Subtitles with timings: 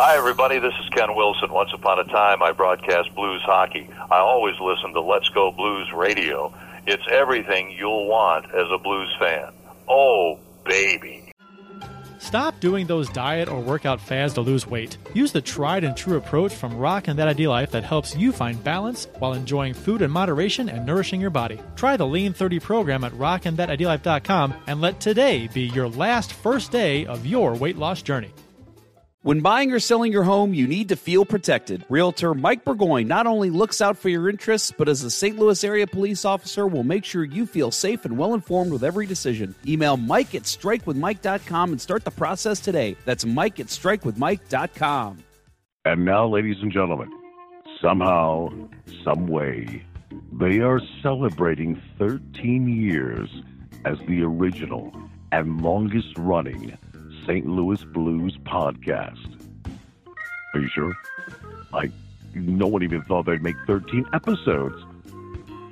[0.00, 0.60] Hi, everybody.
[0.60, 1.50] This is Ken Wilson.
[1.50, 3.90] Once upon a time, I broadcast blues hockey.
[4.12, 6.54] I always listen to Let's Go Blues Radio.
[6.86, 9.52] It's everything you'll want as a blues fan.
[9.88, 11.32] Oh, baby.
[12.20, 14.96] Stop doing those diet or workout fads to lose weight.
[15.14, 18.30] Use the tried and true approach from Rock and That Ideal Life that helps you
[18.30, 21.58] find balance while enjoying food in moderation and nourishing your body.
[21.74, 27.04] Try the Lean 30 program at rockinthatidlife.com and let today be your last first day
[27.04, 28.30] of your weight loss journey.
[29.22, 31.84] When buying or selling your home, you need to feel protected.
[31.88, 35.36] Realtor Mike Burgoyne not only looks out for your interests, but as a St.
[35.36, 39.06] Louis area police officer will make sure you feel safe and well informed with every
[39.06, 39.56] decision.
[39.66, 42.94] Email Mike at strikewithmike.com and start the process today.
[43.06, 45.18] That's Mike at strikewithmike.com.
[45.84, 47.10] And now, ladies and gentlemen,
[47.82, 48.50] somehow,
[49.02, 49.84] some way,
[50.32, 53.28] they are celebrating 13 years
[53.84, 54.92] as the original
[55.32, 56.78] and longest running
[57.28, 57.46] St.
[57.46, 59.36] Louis Blues podcast.
[60.54, 60.96] Are you sure?
[61.74, 61.90] I
[62.34, 64.82] no one even thought they'd make 13 episodes.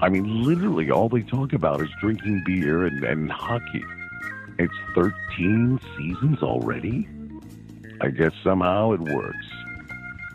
[0.00, 3.82] I mean, literally, all they talk about is drinking beer and, and hockey.
[4.58, 7.08] It's 13 seasons already?
[8.02, 9.46] I guess somehow it works.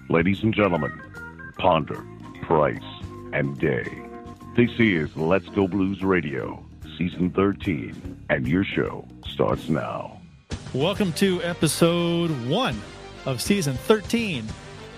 [0.10, 1.00] Ladies and gentlemen,
[1.60, 2.04] Ponder,
[2.42, 2.80] Price,
[3.32, 3.86] and Day.
[4.56, 6.66] This is Let's Go Blues Radio,
[6.98, 10.21] Season 13, and your show starts now.
[10.74, 12.82] Welcome to episode one
[13.26, 14.48] of season 13.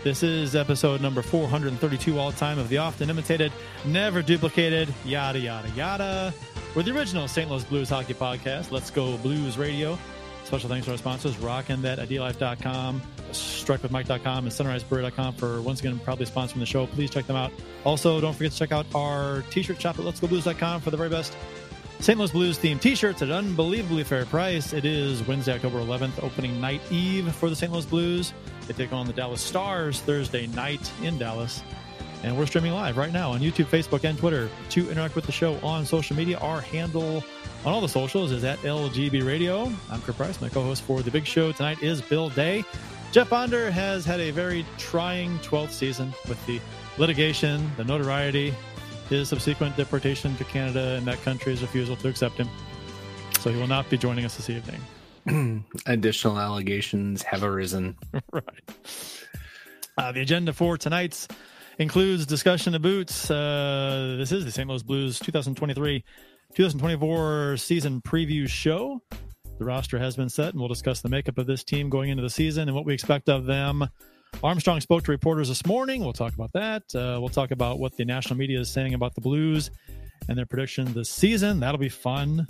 [0.03, 3.51] This is episode number 432 all time of the often imitated,
[3.83, 6.31] never duplicated, yada, yada, yada.
[6.75, 7.49] We're the original St.
[7.49, 8.69] Louis Blues hockey podcast.
[8.69, 9.97] Let's go Blues Radio.
[10.43, 13.01] Special thanks to our sponsors, Rockin' That Idealife.com,
[13.31, 16.85] StrikeWithMike.com, and CenterIceBrewery.com for once again probably sponsoring the show.
[16.85, 17.51] Please check them out.
[17.83, 21.35] Also, don't forget to check out our t-shirt shop at Let'sGoBlues.com for the very best
[21.99, 22.19] St.
[22.19, 24.73] Louis Blues themed t-shirts at an unbelievably fair price.
[24.73, 27.71] It is Wednesday, October 11th, opening night eve for the St.
[27.71, 28.33] Louis Blues.
[28.67, 31.63] They take on the Dallas Stars Thursday night in Dallas.
[32.23, 34.49] And we're streaming live right now on YouTube, Facebook, and Twitter.
[34.71, 37.23] To interact with the show on social media, our handle
[37.65, 39.71] on all the socials is at LGB Radio.
[39.89, 40.41] I'm Kurt Price.
[40.41, 42.63] My co-host for the big show tonight is Bill Day.
[43.11, 46.59] Jeff Ponder has had a very trying 12th season with the
[46.97, 48.53] litigation, the notoriety,
[49.13, 52.49] his subsequent deportation to Canada and that country's refusal to accept him.
[53.39, 55.63] So he will not be joining us this evening.
[55.85, 57.95] Additional allegations have arisen.
[58.31, 58.43] right.
[59.97, 61.27] Uh, the agenda for tonight's
[61.77, 63.29] includes discussion of boots.
[63.29, 64.67] Uh, this is the St.
[64.67, 66.03] Louis Blues 2023
[66.55, 69.01] 2024 season preview show.
[69.59, 72.23] The roster has been set, and we'll discuss the makeup of this team going into
[72.23, 73.87] the season and what we expect of them
[74.41, 76.03] Armstrong spoke to reporters this morning.
[76.03, 76.83] We'll talk about that.
[76.95, 79.71] Uh, we'll talk about what the national media is saying about the Blues
[80.27, 81.59] and their prediction this season.
[81.59, 82.47] That'll be fun.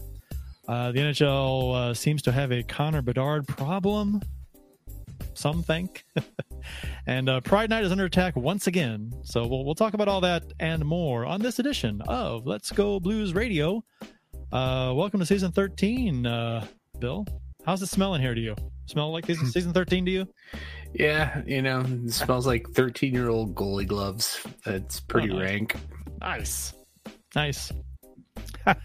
[0.68, 4.22] Uh, the NHL uh, seems to have a Connor Bedard problem,
[5.34, 6.06] some think.
[7.08, 9.12] and uh, Pride Night is under attack once again.
[9.24, 13.00] So we'll, we'll talk about all that and more on this edition of Let's Go
[13.00, 13.84] Blues Radio.
[14.52, 16.66] Uh, welcome to season 13, uh,
[17.00, 17.26] Bill.
[17.66, 18.56] How's it smelling here to you?
[18.86, 20.28] Smell like season 13 to you?
[20.94, 24.46] Yeah, you know, it smells like 13 year old goalie gloves.
[24.66, 25.50] It's pretty oh, nice.
[25.50, 25.76] rank.
[26.22, 26.74] Nice.
[27.36, 27.72] Nice.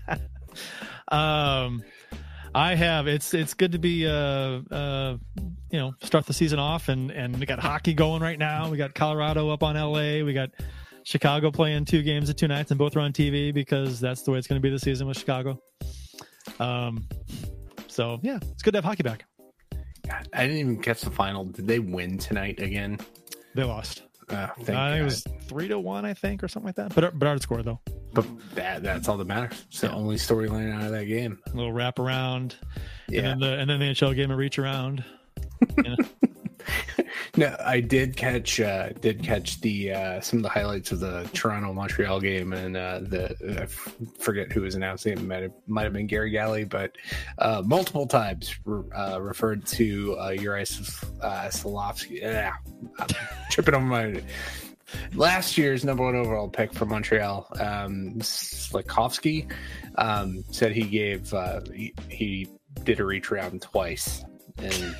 [1.08, 1.82] um,
[2.54, 3.06] I have.
[3.06, 5.16] It's it's good to be uh uh
[5.70, 8.70] you know start the season off and and we got hockey going right now.
[8.70, 10.24] We got Colorado up on LA.
[10.24, 10.50] We got
[11.04, 14.30] Chicago playing two games at two nights and both are on TV because that's the
[14.30, 15.60] way it's going to be this season with Chicago.
[16.58, 17.06] Um,
[17.86, 19.27] so yeah, it's good to have hockey back.
[20.32, 21.44] I didn't even catch the final.
[21.44, 22.98] Did they win tonight again?
[23.54, 24.02] They lost.
[24.28, 26.94] Uh, I it was three to one, I think, or something like that.
[26.94, 27.80] But but Bedard scored though.
[28.12, 29.64] But that, that's all that matters.
[29.68, 31.38] It's the only storyline out of that game.
[31.46, 32.56] A little wrap around,
[33.08, 33.20] yeah.
[33.20, 35.04] And then the and then the NHL game a reach around.
[35.76, 35.96] You know?
[37.38, 41.22] No, I did catch uh, did catch the uh, some of the highlights of the
[41.32, 45.22] Toronto Montreal game, and uh, the I f- forget who was announcing it.
[45.22, 46.96] Might have, might have been Gary Galley, but
[47.38, 50.64] uh, multiple times re- uh, referred to uh, Uri
[51.22, 51.92] uh.
[52.10, 52.54] Yeah,
[53.50, 54.20] tripping on my
[55.14, 59.48] last year's number one overall pick for Montreal, um, Slafkovsky,
[59.94, 62.48] um, said he gave uh, he, he
[62.82, 64.24] did a reach around twice
[64.60, 64.94] in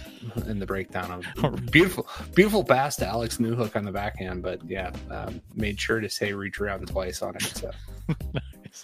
[0.46, 4.92] in the breakdown of beautiful beautiful pass to Alex Newhook on the backhand, but yeah,
[5.10, 7.42] um, made sure to say reach around twice on it.
[7.42, 7.70] So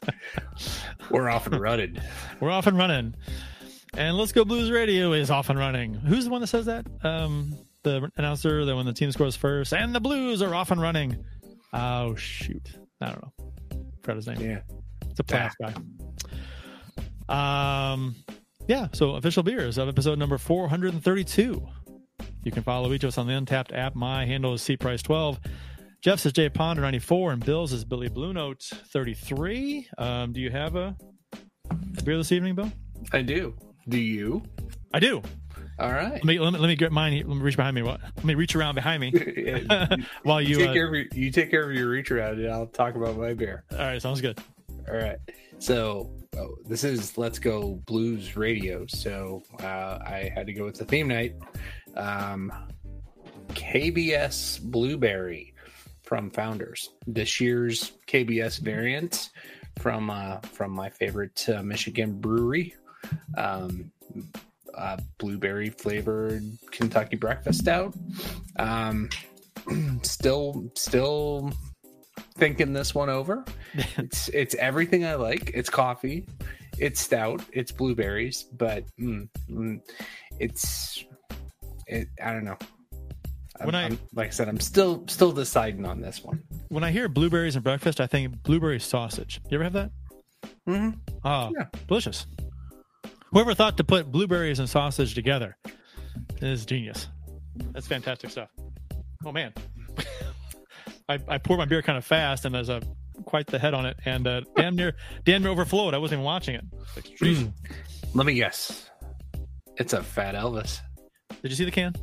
[1.11, 2.01] we're off and running.
[2.41, 3.15] We're off and running.
[3.97, 5.95] And Let's Go Blues Radio is off and running.
[5.95, 6.87] Who's the one that says that?
[7.05, 10.81] Um, the announcer that when the team scores first, and the Blues are off and
[10.81, 11.25] running.
[11.73, 12.71] Oh shoot,
[13.01, 13.33] I don't know.
[14.03, 14.41] Forgot his name.
[14.41, 14.61] Yeah,
[15.11, 15.75] it's a playoff guy.
[17.29, 18.17] Um,
[18.69, 21.67] yeah, so official beers of episode number 432.
[22.45, 23.95] You can follow each of us on the Untappd app.
[23.95, 25.39] My handle is cprice12.
[26.03, 29.89] Jeff's is J Ponder 94, and Bill's is Billy Blue Note 33.
[29.99, 30.95] Um, do you have a,
[31.99, 32.71] a beer this evening, Bill?
[33.13, 33.55] I do.
[33.89, 34.43] Do you?
[34.93, 35.23] I do.
[35.79, 36.13] All right.
[36.13, 37.15] Let me let me, let me get mine.
[37.17, 37.83] Let me reach behind me.
[37.83, 38.01] What?
[38.17, 39.13] Let me reach around behind me
[40.23, 40.57] while you.
[40.57, 42.95] take Uh, care of your, you take care of your reach around, and I'll talk
[42.95, 43.65] about my beer.
[43.73, 44.39] all right, sounds good.
[44.89, 45.17] All right.
[45.59, 48.87] So oh, this is Let's Go Blues Radio.
[48.87, 51.35] So uh, I had to go with the theme night.
[51.97, 52.53] Um,
[53.51, 55.55] KBS Blueberry
[56.03, 56.91] from Founders.
[57.07, 59.31] This year's KBS variant
[59.79, 62.75] from uh, from my favorite uh, Michigan brewery.
[63.37, 63.91] Um,
[64.77, 67.95] uh, blueberry flavored Kentucky breakfast stout.
[68.59, 69.09] Um,
[70.03, 71.53] still, still
[72.37, 73.45] thinking this one over.
[73.97, 75.51] it's it's everything I like.
[75.55, 76.27] It's coffee,
[76.79, 79.81] it's stout, it's blueberries, but mm, mm,
[80.39, 81.05] it's
[81.87, 82.09] it.
[82.23, 82.59] I don't know.
[83.61, 86.43] I'm, When I- I'm- like I said, I'm still still deciding on this one.
[86.69, 89.41] When I hear blueberries and breakfast, I think blueberry sausage.
[89.51, 89.91] You ever have that?
[90.69, 90.99] Mm-hmm.
[91.25, 91.67] Oh, Yeah.
[91.87, 92.27] delicious.
[93.31, 95.57] Whoever thought to put blueberries and sausage together
[96.41, 97.09] is genius.
[97.73, 98.49] That's fantastic stuff.
[99.25, 99.53] Oh man,
[101.09, 102.81] I, I poured my beer kind of fast, and there's a
[103.25, 105.95] quite the head on it, and uh, damn near damn near overflowed.
[105.95, 106.65] I wasn't even watching it.
[106.97, 107.05] Like.
[107.19, 107.53] Mm.
[108.15, 108.91] Let me guess.
[109.77, 110.81] It's a fat Elvis.
[111.43, 111.95] Did you see the can?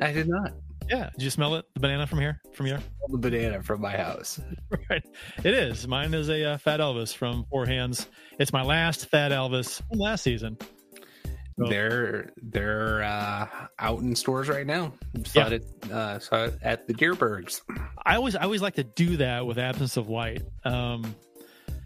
[0.00, 0.52] I did not.
[0.88, 1.10] Yeah.
[1.16, 1.64] Did you smell it?
[1.74, 2.40] The banana from here?
[2.52, 2.80] From here?
[3.08, 4.40] The banana from my house.
[4.90, 5.04] right.
[5.44, 5.86] It is.
[5.86, 8.08] Mine is a uh, Fat Elvis from Four Hands.
[8.40, 10.58] It's my last Fat Elvis from last season.
[11.58, 13.46] They're they're uh,
[13.78, 14.92] out in stores right now.
[15.26, 15.54] Saw Yeah.
[15.54, 17.60] it uh, saw it at the Dierbergs.
[18.06, 20.42] I always I always like to do that with absence of light.
[20.64, 21.14] Um,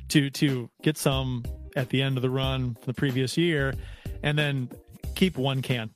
[0.08, 1.44] to to get some
[1.76, 3.74] at the end of the run the previous year,
[4.22, 4.68] and then
[5.16, 5.90] keep one can,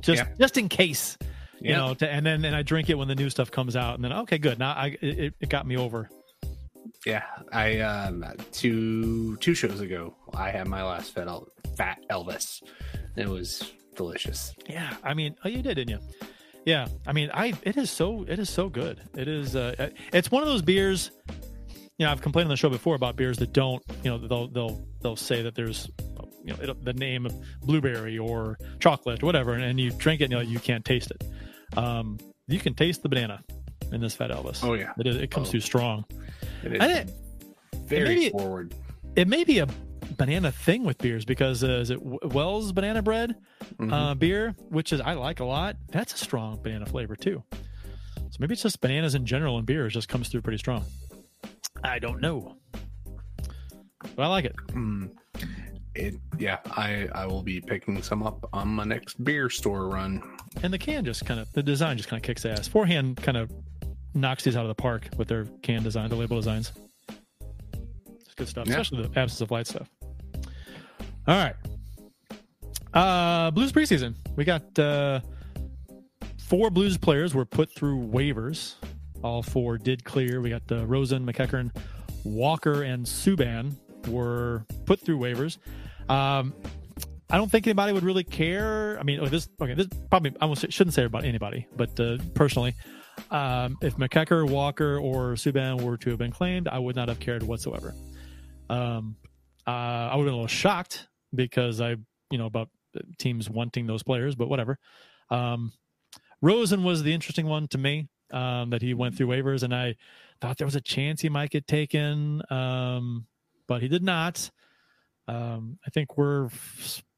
[0.00, 0.28] just Yeah.
[0.38, 1.16] just in case.
[1.60, 1.76] You Yeah.
[1.76, 4.02] know, to, and then and I drink it when the new stuff comes out, and
[4.04, 4.58] then okay, good.
[4.58, 6.08] Now I it, it got me over.
[7.06, 7.22] Yeah,
[7.52, 12.62] I um two two shows ago I had my last fat El- fat Elvis.
[13.16, 14.54] It was delicious.
[14.68, 15.98] Yeah, I mean, oh, you did, didn't you?
[16.66, 19.00] Yeah, I mean, I it is so it is so good.
[19.16, 21.10] It is uh, it's one of those beers.
[21.98, 23.82] You know, I've complained on the show before about beers that don't.
[24.02, 25.90] You know, they'll they'll they'll say that there's
[26.44, 30.20] you know it, the name of blueberry or chocolate or whatever, and, and you drink
[30.20, 31.78] it, and you, know, you can't taste it.
[31.78, 33.42] Um, you can taste the banana
[33.92, 34.62] in this Fat Elvis.
[34.64, 34.92] Oh, yeah.
[34.98, 35.50] it, is, it comes Oh.
[35.52, 36.04] through strong.
[36.64, 37.12] It is I didn't,
[37.86, 38.74] very forward.
[39.16, 39.68] it may be a
[40.16, 43.36] banana thing with beers because uh, is it Wells banana bread
[43.78, 43.92] Mhm.
[43.92, 45.76] uh, beer, which is I like a lot.
[45.88, 47.42] That's a strong banana flavor too.
[47.52, 50.84] So maybe it's just bananas in general and beers just comes through pretty strong.
[51.82, 52.56] I don't know,
[54.16, 54.56] but I like it.
[54.68, 55.10] Mm.
[55.94, 60.22] It yeah, I I will be picking some up on my next beer store run.
[60.62, 62.68] And the can just kind of the design just kind of kicks ass.
[62.68, 63.50] Forehand kind of
[64.14, 66.72] knocks these out of the park with their can design, the label designs.
[68.20, 68.80] It's good stuff, Yeah.
[68.80, 69.88] especially the absence of light stuff.
[71.26, 71.54] All right.
[72.92, 74.14] Uh Blues preseason.
[74.36, 75.20] We got uh
[76.38, 78.74] four Blues players were put through waivers.
[79.22, 80.40] All four did clear.
[80.40, 81.70] We got uh, Rosen, MacEachern,
[82.24, 83.74] Walker, and Subban
[84.08, 85.58] were put through waivers.
[86.08, 86.54] Um,
[87.28, 88.98] I don't think anybody would really care.
[88.98, 89.74] I mean, this okay.
[89.74, 92.74] This probably I almost shouldn't say about anybody, but uh, personally,
[93.30, 97.20] um, if McEacher, Walker, or Subban were to have been claimed, I would not have
[97.20, 97.94] cared whatsoever.
[98.68, 99.16] Um,
[99.66, 101.96] uh, I would have been a little shocked because I,
[102.30, 102.68] you know, about
[103.18, 104.78] teams wanting those players, but whatever.
[105.30, 105.72] Um,
[106.42, 109.96] Rosen was the interesting one to me um, that he went through waivers, and I
[110.40, 113.26] thought there was a chance he might get taken, um,
[113.66, 114.50] but he did not.
[115.28, 116.48] Um, I think we're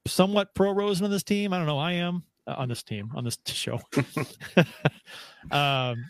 [0.05, 1.53] somewhat pro Rosen on this team.
[1.53, 1.79] I don't know.
[1.79, 3.79] I am on this team on this show.
[5.51, 6.05] um,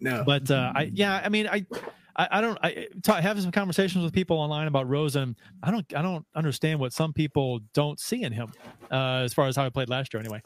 [0.00, 1.66] No, but uh, I yeah, I mean I.
[2.14, 2.58] I, I don't.
[2.62, 5.34] I ta having some conversations with people online about Rosen.
[5.62, 5.90] I don't.
[5.96, 8.52] I don't understand what some people don't see in him,
[8.90, 10.20] uh, as far as how he played last year.
[10.20, 10.42] Anyway,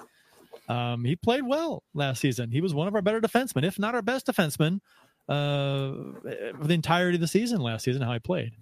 [0.69, 2.53] um, he played well last season.
[2.53, 4.79] He was one of our better defensemen, if not our best defenseman,
[5.29, 5.91] uh,
[6.57, 8.01] for the entirety of the season last season.
[8.01, 8.53] How he played,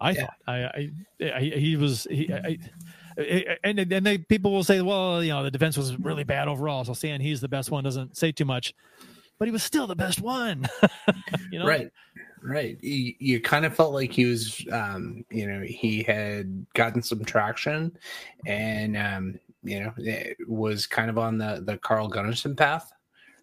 [0.00, 0.20] I Yeah.
[0.20, 0.34] thought.
[0.46, 0.92] I, I,
[1.34, 2.32] I he was he.
[2.32, 2.56] I-
[3.16, 6.84] and and they people will say, well, you know, the defense was really bad overall.
[6.84, 8.74] So saying he's the best one doesn't say too much,
[9.38, 10.68] but he was still the best one.
[11.50, 11.90] you know, right
[12.44, 17.02] right you, you kind of felt like he was um you know he had gotten
[17.02, 17.96] some traction
[18.46, 22.92] and um you know it was kind of on the the carl gunnarsson path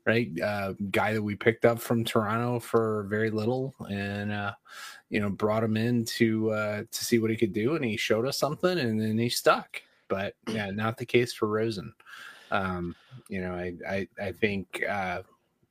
[0.05, 4.53] right uh guy that we picked up from toronto for very little and uh
[5.11, 7.95] you know brought him in to uh to see what he could do and he
[7.95, 11.93] showed us something and then he stuck but yeah not the case for rosen
[12.51, 12.95] Um,
[13.29, 15.21] you know, I I, I think uh,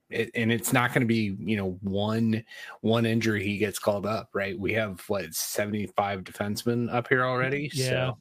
[0.08, 2.42] it, and it's not going to be you know one
[2.80, 4.58] one injury he gets called up, right?
[4.58, 7.70] We have what seventy five defensemen up here already.
[7.74, 8.12] Yeah,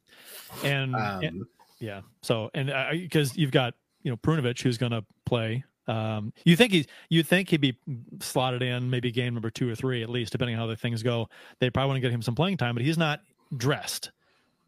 [0.51, 1.45] so, and, um, and
[1.79, 5.63] yeah, so and because you've got you know Perunovich who's going to play.
[5.89, 7.75] Um, you think he's you think he'd be
[8.21, 11.01] slotted in maybe game number two or three at least, depending on how the things
[11.01, 11.27] go.
[11.59, 13.21] They probably want to get him some playing time, but he's not
[13.57, 14.11] dressed,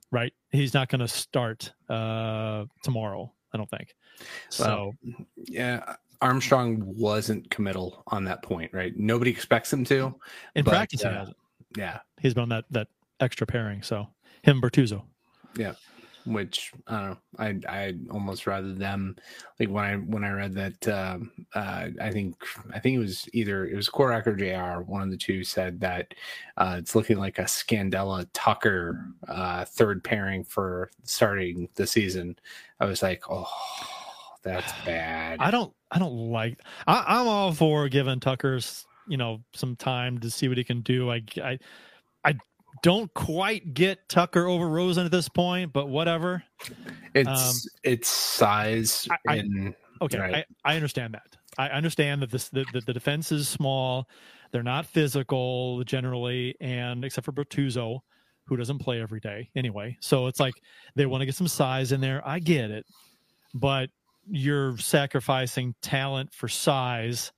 [0.10, 0.34] right?
[0.50, 3.32] He's not going to start uh, tomorrow.
[3.54, 3.94] I don't think.
[4.50, 8.98] So well, yeah, Armstrong wasn't committal on that point, right?
[8.98, 10.16] Nobody expects him to.
[10.56, 11.38] In but, practice, he uh, hasn't.
[11.78, 12.88] Yeah, He's been on that that
[13.20, 13.84] extra pairing.
[13.84, 14.08] So
[14.42, 15.04] him Bortuzzo.
[15.56, 15.74] yeah.
[16.26, 17.18] Which I don't know.
[17.40, 19.16] I I almost rather them
[19.60, 22.36] like when I when I read that um, uh, I think
[22.74, 24.84] I think it was either it was Korac or Jr.
[24.84, 26.14] One of the two said that
[26.58, 32.38] uh, it's looking like a Scandella Tucker uh, third pairing for starting the season.
[32.80, 33.48] I was like, oh,
[34.44, 35.40] that's bad.
[35.40, 40.20] I don't I don't like I, I'm all for giving Tucker's you know some time
[40.20, 41.12] to see what he can do.
[41.12, 41.60] I I
[42.82, 46.44] don't quite get Tucker over Rosen at this point, but whatever.
[47.14, 50.46] It's Um, it's size I- I- Okay, Right.
[50.66, 51.38] I, I understand that.
[51.60, 54.10] I understand that this the, the, the defense is small.
[54.52, 58.00] They're not physical generally, and except for Bortuzzo,
[58.46, 59.96] who doesn't play every day anyway.
[60.00, 60.56] So it's like
[60.96, 62.28] they want to get some size in there.
[62.28, 62.86] I get it,
[63.54, 63.92] but
[64.28, 67.32] you're sacrificing talent for size.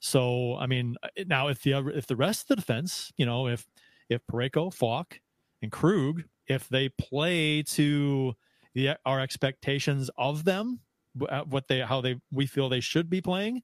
[0.00, 0.96] So I mean,
[1.26, 3.64] now if the if the rest of the defense, you know, if
[4.12, 5.20] if Parayko, Faulk,
[5.60, 8.34] and Krug, if they play to
[8.74, 10.80] the our expectations of them,
[11.14, 13.62] what they how they we feel they should be playing,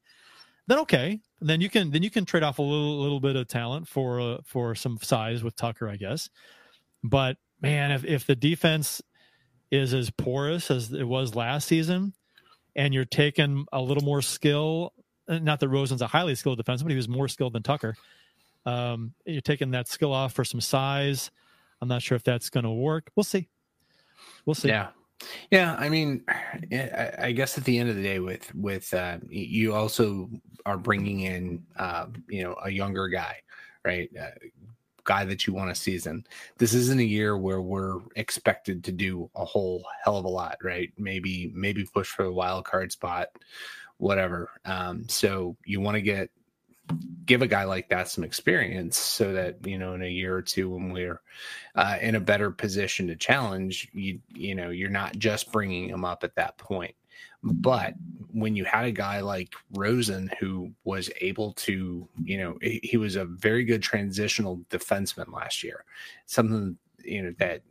[0.67, 3.49] then okay, then you can then you can trade off a little little bit of
[3.49, 6.29] talent for uh, for some size with Tucker, I guess.
[7.03, 9.03] But man, if if the defense
[9.71, 12.15] is as porous as it was last season,
[12.77, 14.93] and you're taking a little more skill,
[15.29, 17.97] uh, not that Rosen's a highly skilled defenseman, but he was more skilled than Tucker.
[18.67, 21.31] Um, you're taking that skill off for some size.
[21.81, 23.11] I'm not sure if that's going to work.
[23.17, 23.49] We'll see.
[24.45, 24.69] We'll see.
[24.69, 24.89] Yeah.
[25.51, 29.19] Yeah, I mean, I I guess at the end of the day, with with uh,
[29.29, 30.31] you also
[30.65, 33.37] are bringing in, uh, you know, a younger guy,
[33.85, 34.09] right?
[34.17, 34.31] Uh,
[35.09, 36.23] guy that you want to season.
[36.59, 40.59] This isn't a year where we're expected to do a whole hell of a lot,
[40.63, 40.93] right?
[40.99, 43.29] Maybe maybe push for a wild card spot,
[43.97, 44.51] whatever.
[44.67, 46.31] Um, so you want to get
[47.27, 50.43] give a guy like that some experience so that you know in a year or
[50.43, 51.21] two when we're
[51.75, 56.05] uh, in a better position to challenge you you know you're not just bringing him
[56.05, 56.95] up at that point.
[57.43, 57.95] But
[58.33, 63.17] when you had a guy like rosen who was able to you know he, was
[63.17, 65.85] a very good transitional defenseman last year
[66.27, 67.63] something you know that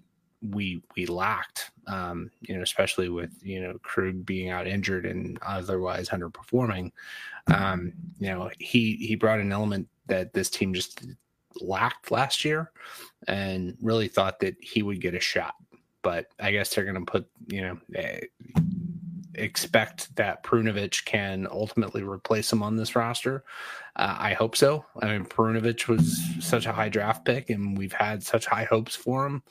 [0.41, 5.39] we we lacked um you know especially with you know krug being out injured and
[5.41, 6.91] otherwise underperforming
[7.53, 11.05] um you know he he brought an element that this team just
[11.61, 12.71] lacked last year
[13.27, 15.55] and really thought that he would get a shot
[16.01, 18.19] but i guess they're going to put you know eh,
[19.37, 23.43] expect that Perunovich can ultimately replace him on this roster.
[23.95, 24.85] Uh, I hope so.
[25.01, 28.95] I mean, Perunovich was such a high draft pick, and we've had such high hopes
[28.95, 29.43] for him.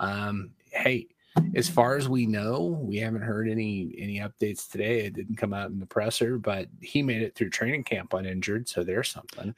[0.00, 1.08] Um, hey,
[1.54, 5.06] as far as we know, we haven't heard any any updates today.
[5.06, 8.68] It didn't come out in the presser, but he made it through training camp uninjured,
[8.68, 9.54] so there's something.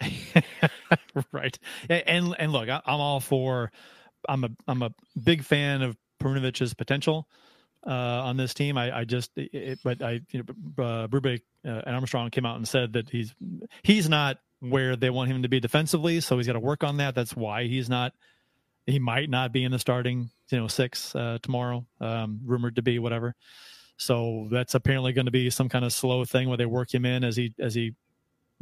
[1.32, 1.58] right.
[1.88, 3.73] And and look, I'm all for.
[4.28, 4.90] I'm a I'm a
[5.23, 7.28] big fan of Perunovich's potential
[7.87, 8.76] uh, on this team.
[8.76, 12.56] I, I just, it, but I, you know, uh, Berube uh, and Armstrong came out
[12.56, 13.35] and said that he's
[13.82, 16.99] he's not where they want him to be defensively, so he's got to work on
[16.99, 17.14] that.
[17.14, 18.12] That's why he's not.
[18.88, 22.83] He might not be in the starting, you know, six uh, tomorrow, um, rumored to
[22.83, 23.35] be whatever.
[23.99, 27.04] So that's apparently going to be some kind of slow thing where they work him
[27.04, 27.95] in as he as he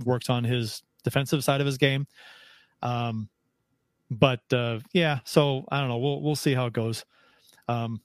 [0.04, 2.06] works on his defensive side of his game.
[2.82, 3.28] Um,
[4.10, 5.98] but uh, yeah, so I don't know.
[5.98, 7.04] We'll we'll see how it goes.
[7.68, 8.00] Um,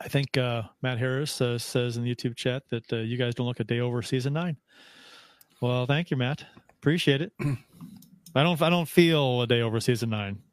[0.00, 3.34] I think uh, Matt Harris uh, says in the YouTube chat that uh, you guys
[3.34, 4.56] don't look a day over season nine.
[5.60, 6.44] Well, thank you, Matt.
[6.70, 7.32] Appreciate it.
[8.34, 10.43] I don't I don't feel a day over season nine.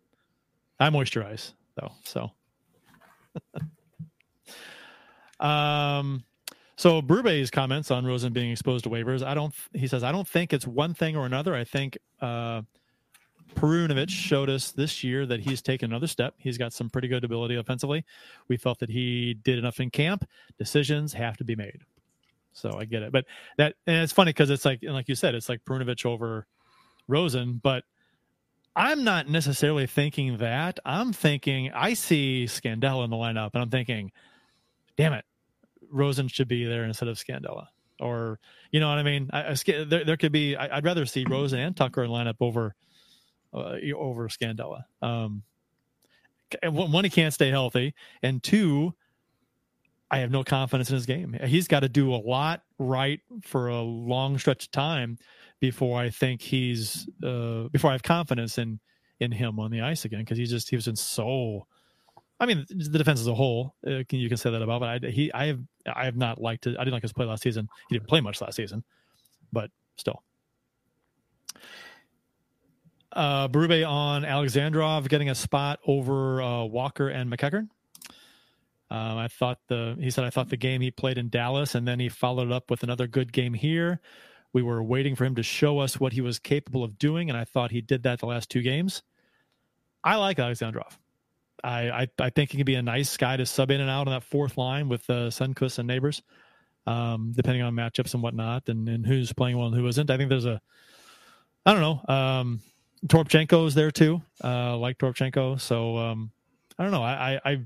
[0.81, 2.31] I moisturize though, so.
[5.45, 6.23] um,
[6.75, 9.23] so Berube's comments on Rosen being exposed to waivers.
[9.23, 9.53] I don't.
[9.73, 11.53] He says I don't think it's one thing or another.
[11.53, 12.63] I think uh,
[13.53, 16.33] Perunovich showed us this year that he's taken another step.
[16.39, 18.03] He's got some pretty good ability offensively.
[18.47, 20.27] We felt that he did enough in camp.
[20.57, 21.81] Decisions have to be made.
[22.53, 23.25] So I get it, but
[23.57, 26.47] that and it's funny because it's like and like you said, it's like Perunovich over
[27.07, 27.83] Rosen, but
[28.75, 30.79] I'm not necessarily thinking that.
[30.85, 34.11] I'm thinking I see Scandella in the lineup, and I'm thinking,
[34.97, 35.25] damn it,
[35.91, 37.67] Rosen should be there instead of Scandella,
[37.99, 38.39] or
[38.71, 39.29] you know what I mean.
[39.33, 40.55] I, I there, there could be.
[40.55, 42.75] I, would rather see Rosen and Tucker in lineup over
[43.53, 44.83] uh, over Scandella.
[45.01, 45.43] Um,
[46.63, 48.93] one, he can't stay healthy, and two,
[50.09, 51.37] I have no confidence in his game.
[51.45, 55.17] He's got to do a lot right for a long stretch of time
[55.61, 58.79] before I think he's uh, before I have confidence in
[59.21, 61.65] in him on the ice again because he just he was in so.
[62.39, 65.09] I mean, the defense as a whole, uh, you can say that about, but I,
[65.11, 66.75] he, I have, I have not liked it.
[66.75, 67.69] I didn't like his play last season.
[67.87, 68.83] He didn't play much last season,
[69.53, 70.23] but still.
[73.11, 77.67] Uh, Berube on Alexandrov getting a spot over uh, Walker and MacEachern.
[78.89, 81.87] Um, I thought the he said I thought the game he played in Dallas, and
[81.87, 84.01] then he followed up with another good game here.
[84.53, 87.37] We were waiting for him to show us what he was capable of doing, and
[87.37, 89.01] I thought he did that the last two games.
[90.03, 90.97] I like Alexandrov.
[91.63, 94.07] I, I, I think he can be a nice guy to sub in and out
[94.07, 96.21] on that fourth line with uh, Sundqvist and Neighbours,
[96.87, 100.09] um, depending on matchups and whatnot, and, and who's playing well and who isn't.
[100.09, 100.59] I think there's a,
[101.65, 102.61] I don't know, um,
[103.05, 104.21] Toropchenko is there too.
[104.43, 106.31] Uh, like Toropchenko, so um,
[106.77, 107.03] I don't know.
[107.03, 107.61] I, I, I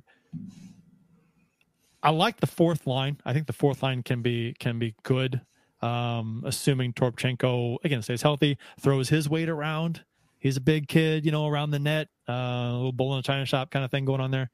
[2.04, 3.18] I like the fourth line.
[3.26, 5.42] I think the fourth line can be can be good,
[5.82, 10.04] um, assuming Toropchenko again stays healthy, throws his weight around.
[10.40, 13.24] He's a big kid, you know, around the net, uh, a little bull in a
[13.24, 14.52] china shop kind of thing going on there.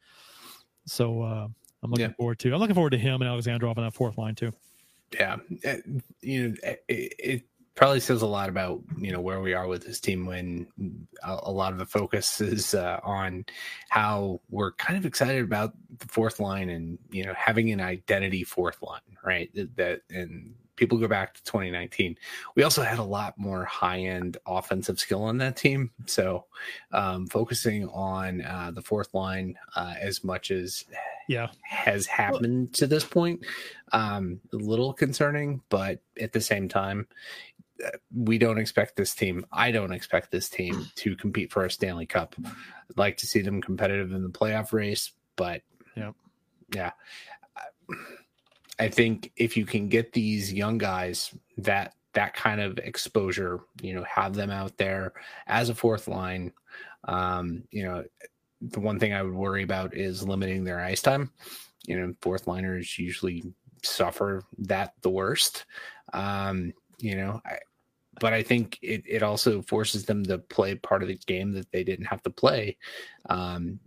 [0.86, 1.48] So uh,
[1.84, 2.14] I'm looking yeah.
[2.18, 2.54] forward to.
[2.54, 4.52] I'm looking forward to him and Alexandrov on that fourth line too.
[5.14, 5.38] Yeah,
[5.68, 5.76] uh,
[6.22, 7.44] you know, it, it
[7.76, 10.68] probably says a lot about you know where we are with this team when
[11.24, 13.46] a, a lot of the focus is uh, on
[13.90, 18.44] how we're kind of excited about the fourth line and you know having an identity
[18.44, 22.18] fourth line right that and people go back to 2019
[22.56, 26.44] we also had a lot more high-end offensive skill on that team so
[26.92, 30.86] um, focusing on uh, the fourth line uh, as much as
[31.28, 33.46] yeah has happened to this point
[33.92, 37.06] um, a little concerning but at the same time
[38.16, 39.46] we don't expect this team.
[39.52, 42.36] I don't expect this team to compete for a Stanley Cup.
[42.44, 45.62] I'd like to see them competitive in the playoff race, but
[45.96, 46.12] yeah,
[46.74, 46.92] yeah.
[47.56, 47.96] I
[48.88, 54.04] think if you can get these young guys that that kind of exposure, you know,
[54.04, 55.14] have them out there
[55.48, 56.52] as a fourth line.
[57.06, 58.04] Um, you know,
[58.62, 61.32] the one thing I would worry about is limiting their ice time.
[61.86, 63.44] You know, fourth liners usually
[63.84, 65.66] suffer that the worst.
[66.14, 67.58] Um, you know, I,
[68.20, 71.72] but I think it, it also forces them to play part of the game that
[71.72, 72.78] they didn't have to play.
[73.30, 73.80] Um,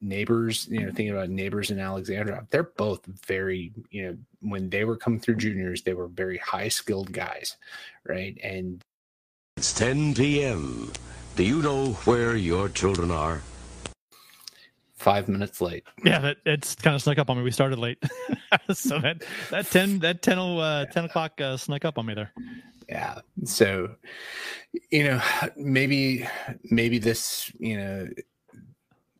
[0.00, 4.84] Neighbours, you know, thinking about Neighbours and Alexandrov, they're both very, you know, when they
[4.84, 7.56] were coming through juniors, they were very high skilled guys,
[8.04, 8.38] right?
[8.42, 8.82] And
[9.56, 10.92] it's 10 p.m.
[11.36, 13.42] Do you know where your children are?
[14.96, 15.84] Five minutes late.
[16.04, 17.44] Yeah, that it's kind of snuck up on me.
[17.44, 18.02] We started late,
[18.72, 22.32] so that that ten that 10, uh, 10 o'clock uh, snuck up on me there
[22.88, 23.88] yeah so
[24.90, 25.20] you know
[25.56, 26.26] maybe
[26.64, 28.08] maybe this you know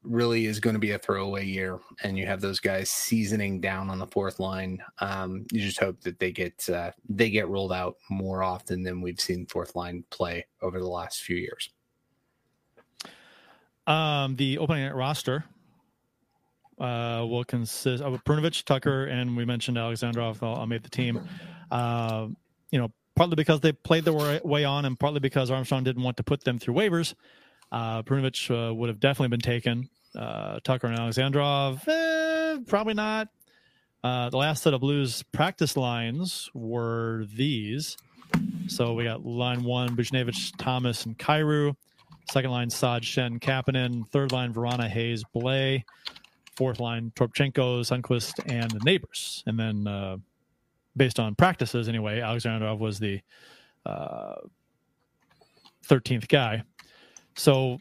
[0.08, 3.90] really is going to be a throwaway year and you have those guys seasoning down
[3.90, 7.72] on the fourth line um, you just hope that they get uh, they get rolled
[7.72, 11.70] out more often than we've seen fourth line play over the last few years
[13.86, 15.44] um, the opening night roster
[16.80, 21.20] uh, will consist of Perunovich, Tucker, and we mentioned Alexandrov all made the team.
[21.70, 22.28] Uh,
[22.70, 26.16] you know, partly because they played their way on, and partly because Armstrong didn't want
[26.18, 27.14] to put them through waivers.
[27.72, 29.88] Uh, Perunovich uh, would have definitely been taken.
[30.14, 33.28] Uh, Tucker and Alexandrov, eh, probably not.
[34.02, 37.96] Uh, the last set of Blues practice lines were these.
[38.68, 41.74] So we got line one, Buchnevich, Thomas, and Kyrou.
[42.30, 44.08] Second line, Saad, Schenn, Kapanen.
[44.08, 45.82] Third line, Vrana, Hayes, Blais.
[46.56, 49.42] Fourth line, Toropchenko, Sundqvist, and the Neighbours.
[49.46, 50.16] And then uh,
[50.96, 53.20] based on practices anyway, Alexandrov was the
[53.86, 54.34] uh,
[55.86, 56.62] 13th guy.
[57.36, 57.78] So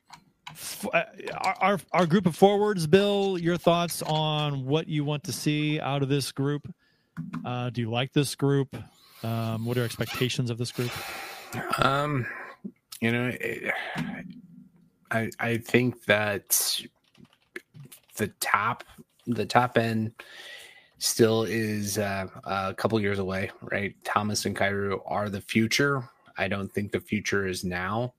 [1.62, 6.04] our our group of forwards, Bill, your thoughts on what you want to see out
[6.04, 6.74] of this group?
[7.46, 8.76] Uh, do you like this group?
[9.24, 10.92] Um, what are your expectations of this group?
[11.80, 12.26] Um,
[13.02, 13.32] you know,
[15.12, 16.82] I I think that
[18.16, 18.84] the top
[19.26, 20.14] the top end
[21.00, 23.96] still is uh, a couple years away, right?
[24.04, 26.10] Thomas and Kyrou are the future.
[26.38, 28.14] I don't think the future is now.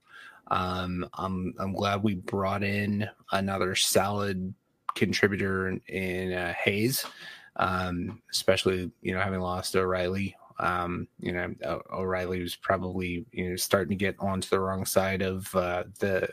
[0.49, 4.53] Um, I'm I'm glad we brought in another solid
[4.95, 7.05] contributor in, in uh, Hayes,
[7.57, 10.35] um, especially you know having lost O'Reilly.
[10.59, 11.53] Um, you know
[11.91, 16.29] O'Reilly was probably you know starting to get onto the wrong side of uh, the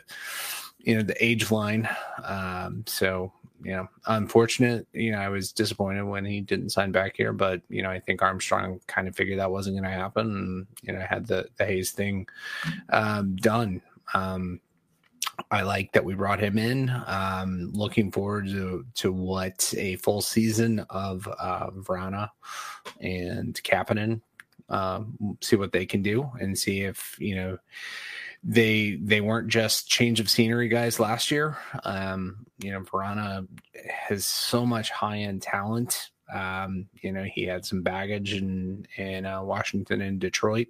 [0.79, 1.87] you know the age line.
[2.23, 3.31] Um, so
[3.63, 4.87] you know, unfortunate.
[4.93, 7.99] You know, I was disappointed when he didn't sign back here, but you know, I
[7.99, 11.47] think Armstrong kind of figured that wasn't going to happen, and you know, had the
[11.57, 12.27] the Hayes thing
[12.89, 13.81] um, done.
[14.13, 14.61] Um,
[15.51, 16.89] I like that we brought him in.
[17.05, 22.29] Um, looking forward to to what a full season of uh, Vrana
[22.99, 24.21] and Kapanen.
[24.69, 27.57] Um, see what they can do and see if you know
[28.43, 31.57] they they weren't just change of scenery guys last year.
[31.83, 33.47] Um, you know, Vrana
[33.87, 36.11] has so much high end talent.
[36.33, 40.67] Um, you know, he had some baggage in in uh, Washington and Detroit.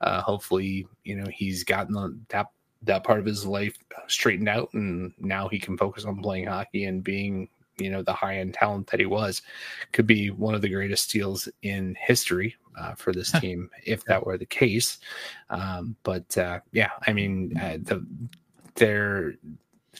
[0.00, 2.48] Uh, hopefully, you know he's gotten the, that
[2.82, 3.76] that part of his life
[4.08, 8.12] straightened out, and now he can focus on playing hockey and being you know the
[8.12, 9.42] high end talent that he was.
[9.92, 14.24] Could be one of the greatest steals in history uh, for this team if that
[14.24, 14.98] were the case.
[15.50, 18.06] Um, but uh, yeah, I mean, uh, the
[18.76, 19.34] they're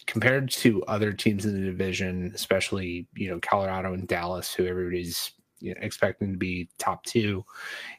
[0.07, 5.33] compared to other teams in the division, especially you know Colorado and Dallas, who everybody's
[5.61, 7.45] you know, expecting to be top two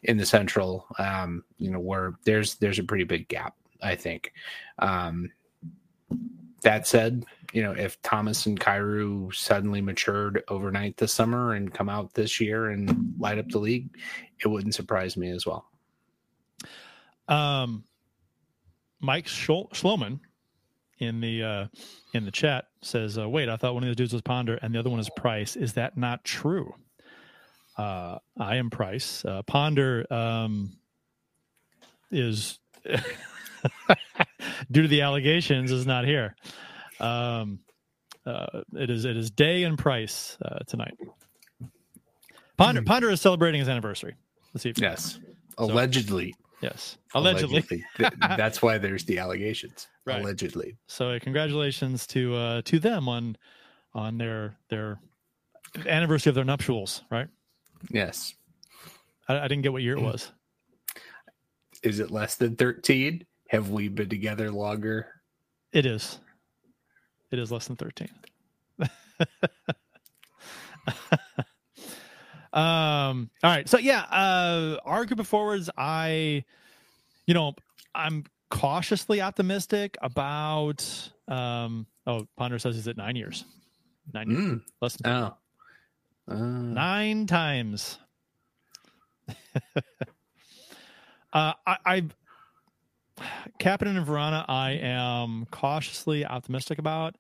[0.04, 0.88] in the Central.
[0.98, 4.34] Um, you know, where there's there's a pretty big gap, I think.
[4.80, 5.32] Um,
[6.62, 11.90] that said, you know, if Thomas and Kyrou suddenly matured overnight this summer and come
[11.90, 13.90] out this year and light up the league,
[14.40, 15.66] it wouldn't surprise me as well.
[17.28, 17.84] Um,
[19.00, 20.20] Mike Schloman
[21.00, 21.68] in the uh,
[22.14, 24.74] in the chat says, uh, "Wait, I thought one of these dudes was Ponder and
[24.74, 25.56] the other one is Price.
[25.56, 26.76] Is that not true?"
[27.78, 29.26] Uh, I am Price.
[29.26, 30.78] Uh, Ponder um,
[32.12, 32.60] is
[34.72, 36.36] due to the allegations is not here.
[37.00, 37.60] Um,
[38.26, 40.96] uh, it is it is day and price uh, tonight.
[42.58, 42.86] Ponder mm.
[42.86, 44.16] Ponder is celebrating his anniversary.
[44.54, 44.74] Let's see.
[44.78, 45.20] yes,
[45.58, 46.36] so, allegedly.
[46.62, 47.64] Yes, allegedly.
[48.00, 48.18] allegedly.
[48.38, 49.88] That's why there's the allegations.
[50.06, 50.22] Right.
[50.22, 50.78] Allegedly.
[50.86, 53.38] So, uh, congratulations to uh, to them on
[53.94, 55.00] on their their
[55.88, 57.02] anniversary of their nuptials.
[57.10, 57.28] Right.
[57.90, 58.36] Yes.
[59.28, 60.32] I, I didn't get what year it was.
[61.82, 63.26] Is it less than thirteen?
[63.52, 65.08] Have we been together longer?
[65.74, 66.20] It is.
[67.32, 68.08] It is less than 13.
[72.54, 73.68] um, all right.
[73.68, 76.46] So yeah, uh our group of forwards, I
[77.28, 77.56] you know,
[77.94, 83.44] I'm cautiously optimistic about um oh Ponder says he's at nine years.
[84.14, 84.42] Nine years.
[84.44, 84.62] Mm.
[84.82, 85.36] Less than oh.
[86.30, 86.36] Uh.
[86.36, 87.98] nine times.
[91.34, 92.04] uh I, I
[93.60, 97.16] Kapanen and Vrana, I am cautiously optimistic about.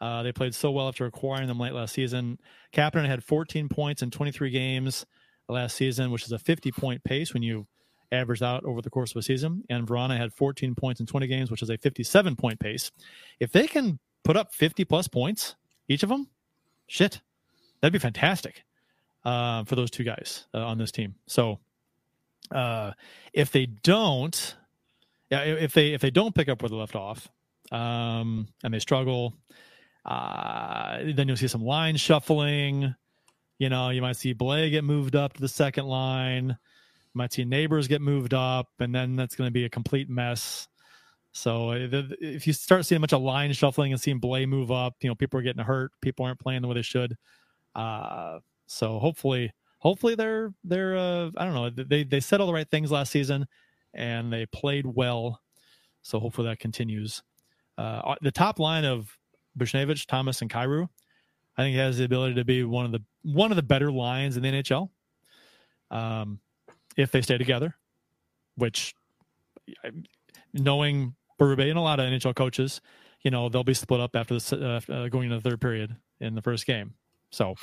[0.00, 2.38] Uh, they played so well after acquiring them late last season.
[2.72, 5.06] Kapanen had 14 points in 23 games
[5.48, 7.66] last season, which is a 50 point pace when you
[8.12, 9.62] average out over the course of a season.
[9.70, 12.90] And Vrana had 14 points in 20 games, which is a 57 point pace.
[13.40, 15.56] If they can put up 50 plus points,
[15.88, 16.28] each of them,
[16.86, 17.20] shit,
[17.80, 18.64] that'd be fantastic
[19.24, 21.14] uh, for those two guys uh, on this team.
[21.26, 21.60] So
[22.50, 22.92] uh,
[23.32, 24.56] if they don't,
[25.34, 27.28] yeah, if they if they don't pick up where they left off,
[27.72, 29.34] um, and they struggle,
[30.04, 32.94] uh, then you'll see some line shuffling.
[33.58, 36.48] You know, you might see Blais get moved up to the second line.
[36.48, 40.08] You might see Neighbours get moved up, and then that's going to be a complete
[40.08, 40.68] mess.
[41.32, 44.70] So uh, if you start seeing a bunch of line shuffling and seeing Blais move
[44.70, 45.90] up, you know people are getting hurt.
[46.00, 47.16] People aren't playing the way they should.
[47.74, 52.52] Uh, so hopefully, hopefully they're they're uh, I don't know they they said all the
[52.52, 53.46] right things last season
[53.94, 55.40] and they played well.
[56.02, 57.22] So hopefully that continues.
[57.78, 59.16] Uh, the top line of
[59.58, 60.88] Buchnevich, Thomas, and Kyrou,
[61.56, 64.36] I think has the ability to be one of the one of the better lines
[64.36, 64.90] in the NHL.
[65.90, 66.40] Um,
[66.96, 67.74] if they stay together,
[68.56, 68.94] which
[70.52, 72.80] knowing Berube and a lot of NHL coaches,
[73.22, 76.34] you know they'll be split up after the uh, going into the third period in
[76.34, 76.94] the first game.
[77.30, 77.54] So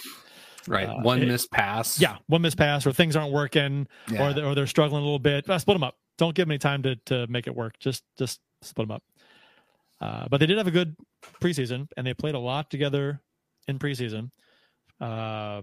[0.67, 0.87] Right.
[0.87, 1.99] Uh, one missed pass.
[1.99, 2.17] Yeah.
[2.27, 4.29] One missed pass or things aren't working yeah.
[4.29, 5.49] or, they're, or they're struggling a little bit.
[5.49, 7.80] Uh, split them up don't give them any time to to make it work.
[7.80, 9.04] Just just split them up.
[10.00, 10.95] Uh, but they did have a good
[11.41, 13.21] preseason, and they played a lot together
[13.67, 14.30] in preseason.
[15.00, 15.62] Uh,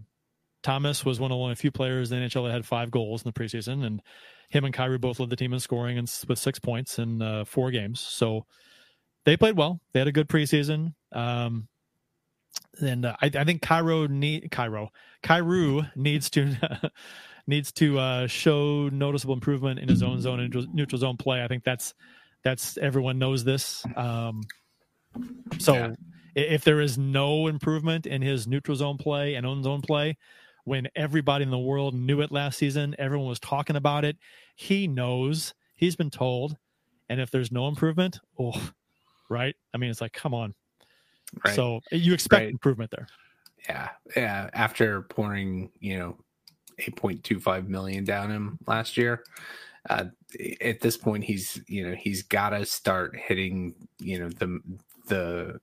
[0.62, 3.24] Thomas was one of only a few players in the NHL that had five goals
[3.24, 4.02] in the preseason, and
[4.48, 7.44] him and Kyrou both led the team in scoring and with six points in uh,
[7.44, 8.00] four games.
[8.00, 8.46] So
[9.24, 9.80] they played well.
[9.92, 10.94] They had a good preseason.
[11.12, 11.68] Um,
[12.80, 14.90] and uh, I, I, think Cairo need Cairo
[15.22, 16.56] Kyrou needs to
[17.48, 21.42] needs to uh, show noticeable improvement in his own zone and neutral zone play.
[21.42, 21.94] I think that's
[22.44, 23.84] that's everyone knows this.
[23.96, 24.42] Um,
[25.58, 25.94] so yeah.
[26.34, 30.16] if there is no improvement in his neutral zone play and own zone play,
[30.64, 34.18] when everybody in the world knew it last season, everyone was talking about it.
[34.54, 35.54] He knows.
[35.74, 36.56] He's been told.
[37.08, 38.70] And if there's no improvement, oh,
[39.30, 39.56] right?
[39.74, 40.54] I mean, it's like, come on.
[41.44, 41.54] Right.
[41.54, 42.50] So you expect Right.
[42.50, 43.08] improvement there.
[43.68, 44.50] Yeah, yeah.
[44.52, 46.18] After pouring, you know,
[46.78, 49.24] eight point two five million down him last year,
[49.88, 50.04] uh,
[50.60, 54.60] at this point, he's you know he's got to start hitting you know the
[55.06, 55.60] the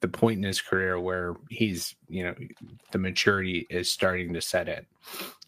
[0.00, 2.34] the point in his career where he's you know
[2.92, 4.86] the maturity is starting to set in,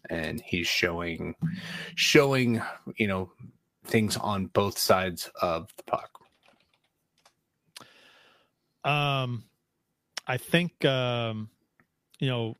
[0.09, 1.35] and he's showing
[1.95, 2.61] showing
[2.97, 3.31] you know
[3.85, 6.09] things on both sides of the puck.
[8.83, 9.43] Um,
[10.27, 11.49] I think um,
[12.19, 12.55] you know,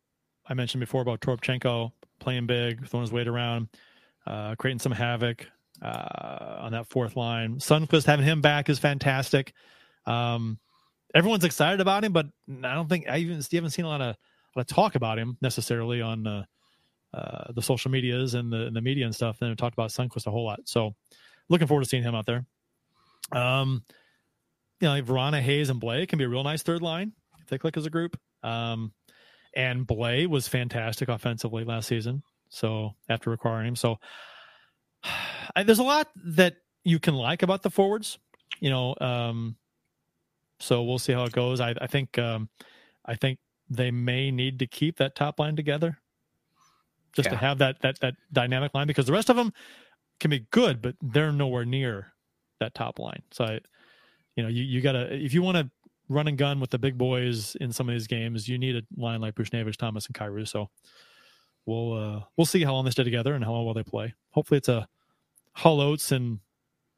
[0.48, 3.68] I mentioned before about Toropchenko playing big, throwing his weight around,
[4.26, 5.48] uh, creating some havoc
[5.82, 7.58] uh, on that fourth line.
[7.58, 9.54] Sundqvist having him back is fantastic.
[10.06, 10.60] Um,
[11.14, 12.28] everyone's excited about him, but
[12.64, 15.18] I don't think I even haven't seen a lot of a lot of talk about
[15.18, 16.46] him necessarily on uh,
[17.14, 19.38] uh, the social medias and the and the media and stuff.
[19.40, 20.62] Then talked about Sundqvist a whole lot.
[20.66, 20.96] So
[21.50, 22.46] looking forward to seeing him out there.
[23.32, 23.84] Um,
[24.80, 27.48] you know, like Vrana, Hayes, and Blake can be a real nice third line if
[27.48, 28.20] they click as a group.
[28.44, 28.94] Um,
[29.54, 32.24] and Blais was fantastic offensively last season.
[32.50, 33.98] So after acquiring him, so
[35.56, 38.18] I, there's a lot that you can like about the forwards,
[38.60, 38.96] you know.
[39.00, 39.56] Um,
[40.60, 41.60] so we'll see how it goes.
[41.60, 42.50] I, I think, um,
[43.06, 45.98] I think they may need to keep that top line together,
[47.14, 49.54] just to have that that that dynamic line because the rest of them
[50.20, 52.14] can be good, but they're nowhere near
[52.60, 53.22] that top line.
[53.32, 53.60] So I,
[54.36, 55.70] you know, you you gotta if you want to
[56.12, 58.82] run and gun with the big boys in some of these games, you need a
[58.96, 60.48] line like Buchnevich, Thomas, and Kyrou.
[60.48, 60.70] So
[61.66, 64.14] we'll uh we'll see how long they stay together and how well they play.
[64.32, 64.88] Hopefully, it's a
[65.54, 66.40] Hull Oates and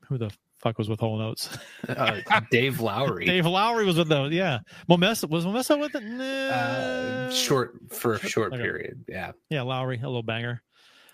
[0.07, 1.57] who the fuck was with Hull Oates?
[1.89, 4.31] Uh, Dave Lowry, Dave Lowry was with those.
[4.31, 6.01] Yeah, Momesso was Momesso with it.
[6.03, 6.23] Nah.
[6.23, 8.61] uh, short for a short Okay.
[8.61, 9.03] period.
[9.09, 10.61] Yeah, Yeah, Lowry, a little banger.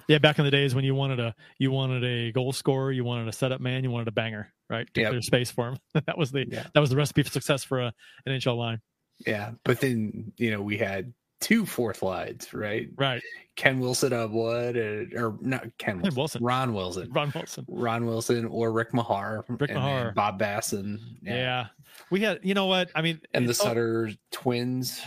[0.08, 3.04] Yeah, back in the days when you wanted a you wanted a goal scorer, you
[3.04, 4.88] wanted a setup man, you wanted a banger, right?
[4.94, 5.10] To Yep.
[5.12, 5.78] clear space for him.
[6.06, 6.68] that was the Yeah.
[6.74, 7.94] that was the recipe for success for a
[8.26, 8.82] an NHL line.
[9.26, 9.52] yeah.
[9.64, 12.90] But then you know we had two fourth lines, right?
[12.98, 13.22] Right.
[13.56, 16.44] Ken Wilson of one, and, or not Ken Ken Wilson, Wilson.
[16.44, 17.66] Ron Wilson, Ron Wilson.
[17.68, 20.14] Ron Wilson, or Rick Meagher, Rick Meagher.
[20.14, 21.68] Bob Bassen, Yeah.
[22.12, 22.90] We had you know what?
[22.96, 25.02] I mean and the oh, Sutter twins.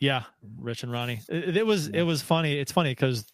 [0.00, 0.22] Yeah,
[0.60, 1.20] Rich and Ronnie.
[1.28, 2.56] It, it was it was funny.
[2.58, 3.26] It's funny because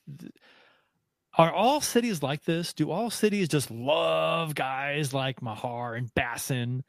[1.37, 2.73] are all cities like this?
[2.73, 6.83] Do all cities just love guys like Meagher and Bassen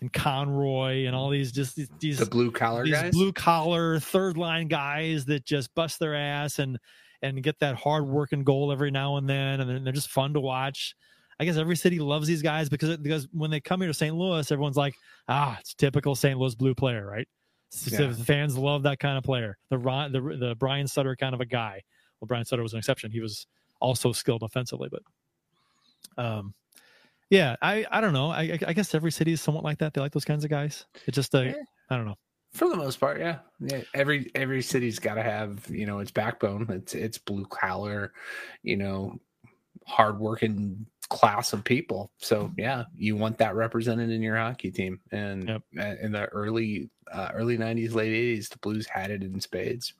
[0.00, 3.12] and Conroy and all these just these, these The blue collar these guys.
[3.14, 6.78] blue collar third line guys that just bust their ass and
[7.22, 10.34] and get that hard working goal every now and then and they're, they're just fun
[10.34, 10.94] to watch
[11.40, 14.14] i guess every city loves these guys because because when they come here to st
[14.14, 14.94] louis everyone's like
[15.28, 17.26] ah it's typical st louis blue player right
[17.70, 18.08] So Yeah.
[18.12, 21.40] the fans love that kind of player the Ron, the the brian sutter kind of
[21.40, 21.80] a guy
[22.20, 23.46] well brian sutter was an exception he was
[23.80, 25.02] also skilled offensively but
[26.22, 26.54] um
[27.30, 30.00] yeah i i don't know i i guess every city is somewhat like that they
[30.00, 31.54] like those kinds of guys It's just uh, Yeah.
[31.90, 32.16] i don't know
[32.52, 33.40] For the most part, yeah.
[33.60, 33.82] Yeah.
[33.92, 36.66] Every every city's got to have you know its backbone.
[36.70, 38.12] It's it's blue collar,
[38.62, 39.18] you know,
[39.86, 42.12] hardworking class of people.
[42.18, 45.00] So yeah, you want that represented in your hockey team.
[45.12, 45.62] And Yep.
[45.78, 49.92] uh, in the early uh, early '90s, late '80s, the Blues had it in spades.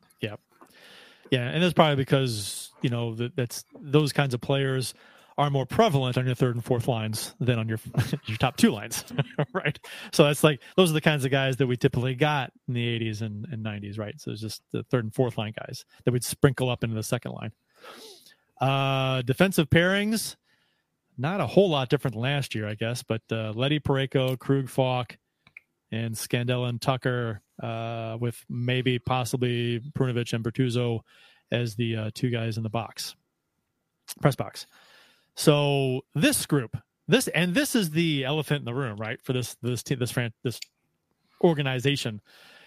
[1.30, 4.94] Yeah, and that's probably because you know that that's those kinds of players
[5.38, 7.78] are more prevalent on your third and fourth lines than on your
[8.26, 9.04] your top two lines,
[9.52, 9.78] right?
[10.12, 12.98] So that's like those are the kinds of guys that we typically got in the
[12.98, 14.18] '80s and, and '90s, right?
[14.20, 17.02] So it's just the third and fourth line guys that we'd sprinkle up into the
[17.02, 17.52] second line.
[18.60, 20.36] Uh, defensive pairings,
[21.18, 25.18] not a whole lot different last year, I guess, but uh, Leddy Parayko, Krug Faulk,
[25.92, 31.00] and Scandella and Tucker, uh, with maybe possibly Perunovich and Bortuzzo
[31.50, 33.14] as the uh, two guys in the box,
[34.20, 34.66] press box.
[35.36, 36.76] So this group,
[37.08, 39.20] this and this is the elephant in the room, right?
[39.22, 40.58] For this this team, this fran- this
[41.42, 42.20] organization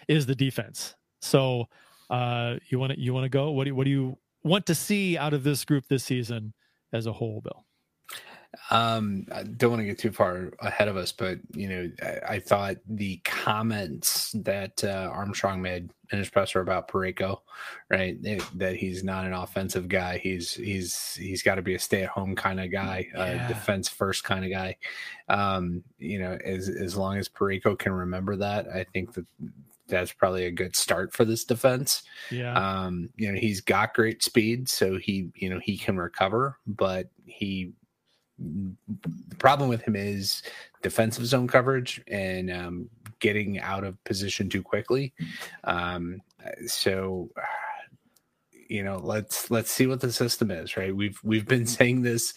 [0.08, 0.95] is the defense.
[1.21, 1.65] So
[2.10, 3.51] uh, you want to you want to go?
[3.51, 6.53] What do you, what do you want to see out of this group this season
[6.93, 7.65] as a whole, Bill?
[8.72, 12.34] Um, I don't want to get too far ahead of us, but you know, I,
[12.36, 17.42] I thought the comments that uh, Armstrong made in his presser about Parayko,
[17.90, 20.18] right, it- that he's not an offensive guy.
[20.18, 23.22] He's he's he's got to be a stay at home kind of guy, Yeah.
[23.22, 24.78] uh, defense first kind of guy.
[25.28, 29.26] Um, you know, as as long as Parayko can remember that, I think that
[29.88, 32.04] that's probably a good start for this defense.
[32.30, 36.58] Yeah, Um, you know, he's got great speed, so he, you know, he can recover,
[36.68, 37.74] but he
[38.39, 40.43] the problem with him is
[40.82, 45.13] defensive zone coverage and um, getting out of position too quickly.
[45.65, 46.21] Um,
[46.67, 47.30] so
[48.69, 50.95] you know, let's let's see what the system is, right?
[50.95, 52.34] We've we've been saying this,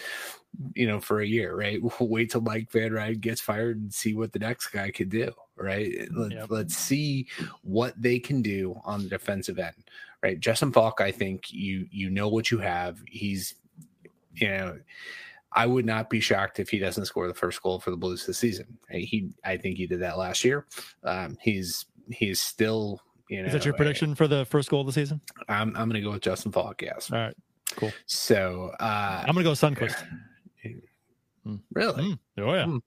[0.75, 1.81] you know, for a year, right?
[1.83, 5.09] We'll wait till Mike Van Ryn gets fired and see what the next guy can
[5.11, 5.93] do, right?
[6.13, 6.47] Let's, Yep.
[6.51, 7.29] let's see
[7.63, 9.75] what they can do on the defensive end,
[10.23, 10.41] right?
[10.41, 12.99] Justin Faulk, I think you you know what you have.
[13.07, 13.55] He's,
[14.35, 14.79] you know,
[15.55, 18.27] I would not be shocked if he doesn't score the first goal for the Blues
[18.27, 18.79] this season.
[18.91, 20.67] He, I think he did that last year.
[21.05, 24.87] Um, he's he's still, you know, Is that your prediction for the first goal of
[24.87, 25.21] the season?
[25.49, 26.83] I'm I'm going to go with Justin Faulk.
[26.83, 27.11] Yes.
[27.13, 27.37] All right.
[27.77, 27.93] Cool.
[28.07, 30.05] So, uh, I'm going to go Sundqvist.
[31.73, 32.19] really, Mm.
[32.39, 32.65] Oh, yeah.
[32.67, 32.79] Hmm.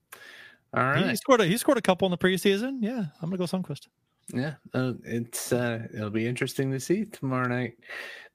[0.74, 1.10] all right.
[1.10, 2.78] He scored a, he scored a couple in the preseason.
[2.82, 3.06] Yeah.
[3.22, 3.88] I'm going to go Sundqvist.
[4.34, 7.78] Yeah, uh, it's uh, it'll be interesting to see tomorrow night.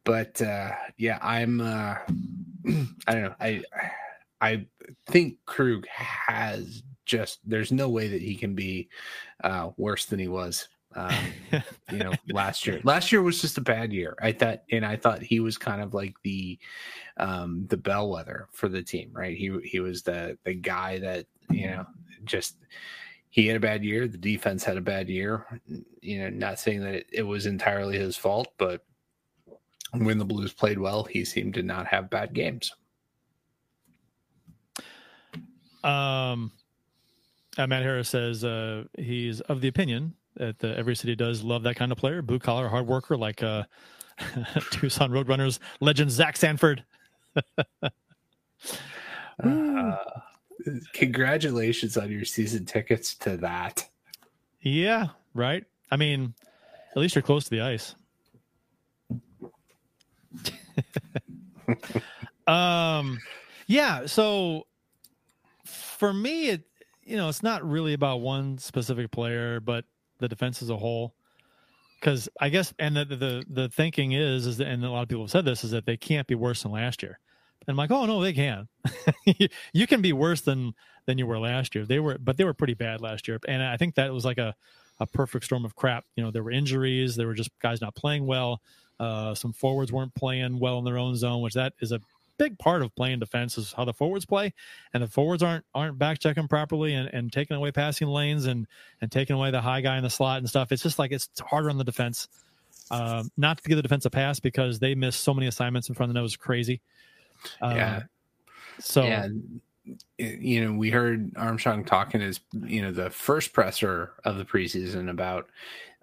[0.04, 1.96] But uh, yeah, I'm uh,
[3.08, 3.34] I don't know.
[3.40, 3.62] I
[4.40, 4.66] I
[5.06, 8.88] think Krug has just there's no way that he can be
[9.42, 10.68] uh, worse than he was.
[10.94, 11.14] Um,
[11.92, 12.80] you know, last year.
[12.84, 14.16] Last year was just a bad year.
[14.20, 16.58] I thought, and I thought he was kind of like the
[17.16, 19.36] um, the bellwether for the team, right?
[19.36, 21.86] He he was the the guy that you know
[22.24, 22.56] just
[23.28, 24.08] he had a bad year.
[24.08, 25.46] The defense had a bad year.
[26.00, 28.84] You know, not saying that it, it was entirely his fault, but
[29.92, 32.72] when the Blues played well, he seemed to not have bad games.
[35.82, 36.52] Um,
[37.58, 41.62] uh, Matt Harris says uh, he's of the opinion that the, every city does love
[41.64, 43.64] that kind of player, blue collar, hard worker, like uh,
[44.70, 46.84] Tucson Roadrunners legend Zach Sanford.
[49.42, 49.96] Uh,
[50.92, 53.88] congratulations on your season tickets to that.
[54.60, 55.64] Yeah, right.
[55.90, 56.34] I mean,
[56.90, 57.94] at least you're close to the ice.
[62.46, 63.18] um,
[63.66, 64.06] yeah.
[64.06, 64.66] So
[66.00, 66.62] for me, it
[67.04, 69.84] you know it's not really about one specific player, but
[70.18, 71.14] the defense as a whole.
[72.00, 75.08] Because I guess, and the, the the thinking is, is that, and a lot of
[75.08, 77.18] people have said this, is that they can't be worse than last year.
[77.60, 78.68] And I'm like, oh no, they can.
[79.74, 80.72] you can be worse than
[81.04, 81.84] than you were last year.
[81.84, 83.38] They were, but they were pretty bad last year.
[83.46, 84.54] And I think that was like a
[85.00, 86.06] a perfect storm of crap.
[86.16, 88.62] You know, there were injuries, there were just guys not playing well.
[88.98, 92.00] Uh, some forwards weren't playing well in their own zone, which that is a
[92.40, 94.54] big part of playing defense is how the forwards play,
[94.94, 98.66] and the forwards aren't aren't back checking properly and, and taking away passing lanes and
[99.02, 100.72] and taking away the high guy in the slot and stuff.
[100.72, 102.28] It's just like it's harder on the defense.
[102.90, 105.94] Um, not to give the defense a pass because they miss so many assignments in
[105.94, 106.22] front of them.
[106.22, 106.80] the nose, crazy.
[107.60, 108.02] Um, yeah.
[108.80, 109.28] So yeah,
[110.18, 115.10] you know, we heard Armstrong talking as you know the first presser of the preseason
[115.10, 115.50] about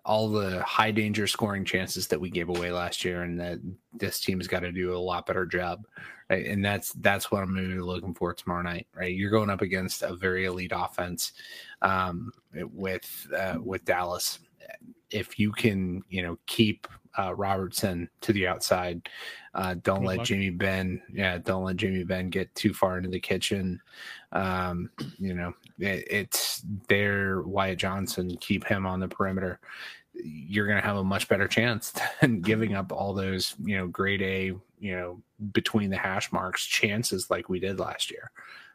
[0.08, 3.60] all the high danger scoring chances that we gave away last year, and that
[3.94, 5.86] this team's got to do a lot better job.
[6.30, 6.46] Right?
[6.46, 8.88] And that's that's what I'm going to be looking for tomorrow night.
[8.96, 9.14] Right?
[9.14, 11.34] You're going up against a very elite offense
[11.82, 14.40] um, with uh, with Dallas.
[15.12, 19.10] If you can, you know, keep uh, Robertson to the outside.
[19.54, 20.28] Uh, don't Good let luck.
[20.28, 23.82] Jamie Benn, yeah, don't let Jamie Benn get too far into the kitchen.
[24.32, 27.42] Um, you know, it, it's there.
[27.42, 29.60] Wyatt Johnston, keep him on the perimeter.
[30.24, 33.88] You're going to have a much better chance than giving up all those, you know,
[33.88, 34.46] grade A,
[34.80, 35.22] you know,
[35.54, 38.32] between the hash marks chances like we did last year.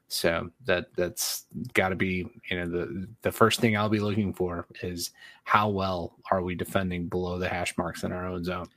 [0.08, 4.34] So that that's got to be, you know, the the first thing I'll be looking
[4.34, 5.10] for is
[5.44, 8.68] how well are we defending below the hash marks in our own zone.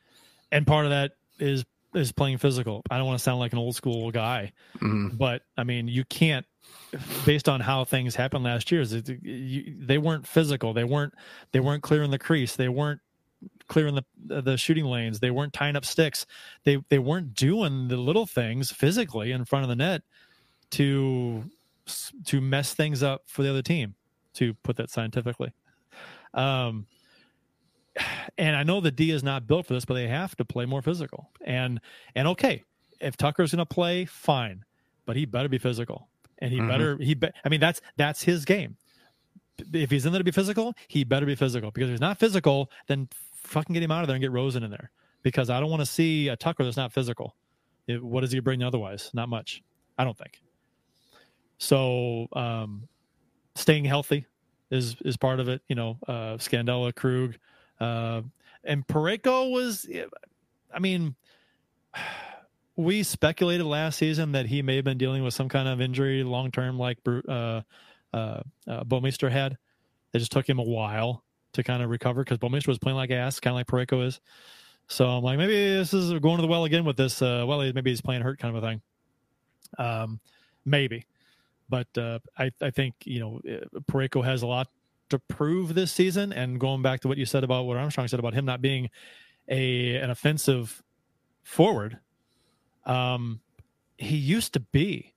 [0.51, 2.81] and part of that is is playing physical.
[2.89, 5.17] I don't want to sound like an old school guy, Mhm.
[5.17, 6.45] but I mean, you can't,
[7.25, 10.73] based on how things happened last year, is it, you, they weren't physical.
[10.73, 11.13] They weren't
[11.51, 12.55] they weren't clearing the crease.
[12.55, 13.01] They weren't
[13.67, 15.19] clearing the the shooting lanes.
[15.19, 16.25] They weren't tying up sticks.
[16.63, 20.03] They they weren't doing the little things physically in front of the net
[20.71, 21.43] to
[22.25, 23.95] to mess things up for the other team.
[24.35, 25.53] To put that scientifically.
[26.33, 26.87] Um,
[28.37, 30.65] and I know the D is not built for this, but they have to play
[30.65, 31.31] more physical.
[31.45, 31.79] And
[32.15, 32.63] and okay,
[32.99, 34.65] if Tucker's going to play, fine,
[35.05, 36.67] but he better be physical, and he Mhm.
[36.67, 37.13] better he.
[37.13, 38.77] Be, I mean, that's that's his game.
[39.73, 41.71] If he's in there to be physical, he better be physical.
[41.71, 44.63] Because if he's not physical, then fucking get him out of there and get Rosen
[44.63, 44.91] in there.
[45.23, 47.35] Because I don't want to see a Tucker that's not physical.
[47.87, 49.11] It- what does he bring otherwise?
[49.13, 49.63] Not much.
[49.97, 50.41] I don't think.
[51.57, 52.87] So um,
[53.55, 54.25] staying healthy
[54.71, 55.61] is is part of it.
[55.69, 57.37] You know, uh, Scandella, Krug,
[57.79, 58.23] uh,
[58.63, 59.87] and Parayko was.
[60.73, 61.15] I mean,
[62.75, 66.23] we speculated last season that he may have been dealing with some kind of injury
[66.23, 67.61] long term, like uh, uh,
[68.13, 69.57] uh, Bouwmeester had.
[70.13, 71.23] It just took him a while
[71.53, 74.19] to kind of recover because Bouwmeester was playing like ass, kind of like Parayko is.
[74.87, 77.21] So I'm like, maybe this is going to the well again with this.
[77.21, 78.81] Uh, well, maybe he's playing hurt kind of a thing.
[79.77, 80.19] Um,
[80.63, 81.05] maybe,
[81.69, 83.41] but uh, I I think you know
[83.89, 84.67] Parayko has a lot
[85.09, 86.33] to prove this season.
[86.33, 88.89] And going back to what you said about what Armstrong said about him not being
[89.47, 90.83] a an offensive
[91.43, 91.99] forward,
[92.85, 93.39] um,
[93.97, 95.13] he used to be.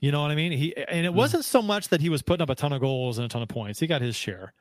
[0.00, 0.50] You know what I mean?
[0.52, 3.18] He and it wasn't so much that he was putting up a ton of goals
[3.18, 3.78] and a ton of points.
[3.78, 4.52] He got his share,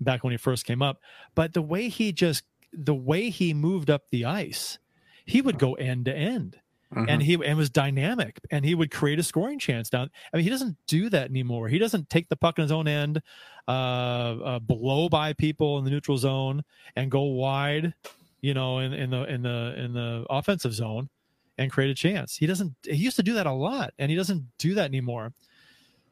[0.00, 1.00] back when he first came up.
[1.34, 4.78] But the way he just the way he moved up the ice,
[5.24, 6.60] he would go end to end.
[6.96, 7.24] And Mhm.
[7.24, 10.10] he and was dynamic, and he would create a scoring chance down.
[10.32, 11.68] I mean, he doesn't do that anymore.
[11.68, 13.20] He doesn't take the puck in his own end,
[13.66, 16.62] uh, uh, blow by people in the neutral zone,
[16.96, 17.92] and go wide,
[18.40, 21.10] you know, in, in the in the in the offensive zone,
[21.58, 22.36] and create a chance.
[22.36, 22.74] He doesn't.
[22.84, 25.32] He used to do that a lot, and he doesn't do that anymore.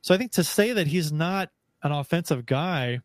[0.03, 1.51] So I think to say that he's not
[1.83, 3.01] an offensive guy,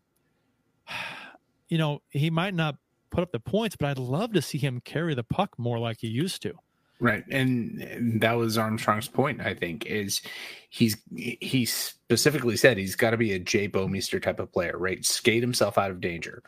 [1.69, 2.75] you know, he might not
[3.11, 5.97] put up the points, but I'd love to see him carry the puck more like
[5.99, 6.53] he used to.
[7.01, 9.41] Right, and that was Armstrong's point.
[9.41, 10.21] I think is
[10.69, 15.03] he's he specifically said he's got to be a Jay Bouwmeester type of player, right?
[15.03, 16.43] Skate himself out of danger,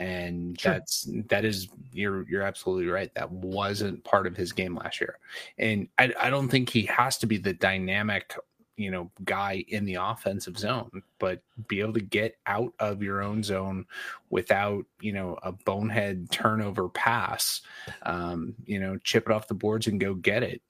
[0.00, 0.72] and Sure.
[0.72, 3.14] that's that is you're you're absolutely right.
[3.14, 5.20] That wasn't part of his game last year,
[5.58, 8.34] and I I don't think he has to be the dynamic
[8.76, 13.22] you know guy in the offensive zone but be able to get out of your
[13.22, 13.86] own zone
[14.30, 17.62] without you know a bonehead turnover pass
[18.02, 20.60] um you know chip it off the boards and go get it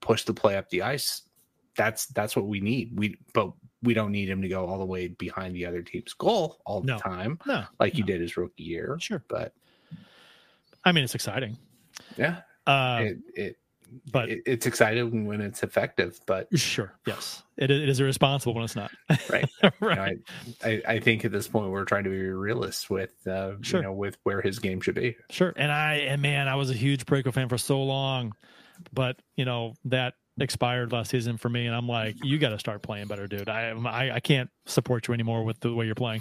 [0.00, 1.22] push the play up the ice.
[1.76, 2.90] That's that's what we need.
[2.94, 6.12] We but we don't need him to go all the way behind the other team's
[6.12, 9.22] goal all the time No, like he did his rookie year sure.
[9.28, 9.54] but
[10.84, 11.56] I mean, it's exciting.
[12.18, 12.40] yeah.
[12.66, 13.56] Uh, it, it
[14.12, 18.64] but it, it's exciting when it's effective but sure, yes, it, it is irresponsible when
[18.64, 18.90] it's not.
[19.30, 19.48] Right.
[19.62, 20.18] You know, right.
[20.64, 23.80] I, I, think at this point we're trying to be realists with uh, Sure.
[23.80, 25.16] you know with where his game should be.
[25.30, 25.52] Sure.
[25.56, 28.34] And I and man, I was a huge Parayko fan for so long,
[28.92, 32.58] but you know that expired last season for me, and I'm like, you got to
[32.58, 33.48] start playing better, dude.
[33.48, 36.20] I, I I can't support you anymore with the way you're playing.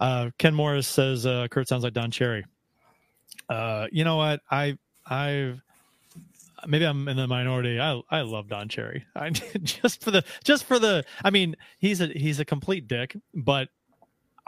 [0.00, 2.44] Uh, Ken Morris says uh, Kurt sounds like Don Cherry.
[3.48, 4.40] Uh, you know what?
[4.50, 5.60] I I've
[6.66, 7.80] maybe I'm in the minority.
[7.80, 9.04] I I love Don Cherry.
[9.16, 11.04] I just for the just for the.
[11.24, 13.68] I mean, he's a he's a complete dick, but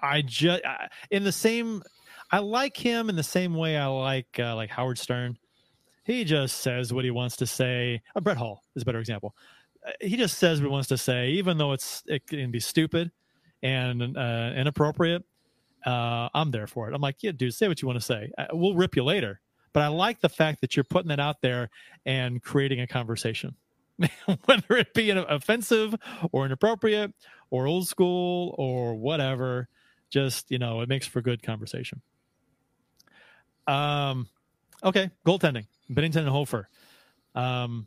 [0.01, 0.63] I just
[1.11, 1.83] in the same.
[2.31, 5.37] I like him in the same way I like uh, like Howard Stern.
[6.05, 8.01] He just says what he wants to say.
[8.17, 9.35] Uh, Brett Hull is a better example.
[9.87, 12.61] Uh, he just says what he wants to say, even though it's it can be
[12.61, 13.11] stupid
[13.63, 15.25] and uh, inappropriate.
[15.85, 16.95] Uh, I'm there for it.
[16.95, 18.31] I'm like, yeah, dude, say what you want to say.
[18.39, 19.41] Uh, We'll rip you later.
[19.73, 21.71] But I like the fact that you're putting it out there
[22.05, 23.57] and creating a conversation,
[24.45, 25.95] whether it be offensive
[26.31, 27.13] or inappropriate
[27.51, 29.69] or old school or whatever.
[30.11, 32.03] Just you know, it makes for good conversation.
[33.67, 34.29] Um,
[34.85, 36.69] okay, goaltending, Binnington and Hofer.
[37.35, 37.87] Um,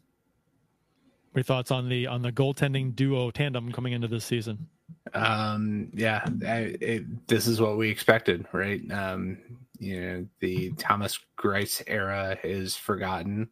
[1.35, 4.69] your thoughts on the on the goaltending duo tandem coming into this season?
[5.13, 8.81] Um, yeah, I, it, this is what we expected, right?
[8.91, 9.37] Um,
[9.79, 13.49] you know, the Thomas Greiss era is forgotten,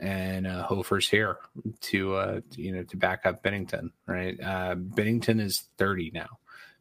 [0.00, 1.38] and uh, Hofer's here
[1.82, 4.38] to uh, you know to back up Binnington, right?
[4.40, 6.38] Uh, Binnington is thirty now.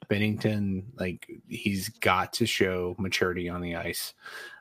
[0.10, 4.14] Binnington, like he's got to show maturity on the ice.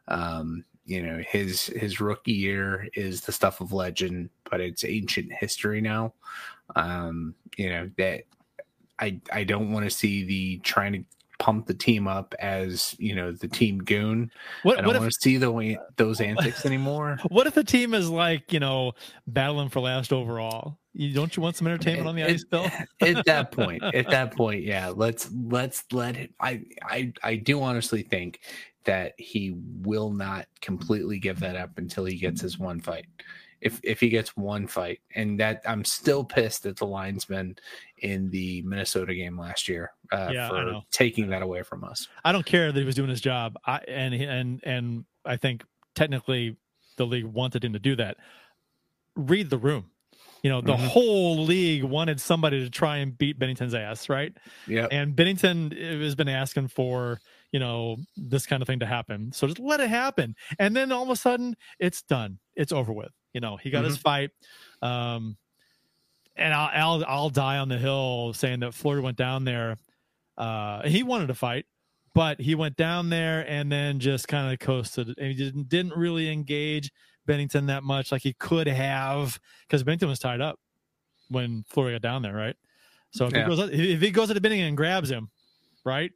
[0.08, 5.32] Um, you know, his his rookie year is the stuff of legend, but it's ancient
[5.32, 6.14] history now.
[6.76, 8.24] Um, you know that
[8.98, 11.04] I I don't want to see the trying to
[11.38, 14.30] pump the team up as you know the team goon.
[14.64, 17.18] I don't what want if to see the, those antics anymore.
[17.28, 18.92] what if the team is like you know
[19.26, 20.78] battling for last overall?
[20.96, 22.70] You, don't you want some entertainment on the ice, Bill?
[23.00, 26.28] at that point, at that point, yeah, let's let's let.
[26.40, 28.40] I I I do honestly think
[28.84, 33.06] that he will not completely give that up until he gets his one fight.
[33.64, 37.56] If if he gets one fight, and that I'm still pissed at the linesman
[37.98, 42.06] in the Minnesota game last year uh, Yeah, for taking that away from us.
[42.24, 43.56] I don't care that he was doing his job.
[43.66, 46.56] I and and and I think technically
[46.98, 48.18] the league wanted him to do that.
[49.16, 49.90] Read the room.
[50.42, 50.88] You know, the Mhm.
[50.88, 54.36] whole league wanted somebody to try and beat Binnington's ass, right?
[54.68, 57.18] Yeah, And Binnington has been asking for,
[57.50, 59.32] you know, this kind of thing to happen.
[59.32, 60.34] So just let it happen.
[60.58, 62.40] And then all of a sudden it's done.
[62.56, 63.12] It's over with.
[63.34, 64.30] You know, he got his fight.
[64.80, 65.36] Um,
[66.36, 69.76] and I'll, I'll, I'll die on the hill saying that Fleury went down there.
[70.38, 71.66] Uh, he wanted to fight,
[72.14, 75.96] but he went down there and then just kind of coasted and he didn't, didn't
[75.96, 76.90] really engage
[77.28, 80.58] Binnington that much like he could have because Binnington was tied up
[81.28, 82.56] when Fleury got down there, right?
[83.10, 83.48] So if, Yeah.
[83.48, 85.30] he goes, if he goes to the Binnington and grabs him,
[85.84, 86.10] right,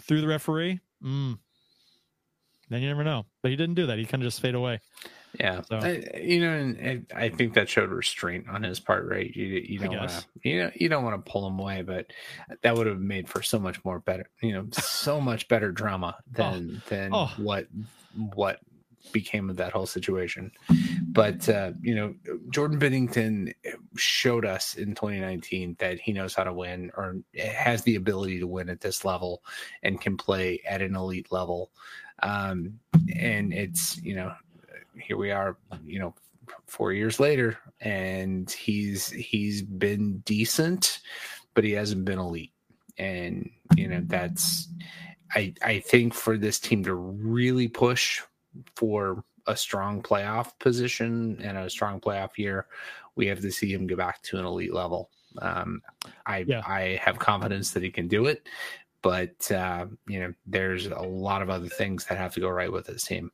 [0.00, 1.38] through the referee, mm,
[2.68, 3.26] then you never know.
[3.40, 3.98] But he didn't do that.
[3.98, 4.80] He kind of just fade away.
[5.42, 9.08] Yeah, So- I, you know, and, and I think that showed restraint on his part,
[9.08, 9.34] right?
[9.34, 12.06] You you don't want to you know you don't want to pull him away, but
[12.62, 16.16] that would have made for so much more better, you know, so much better drama
[16.30, 17.32] than than Oh.
[17.38, 17.66] what
[18.34, 18.60] what
[19.10, 20.52] became of that whole situation.
[21.08, 22.14] but uh, you know,
[22.50, 23.52] Jordan Binnington
[23.96, 28.46] showed us in 2019 that he knows how to win or has the ability to
[28.46, 29.42] win at this level
[29.82, 31.72] and can play at an elite level.
[32.22, 32.78] Um,
[33.16, 34.32] and it's you know,
[35.00, 36.14] here we are, you know,
[36.66, 41.00] four years later, and he's he's been decent,
[41.54, 42.52] but he hasn't been elite.
[42.98, 44.68] And you know, that's
[45.34, 48.20] I I think for this team to really push
[48.76, 52.66] for a strong playoff position and a strong playoff year,
[53.16, 55.10] we have to see him get back to an elite level.
[55.38, 55.82] Um,
[56.26, 56.62] I Yeah.
[56.66, 58.46] I have confidence that he can do it,
[59.00, 62.70] but uh, you know, there's a lot of other things that have to go right
[62.70, 63.30] with his team.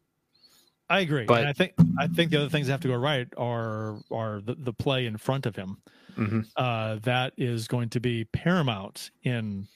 [0.91, 1.25] I agree.
[1.25, 4.01] But- and I think I think the other things that have to go right are
[4.11, 5.79] are the, the play in front of him.
[6.17, 6.47] Mhm.
[6.57, 9.69] Uh, that is going to be paramount in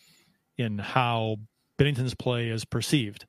[0.59, 1.37] in how
[1.79, 3.27] Binnington's play is perceived.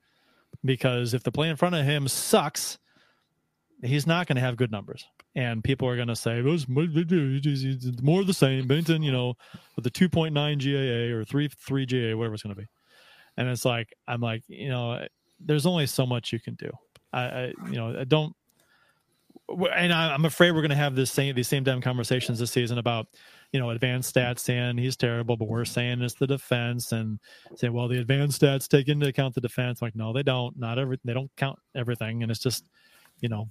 [0.65, 2.77] Because if the play in front of him sucks,
[3.81, 5.05] he's not going to have good numbers,
[5.35, 8.67] and people are going to say more of the same.
[8.67, 9.33] Binnington, you know,
[9.75, 12.67] with the two point nine GAA or three three GAA, whatever it's going to be,
[13.35, 15.05] and it's like I'm like, you know,
[15.39, 16.71] there's only so much you can do.
[17.13, 18.35] I, I you know, I don't.
[19.49, 22.51] And I, I'm afraid we're going to have this same these same damn conversations this
[22.51, 23.07] season about,
[23.51, 27.19] you know, advanced stats saying he's terrible, but we're saying it's the defense, and
[27.55, 29.81] say, well, the advanced stats take into account the defense.
[29.81, 30.57] like, no, they don't.
[30.57, 32.67] Not every they don't count everything, and it's just,
[33.19, 33.47] you know,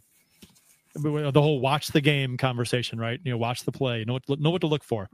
[0.95, 3.21] the whole watch the game conversation, right?
[3.25, 5.09] You know, watch the play, know what know what to look for.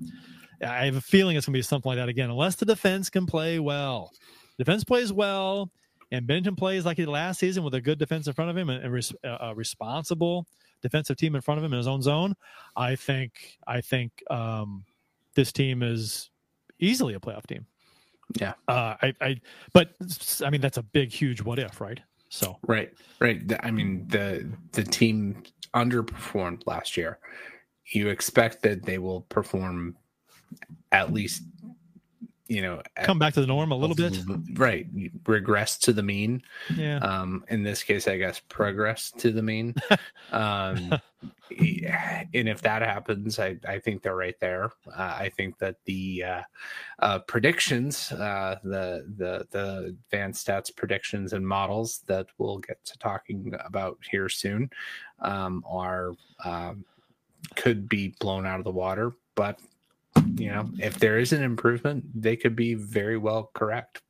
[0.65, 3.11] I have a feeling it's going to be something like that again, unless the defense
[3.11, 4.13] can play well.
[4.59, 5.71] Defense plays well,
[6.11, 8.57] and Benton plays like he did last season with a good defense in front of
[8.57, 10.47] him and a, res- a responsible
[10.83, 12.35] defensive team in front of him in his own zone.
[12.77, 14.85] I think I think um,
[15.35, 16.31] this team is
[16.79, 17.67] easily a playoff team.
[18.39, 18.55] Yeah.
[18.69, 19.41] Uh, I, I,
[19.73, 19.91] but
[20.45, 22.01] I mean that's a big, huge what if, right?
[22.29, 23.41] So Right, right.
[23.63, 25.43] I mean, the the team
[25.75, 27.19] underperformed last year.
[27.93, 29.97] You expect that they will perform
[30.93, 31.43] at least,
[32.49, 34.19] you know, come back to the norm a little bit.
[34.55, 34.87] Right,
[35.27, 36.43] regress to the mean.
[36.75, 36.97] Yeah.
[36.99, 39.75] Um, in this case, I guess progress to the mean.
[40.33, 40.99] um,
[41.51, 44.71] yeah, and if that happens, I, I think they're right there.
[44.87, 46.43] Uh, I think that the uh,
[47.01, 52.99] uh, predictions, uh, the the the advanced stats predictions and models that we'll get to
[52.99, 54.71] talking about here soon,
[55.21, 56.85] um, are um,
[57.57, 59.13] could be blown out of the water.
[59.35, 59.61] But
[60.39, 64.03] you know, if there is an improvement, they could be very well correct.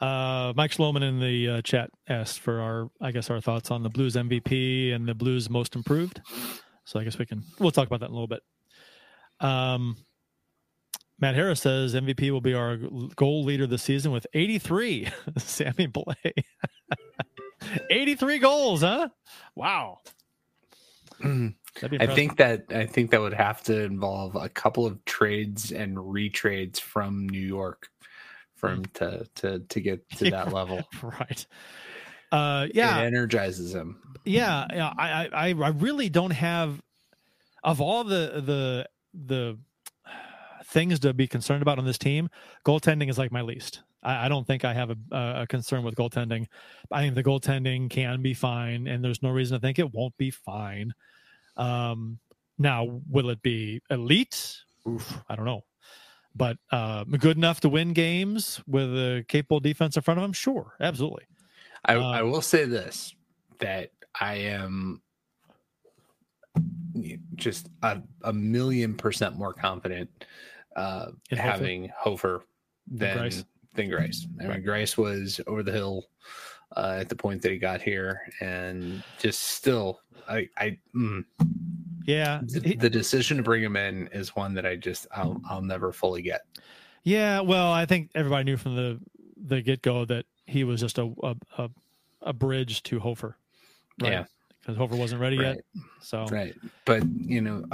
[0.00, 3.82] Uh, Mike Schloman in the uh, chat asked for our, I guess, our thoughts on
[3.82, 6.20] the Blues MVP and the Blues most improved.
[6.84, 8.42] So I guess we can we'll talk about that in a little bit.
[9.40, 9.96] Um,
[11.18, 12.76] Matt Harris says MVP will be our
[13.16, 15.08] goal leader this season with 83.
[15.38, 16.44] Sammy Blais,
[17.90, 19.08] 83 goals, huh?
[19.54, 20.00] Wow.
[21.82, 25.96] I think that I think that would have to involve a couple of trades and
[25.96, 27.88] retrades from New York
[28.54, 30.82] for him to to to get to that level.
[31.02, 31.46] right.
[32.32, 33.00] Uh, yeah.
[33.00, 34.00] It energizes him.
[34.24, 36.80] yeah, yeah I, I I really don't have
[37.62, 39.58] of all the the the
[40.66, 42.28] things to be concerned about on this team.
[42.66, 43.82] Goaltending is like my least.
[44.02, 46.46] I, I don't think I have a, a concern with goaltending.
[46.90, 50.16] I think the goaltending can be fine, and there's no reason to think it won't
[50.16, 50.92] be fine.
[51.56, 52.18] Um,
[52.58, 54.56] now, will it be elite?
[54.88, 55.64] Oof, I don't know.
[56.36, 60.32] But uh, good enough to win games with a capable defense in front of him?
[60.32, 61.24] Sure, absolutely.
[61.84, 63.14] I, Um, I will say this
[63.58, 63.90] that
[64.20, 65.00] I am
[67.36, 70.08] just a, a million percent more confident
[70.76, 71.50] uh, In Hofer?
[71.50, 72.42] having Hofer
[72.90, 73.44] than Greiss?
[73.74, 74.26] than Grace.
[74.40, 76.06] I mean, Grace was over the hill
[76.76, 81.24] uh, at the point that he got here, and just still, I, I, mm,
[82.04, 85.62] Yeah, the, the decision to bring him in is one that I just I'll I'll
[85.62, 86.42] never fully get.
[87.02, 89.00] Yeah, well, I think everybody knew from the
[89.46, 91.70] the get go that he was just a a, a,
[92.22, 93.36] a bridge to Hofer.
[93.98, 94.24] Yeah.
[94.64, 95.58] because Hofer wasn't ready yet.
[96.00, 96.54] So Right.
[96.84, 97.64] But, you know,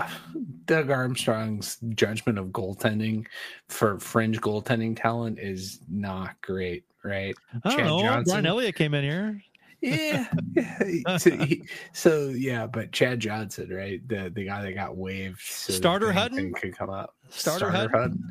[0.67, 3.27] Doug Armstrong's judgment of goaltending
[3.69, 7.35] for fringe goaltending talent is not great, right?
[7.65, 8.01] I don't Chad know.
[8.01, 8.33] Johnson?
[8.33, 9.43] Brian Elliott came in here.
[9.81, 10.27] Yeah.
[10.55, 11.17] yeah.
[11.17, 14.07] so, he- so, yeah, but Chad Johnson, right?
[14.09, 15.41] The the guy that got waived.
[15.41, 16.53] So Carter Hutton?
[16.53, 17.15] could come up.
[17.45, 18.23] Carter Hutton?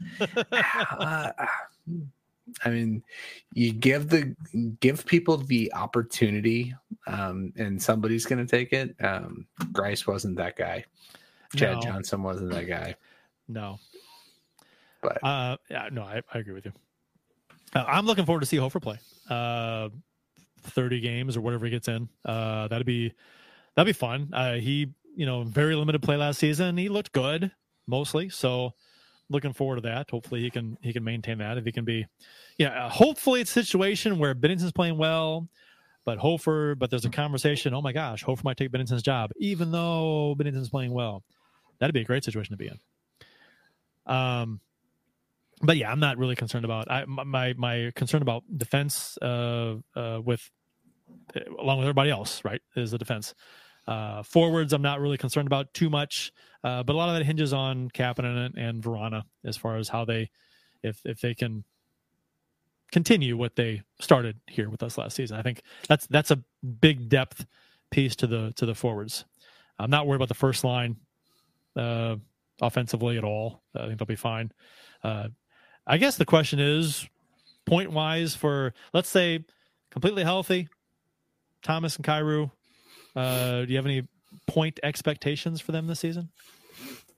[0.52, 1.32] Uh,
[2.66, 3.04] I mean,
[3.54, 4.36] you give the
[4.80, 6.74] give people the opportunity,
[7.08, 8.96] um, and somebody's going to take it.
[9.04, 10.86] Um, Greiss wasn't that guy.
[11.56, 11.82] Chad No.
[11.82, 12.96] Johnson wasn't that guy.
[13.48, 13.80] No,
[15.02, 16.74] But uh, yeah, no, I, I agree with you.
[17.76, 19.00] Uh, I'm looking forward to see Hofer play.
[19.30, 19.90] Uh,
[20.62, 22.10] 30 games or whatever he gets in.
[22.26, 23.14] Uh, that'd be
[23.76, 24.30] that'd be fun.
[24.34, 26.78] Uh, he, you know, very limited play last season.
[26.78, 27.52] He looked good
[27.88, 28.74] mostly, so
[29.30, 30.10] looking forward to that.
[30.10, 32.06] Hopefully, he can he can maintain that if he can be.
[32.58, 35.48] Yeah, uh, hopefully it's a situation where Binnington's playing well,
[36.06, 37.74] but Hofer, but there's a conversation.
[37.74, 41.24] Oh my gosh, Hofer might take Binnington's job, even though Binnington's playing well.
[41.80, 42.80] That'd be a great situation to be in.
[44.14, 44.60] Um,
[45.62, 50.22] but yeah, I'm not really concerned about I, my my concern about defense uh, uh,
[50.24, 50.50] with
[51.60, 52.44] along with everybody else.
[52.44, 53.34] Right, is the defense.
[53.88, 56.32] Uh, forwards, I'm not really concerned about too much,
[56.64, 60.06] uh, but a lot of that hinges on Kapanen and, Vrana as far as how
[60.06, 60.30] they,
[60.84, 61.64] if if they can
[62.92, 65.38] continue what they started here with us last season.
[65.38, 66.44] I think that's that's a
[66.82, 67.46] big depth
[67.90, 69.26] piece to the to the forwards.
[69.80, 70.98] I'm not worried about the first line
[71.76, 72.18] uh,
[72.62, 73.64] offensively at all.
[73.76, 74.52] I think they'll be fine.
[75.04, 75.30] Uh,
[75.90, 77.10] I guess the question is
[77.66, 79.44] point wise for let's say
[79.90, 80.70] completely healthy,
[81.64, 82.52] Thomas and Kyrou.
[83.16, 84.08] Uh, do you have any
[84.46, 86.30] point expectations for them this season?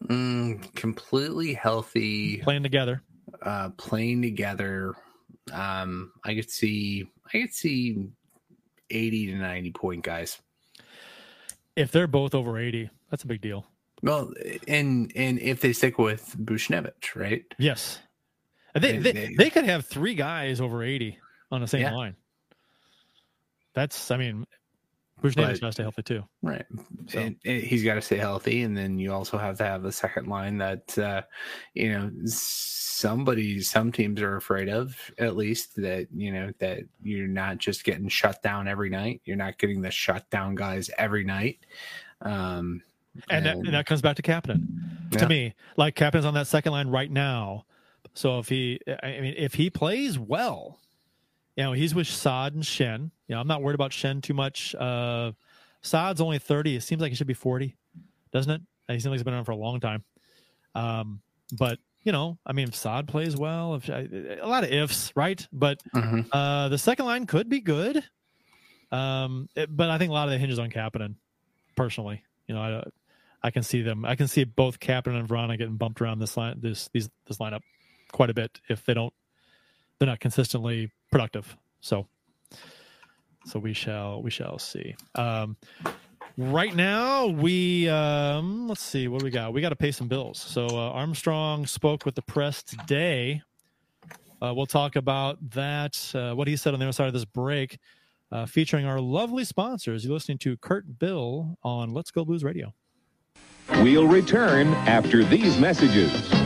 [0.05, 3.01] Mm, completely healthy, playing together.
[3.41, 4.95] Uh, playing together.
[5.51, 8.07] Um, I could see, I could see
[8.89, 10.39] eighty to ninety point guys.
[11.75, 13.65] If they're both over eighty, that's a big deal.
[14.01, 14.33] Well,
[14.67, 17.43] and and if they stick with Buchnevich, right?
[17.59, 17.99] Yes,
[18.73, 21.17] they they, they, could have three guys over eighty
[21.51, 21.93] on the same yeah.
[21.93, 22.15] line.
[23.73, 24.45] That's, I mean,
[25.21, 26.65] Buchnevich got to stay healthy too, right?
[27.07, 27.19] So.
[27.19, 29.91] And, and he's got to stay healthy, and then you also have to have the
[29.91, 31.21] second line that uh,
[31.73, 34.95] you know somebody, some teams are afraid of.
[35.19, 39.21] At least that you know that you're not just getting shut down every night.
[39.25, 41.59] You're not getting the shutdown guys every night.
[42.21, 42.81] Um,
[43.29, 44.67] and, and, that, and that comes back to Kapanen
[45.11, 45.19] yeah.
[45.19, 45.53] to me.
[45.77, 47.65] Like Kapanen's on that second line right now.
[48.13, 50.79] So if he, I mean, if he plays well,
[51.55, 53.11] you know, he's with Saad and Schenn.
[53.27, 54.75] You know, I'm not worried about Schenn too much.
[54.75, 55.31] Uh,
[55.81, 56.75] Saad's only 30.
[56.75, 57.75] It seems like he should be 40,
[58.31, 58.61] doesn't it?
[58.87, 60.03] He seems like he's been around for a long time.
[60.75, 61.21] Um,
[61.57, 65.45] but you know, I mean, if Saad plays well, if a lot of ifs, right?
[65.53, 66.21] But mm-hmm.
[66.31, 68.03] uh, the second line could be good.
[68.91, 71.15] Um, it, but I think a lot of that hinges on Kapanen,
[71.75, 72.23] personally.
[72.47, 72.83] You know, I,
[73.47, 74.03] I can see them.
[74.03, 77.37] I can see both Kapanen and Vrana getting bumped around this line, this these this
[77.37, 77.61] lineup,
[78.11, 79.13] quite a bit if they don't,
[79.99, 81.55] they're not consistently productive.
[81.79, 82.07] So,
[83.45, 84.95] so we shall we shall see.
[85.15, 85.57] Um,
[86.37, 89.53] right now we um, let's see what we got.
[89.53, 90.39] We got to pay some bills.
[90.39, 93.41] So uh, Armstrong spoke with the press today.
[94.41, 96.11] Uh, we'll talk about that.
[96.15, 97.77] Uh, what he said on the other side of this break.
[98.31, 100.05] Uh, featuring our lovely sponsors.
[100.05, 102.73] You're listening to Kurt Bill on Let's Go Blues Radio.
[103.79, 106.40] We'll return after these messages.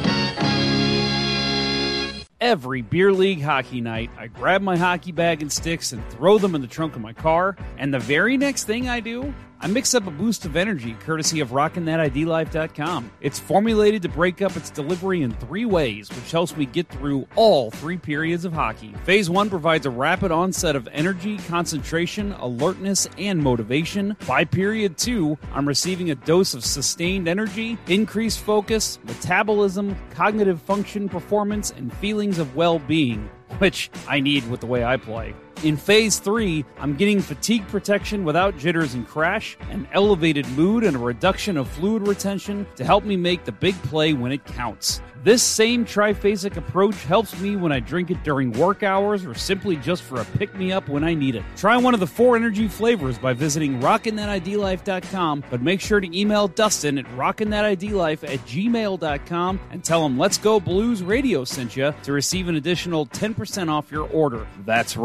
[2.45, 6.53] Every beer league hockey night, I grab my hockey bag and sticks and throw them
[6.53, 9.33] in the trunk of my car, and the very next thing I do
[9.65, 13.09] I mix up a boost of energy courtesy of RockinThatIDLife.com.
[13.19, 17.27] It's formulated to break up its delivery in three ways, which helps me get through
[17.35, 18.93] all three periods of hockey.
[19.05, 24.15] Phase one provides a rapid onset of energy, concentration, alertness, and motivation.
[24.27, 31.09] By period two, I'm receiving a dose of sustained energy, increased focus, metabolism, cognitive function,
[31.09, 35.33] performance, and feelings of well being, which I need with the way I play.
[35.63, 40.95] In phase three, I'm getting fatigue protection without jitters and crash, an elevated mood, and
[40.95, 45.01] a reduction of fluid retention to help me make the big play when it counts.
[45.25, 49.75] This same triphasic approach helps me when I drink it during work hours or simply
[49.75, 51.41] just for a pick me up when I need it.
[51.55, 56.47] Try one of the four energy flavors by visiting rockinthatidlife.com, but make sure to email
[56.47, 62.11] Dustin at rockinthatidlife at gmail.com and tell him Let's Go Blues Radio sent you to
[62.11, 64.45] receive an additional 10% off your order.
[64.63, 64.95] That's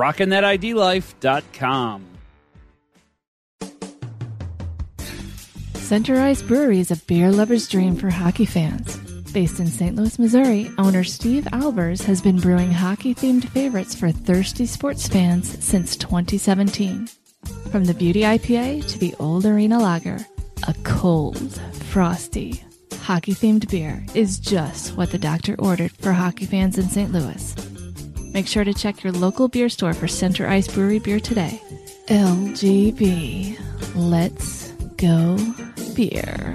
[0.43, 2.07] rockinthatidlife.com.
[5.74, 8.97] Center Ice Brewery is a beer lover's dream for hockey fans.
[9.32, 9.97] Based in St.
[9.97, 15.64] Louis, Missouri, owner Steve Albers has been brewing hockey themed favorites for thirsty sports fans
[15.64, 17.09] since 2017.
[17.70, 20.18] From the Beauty IPA to the Old Arena Lager,
[20.68, 21.61] a cold,
[21.91, 22.62] frosty,
[23.03, 27.12] hockey themed beer is just what the doctor ordered for hockey fans in St.
[27.12, 27.80] Louis.
[28.33, 31.61] Make sure to check your local beer store for Center Ice Brewery beer today.
[32.07, 33.59] LGB.
[33.95, 35.37] Let's go
[35.95, 36.55] beer.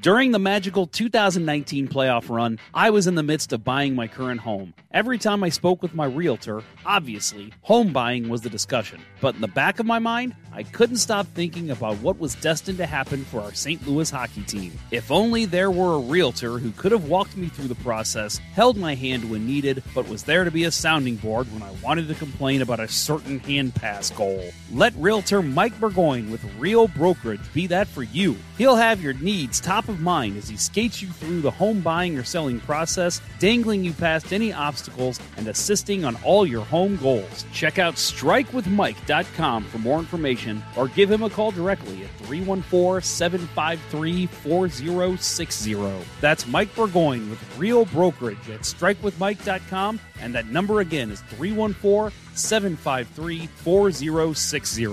[0.00, 4.40] During the magical 2019 playoff run, I was in the midst of buying my current
[4.40, 4.72] home.
[4.92, 9.02] Every time I spoke with my realtor, obviously, home buying was the discussion.
[9.20, 12.78] But in the back of my mind, I couldn't stop thinking about what was destined
[12.78, 13.86] to happen for our St.
[13.86, 14.72] Louis hockey team.
[14.90, 18.78] If only there were a realtor who could have walked me through the process, held
[18.78, 22.08] my hand when needed, but was there to be a sounding board when I wanted
[22.08, 24.42] to complain about a certain hand pass goal.
[24.72, 28.36] Let realtor Mike Burgoyne with Real Brokerage be that for you.
[28.56, 32.16] He'll have your needs top of mind as he skates you through the home buying
[32.16, 37.44] or selling process, dangling you past any obstacles and assisting on all your home goals.
[37.52, 44.26] Check out strikewithmike.com for more information or give him a call directly at 314 753
[44.26, 45.76] 4060.
[46.20, 53.46] That's Mike Burgoyne with Real Brokerage at strikewithmike.com, and that number again is 314 753
[53.46, 54.86] 4060.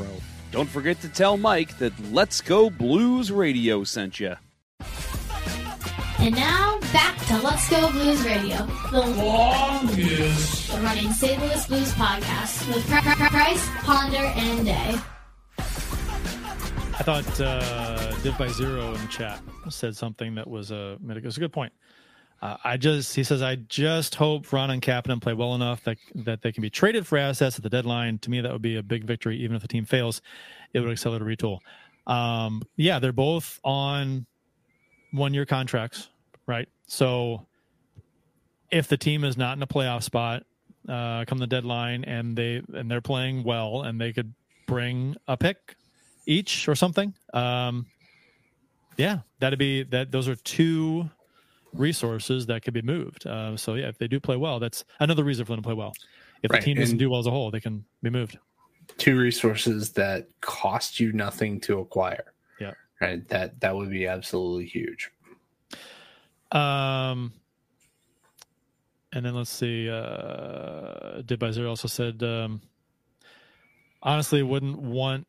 [0.51, 4.35] Don't forget to tell Mike that Let's Go Blues Radio sent you.
[6.27, 8.57] And now back to Let's Go Blues Radio,
[8.91, 11.41] the longest running St.
[11.41, 14.95] Louis Blues podcast with Pri- Pri- Price, Ponder, and Day.
[15.57, 21.23] I thought uh, Div by Zero in the chat said something that was a it
[21.23, 21.71] was a good point.
[22.41, 25.97] Uh, I just he says I just hope Ron and Kapanen play well enough that
[26.13, 28.17] that they can be traded for assets at the deadline.
[28.19, 29.37] To me, that would be a big victory.
[29.37, 30.21] Even if the team fails,
[30.73, 31.59] it would accelerate a retool.
[32.05, 34.25] Um, yeah, they're both on
[35.11, 36.09] one year contracts,
[36.47, 36.67] right?
[36.87, 37.45] So
[38.71, 40.43] if the team is not in a playoff spot
[40.89, 44.33] uh, come the deadline and they and they're playing well and they could
[44.67, 45.75] bring a pick
[46.25, 47.85] each or something, um,
[48.97, 50.11] yeah, that'd be that.
[50.11, 51.09] Those are two
[51.73, 53.27] resources that could be moved.
[53.27, 55.73] Uh, so yeah, if they do play well, that's another reason for them to play
[55.75, 55.93] well.
[56.43, 58.37] If Right, the team doesn't and- do well as a whole, they can be moved.
[58.97, 62.33] Two resources that cost you nothing to acquire.
[62.59, 62.73] Yeah.
[63.01, 63.27] Right.
[63.27, 65.11] That that would be absolutely huge.
[66.51, 67.33] Um,
[69.13, 69.89] and then let's see.
[69.89, 72.61] Uh, Div by Zero also said, um,
[74.01, 75.27] honestly, wouldn't want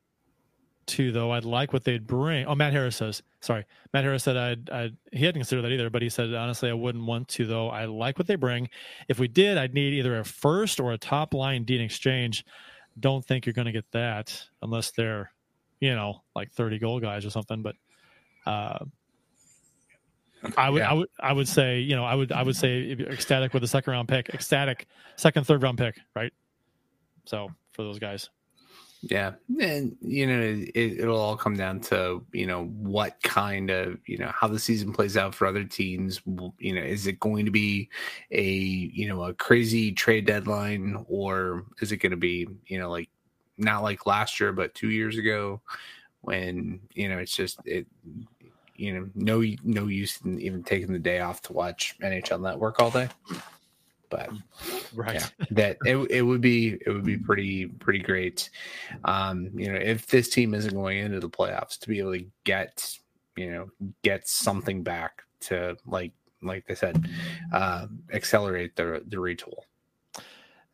[0.89, 1.31] to though.
[1.31, 2.47] I'd like what they'd bring.
[2.47, 3.23] Oh, Matt Harris says.
[3.41, 4.71] Sorry, Matt Harris said I'd.
[4.71, 7.69] I'd he hadn't considered that either, but he said honestly, I wouldn't want to though.
[7.69, 8.69] I like what they bring.
[9.09, 12.45] If we did, I'd need either a first or a top line D in exchange.
[12.99, 15.31] Don't think you're going to get that unless they're,
[15.79, 17.63] you know, like 30 goal guys or something.
[17.63, 17.77] But
[18.45, 18.85] uh,
[20.57, 20.91] I would, Yeah.
[20.91, 23.69] I would, I would say, you know, I would, I would say ecstatic with a
[23.69, 24.87] second round pick, ecstatic
[25.17, 26.33] second, third round pick, right?
[27.25, 28.31] So for those guys,
[29.03, 33.99] Yeah, and you know it, it'll all come down to you know what kind of
[34.07, 36.21] you know how the season plays out for other teams.
[36.59, 37.91] You know, is it going to be
[38.31, 42.91] a you know a crazy trade deadline, or is it going to be you know
[42.91, 43.09] like
[43.57, 45.61] not like last year, but two years ago
[46.23, 47.87] when you know it's just it
[48.79, 52.81] you know no no use in even taking the day off to watch NHL Network
[52.81, 53.09] all day.
[54.09, 54.31] But
[54.95, 55.17] right?
[55.17, 58.49] yeah, that it, it would be it would be pretty pretty great
[59.05, 62.25] um you know if this team isn't going into the playoffs to be able to
[62.45, 62.97] get
[63.37, 63.67] you know
[64.03, 67.07] get something back to like like they said
[67.53, 69.65] uh accelerate the the retool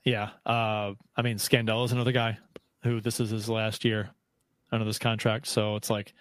[0.04, 0.30] Yeah.
[0.44, 2.38] Uh, I mean, Scandella is another guy
[2.82, 4.10] who this is his last year
[4.70, 5.46] under this contract.
[5.46, 6.12] So it's like,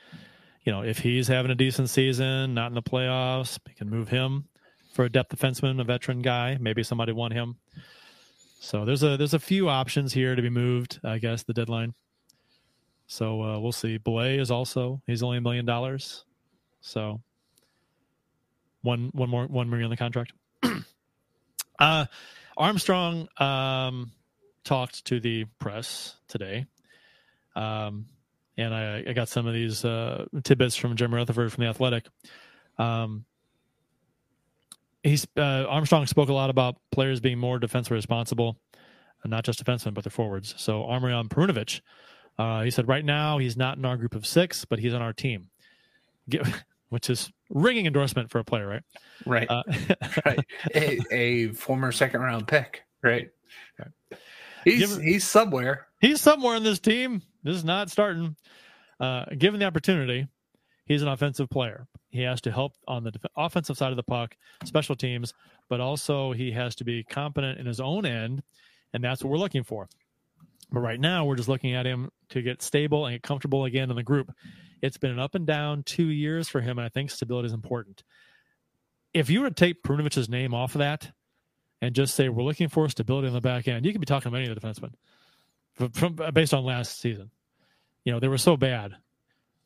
[0.63, 4.09] you know, if he's having a decent season, not in the playoffs, we can move
[4.09, 4.45] him
[4.93, 6.57] for a depth defenseman, a veteran guy.
[6.59, 7.57] Maybe somebody want him.
[8.59, 10.99] So there's a there's a few options here to be moved.
[11.03, 11.93] I guess the deadline.
[13.07, 13.97] So uh, we'll see.
[13.97, 16.23] Belay is also he's only a million dollars.
[16.79, 17.21] So
[18.81, 20.31] one one more one more year on the contract.
[21.79, 22.05] uh
[22.55, 24.11] Armstrong um,
[24.63, 26.65] talked to the press today,
[27.55, 28.05] um,
[28.57, 32.05] and I, I got some of these uh, tidbits from Jim Rutherford from the Athletic.
[32.77, 33.25] Um,
[35.01, 38.57] he's uh, Armstrong spoke a lot about players being more defensively responsible,
[39.23, 40.53] and not just defensemen, but their forwards.
[40.57, 41.81] So Armorion Perunovich,
[42.37, 45.01] uh, he said right now he's not in our group of six, but he's on
[45.01, 45.49] our team,
[46.29, 46.45] Get,
[46.89, 48.83] which is ringing endorsement for a player, right?
[49.25, 49.63] right Uh,
[50.25, 50.45] right
[50.75, 53.29] a, a former second round pick right
[54.63, 57.21] he's he's somewhere he's somewhere in this team.
[57.43, 58.35] This is not starting.
[58.99, 60.27] Uh, given the opportunity,
[60.85, 61.87] he's an offensive player.
[62.09, 64.35] He has to help on the def- offensive side of the puck,
[64.65, 65.33] special teams,
[65.69, 68.43] but also he has to be competent in his own end,
[68.93, 69.87] and that's what we're looking for.
[70.71, 73.89] But right now, we're just looking at him to get stable and get comfortable again
[73.89, 74.31] in the group.
[74.81, 77.53] It's been an up and down two years for him, and I think stability is
[77.53, 78.03] important.
[79.13, 81.11] If you were to take Perunovich's name off of that
[81.81, 84.27] and just say we're looking for stability on the back end, you could be talking
[84.27, 84.93] about any of the defensemen
[85.73, 87.29] from, from based on last season.
[88.05, 88.95] You know, they were so bad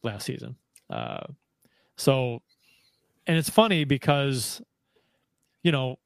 [0.04, 0.56] last season.
[0.90, 1.26] Uh,
[1.98, 2.42] so
[3.26, 4.62] and it's funny because,
[5.64, 6.00] you know,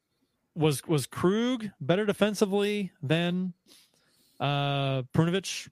[0.56, 3.54] was was Krug better defensively than
[4.40, 5.70] uh Perunovich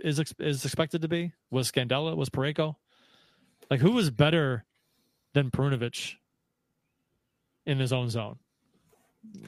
[0.00, 1.32] is is expected to be?
[1.50, 2.16] Was Scandella?
[2.16, 2.76] Was Parayko?
[3.70, 4.64] Like who was better
[5.34, 6.16] than Perunovich
[7.64, 8.38] in his own zone?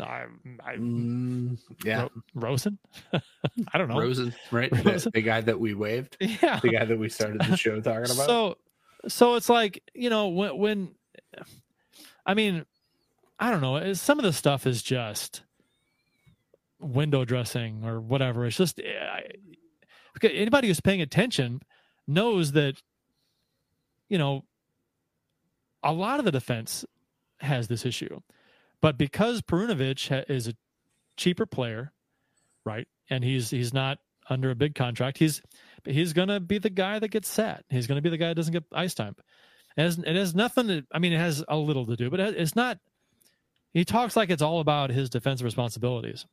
[0.01, 0.25] I,
[0.65, 2.79] I Mm, yeah, Ro- Rosen.
[3.73, 3.99] I don't know.
[3.99, 4.71] Rosen, right?
[4.71, 5.13] The, Rosen.
[5.15, 6.61] the guy that we waved, Yeah.
[6.61, 8.27] the guy that we started the show talking about.
[8.27, 8.57] So,
[9.09, 10.95] so it's like you know when when,
[12.25, 12.65] I mean,
[13.39, 13.93] I don't know.
[13.95, 15.43] Some of the stuff is just
[16.81, 18.47] window dressing or whatever.
[18.47, 19.23] It's just I,
[20.23, 21.61] anybody who's paying attention
[22.07, 22.81] knows that
[24.09, 24.45] you know
[25.83, 26.85] a lot of the defense
[27.41, 28.21] has this issue,
[28.85, 30.53] but because Perunovich ha- is a
[31.17, 31.91] cheaper player,
[32.67, 33.97] right, and he's he's not
[34.29, 35.41] under a big contract, he's
[35.87, 37.65] he's gonna be the guy that gets sat.
[37.71, 39.17] He's gonna be the guy that doesn't get ice time.
[39.79, 40.83] It has, it has nothing to.
[40.93, 42.79] I mean, it has a little to do, but it's not.
[43.73, 46.27] He talks like it's all about his defensive responsibilities,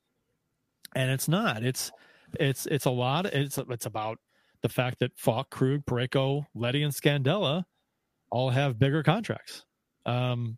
[0.94, 1.64] and it's not.
[1.64, 1.90] It's
[2.38, 3.28] it's it's a lot.
[3.28, 4.18] It's it's about
[4.62, 7.64] the fact that Faulk, Krug, Parayko, Leddy, and Scandella
[8.30, 9.64] all have bigger contracts,
[10.06, 10.58] um,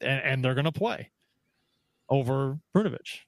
[0.00, 1.12] and, and they're going to play
[2.08, 3.20] over Perunovich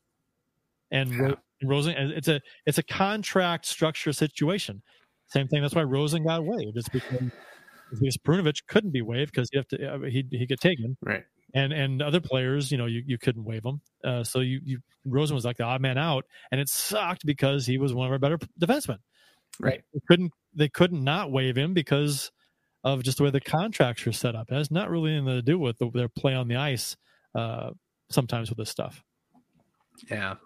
[0.91, 1.95] and Ro- Rosen.
[1.97, 4.83] It's a it's a contract structure situation.
[5.29, 5.63] Same thing.
[5.63, 6.77] That's why Rosen got waived.
[6.77, 7.31] It's because
[7.91, 11.25] because Perunovich couldn't be waived because you have to uh, he he get taken right.
[11.55, 13.81] and and other players, you know, you, you couldn't waive them.
[14.05, 17.67] Uh, so you you Rosen was like the odd man out, and it sucked because
[17.67, 18.99] he was one of our better defensemen.
[19.59, 19.83] Right.
[19.93, 22.31] They couldn't they couldn't not waive him because
[22.83, 24.51] of just the way the contracts are set up.
[24.51, 26.97] It has not really anything to do with the, their play on the ice.
[27.35, 27.71] Uh,
[28.11, 29.03] sometimes with this stuff.
[30.11, 30.37] Yeah.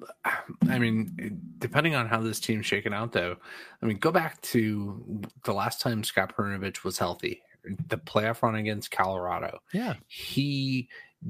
[0.68, 3.36] I mean, depending on how this team's shaken out, though,
[3.82, 7.40] I mean, go back to the last time Scott Perunovich was healthy,
[7.88, 9.60] the playoff run against Colorado.
[9.72, 9.94] Yeah.
[10.08, 10.88] He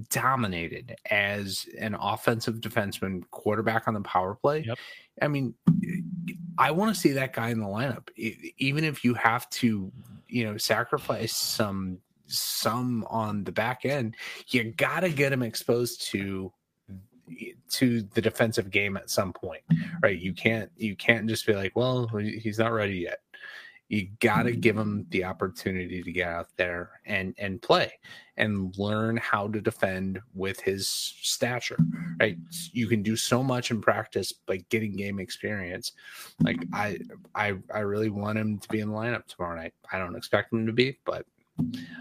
[0.09, 4.65] dominated as an offensive defenseman, quarterback on the power play.
[4.67, 4.79] Yep.
[5.23, 5.55] I mean,
[6.59, 9.93] I want to see that guy in the lineup, even if you have to,
[10.29, 14.17] you know, sacrifice some some on the back end.
[14.49, 16.53] You got to get him exposed to
[17.71, 19.63] to the defensive game at some point
[20.03, 20.21] right?
[20.21, 23.19] You can't you can't just be like well he's not ready yet.
[23.89, 24.61] You got to mm-hmm.
[24.61, 27.93] give him the opportunity to get out there and and play
[28.37, 31.79] and learn how to defend with his stature
[32.21, 32.37] right?
[32.73, 35.93] You can do so much in practice by getting game experience.
[36.41, 36.99] Like i
[37.35, 39.75] i i really want him to be in the lineup tomorrow night.
[39.93, 41.27] I don't expect him to be but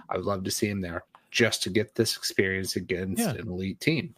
[0.10, 3.32] i would love to see him there just to get this experience against Yeah.
[3.32, 4.16] an elite team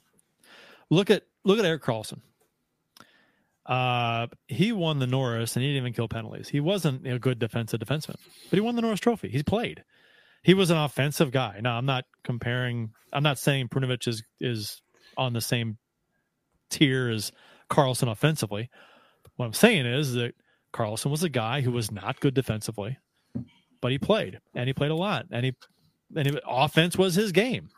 [0.91, 2.19] Look at look at Erik Karlsson.
[3.65, 6.47] Uh, he won the Norris and he didn't even kill penalties.
[6.47, 8.17] He wasn't a good defensive defenseman,
[8.49, 9.29] but he won the Norris Trophy.
[9.29, 9.83] He's played.
[10.43, 11.59] He was an offensive guy.
[11.61, 12.91] Now I'm not comparing.
[13.11, 14.81] I'm not saying Perunovich is is
[15.17, 15.77] on the same
[16.69, 17.31] tier as
[17.71, 18.69] Karlsson offensively.
[19.37, 20.35] What I'm saying is that
[20.71, 22.99] Karlsson was a guy who was not good defensively,
[23.85, 25.53] but he played and he played a lot and he
[26.15, 27.69] and he, offense was his game,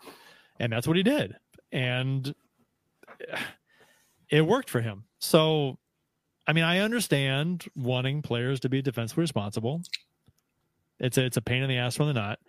[0.58, 1.36] and that's what he did.
[1.70, 2.34] And
[4.30, 5.04] it worked for him.
[5.20, 5.78] So,
[6.48, 9.82] I mean, I understand wanting players to be defensively responsible.
[10.98, 12.40] It's a, it's a pain in the ass when they're not.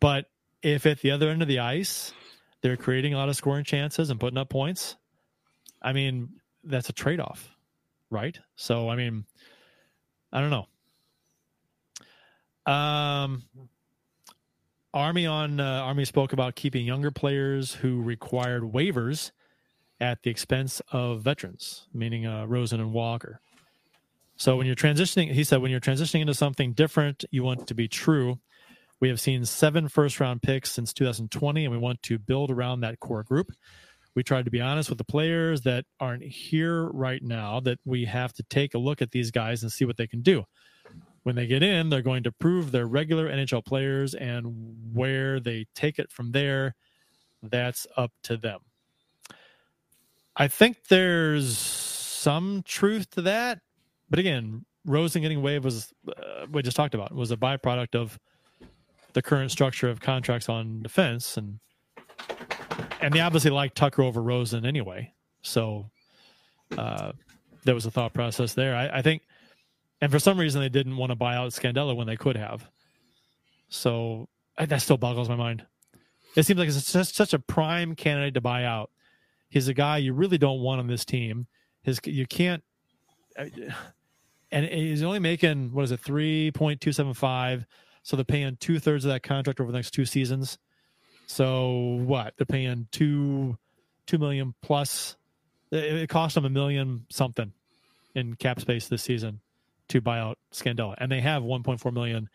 [0.00, 0.26] But
[0.60, 2.12] if at the other end of the ice
[2.60, 4.96] they're creating a lot of scoring chances and putting up points,
[5.80, 7.54] I mean, that's a trade off,
[8.10, 8.36] right?
[8.56, 9.26] So, I mean,
[10.32, 10.66] I don't know.
[12.70, 13.42] Um,
[14.94, 19.32] Army on uh, Army spoke about keeping younger players who required waivers
[20.00, 23.40] at the expense of veterans, meaning uh, Rosen and Walker.
[24.36, 27.74] So when you're transitioning, he said, when you're transitioning into something different, you want to
[27.74, 28.38] be true.
[29.00, 32.80] We have seen seven first round picks since 2020, and we want to build around
[32.80, 33.50] that core group.
[34.14, 38.04] We tried to be honest with the players that aren't here right now, that we
[38.04, 40.44] have to take a look at these guys and see what they can do.
[41.22, 45.66] When they get in, they're going to prove they're regular NHL players, and where they
[45.74, 46.74] take it from there,
[47.42, 48.60] that's up to them.
[50.36, 53.60] I think there's some truth to that,
[54.08, 58.18] but again, Rosen getting waived was uh, we just talked about was a byproduct of
[59.12, 61.58] the current structure of contracts on defense, and
[63.00, 65.12] and they obviously like Tucker over Rosen anyway.
[65.42, 65.90] So
[66.76, 67.12] uh,
[67.64, 68.74] there was a thought process there.
[68.74, 69.22] I, I think,
[70.00, 72.68] and for some reason they didn't want to buy out Scandella when they could have.
[73.68, 74.28] So
[74.58, 75.64] that still boggles my mind.
[76.36, 78.90] It seems like it's just such a prime candidate to buy out.
[79.48, 81.46] He's a guy you really don't want on this team.
[81.82, 82.62] His you can't,
[83.38, 83.46] uh,
[84.52, 87.66] and he's only making what is it three point two seven five.
[88.02, 90.58] So they're paying two thirds of that contract over the next two seasons.
[91.26, 92.34] So what?
[92.36, 93.58] They're paying two
[94.06, 95.16] two million plus.
[95.72, 97.52] It, it cost them a million something
[98.14, 99.40] in cap space this season
[99.90, 102.28] to buy out Scandella, and they have 1.4 million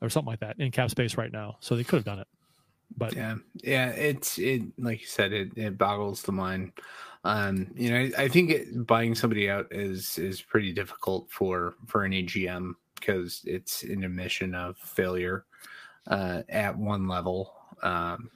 [0.00, 1.56] or something like that in cap space right now.
[1.60, 2.28] So they could have done it,
[2.96, 6.72] but yeah, yeah, it's it like you said, it it boggles the mind.
[7.24, 11.74] Um, you know, I, I think it, buying somebody out is is pretty difficult for
[11.86, 15.44] for an AGM because it's an admission of failure
[16.06, 17.52] uh, at one level.
[17.82, 18.30] Um,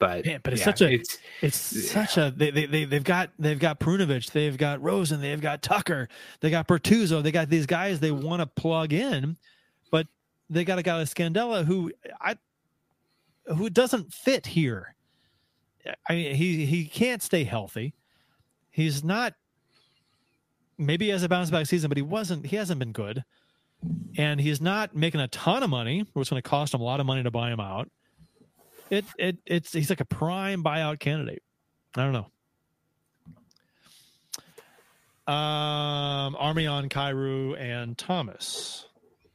[0.00, 1.56] but yeah, but it's yeah, such a it's it's
[1.90, 5.62] such a they, they they they've got they've got Perunovich, they've got Rosen, they've got
[5.62, 6.08] Tucker,
[6.40, 9.36] they got Bortuzzo, they got these guys they want to plug in,
[9.90, 10.08] but
[10.48, 12.36] they got a guy like Scandella who I
[13.46, 14.94] who doesn't fit here.
[16.08, 17.94] I mean, he he can't stay healthy.
[18.70, 19.34] He's not.
[20.78, 22.46] Maybe he has a bounce back season, but he wasn't.
[22.46, 23.22] He hasn't been good,
[24.16, 26.06] and he's not making a ton of money.
[26.16, 27.90] It's going to cost him a lot of money to buy him out.
[28.90, 31.42] It it it's he's like a prime buyout candidate.
[31.96, 32.26] I don't know.
[35.32, 38.86] Um, Armion, Kyrou, and Thomas.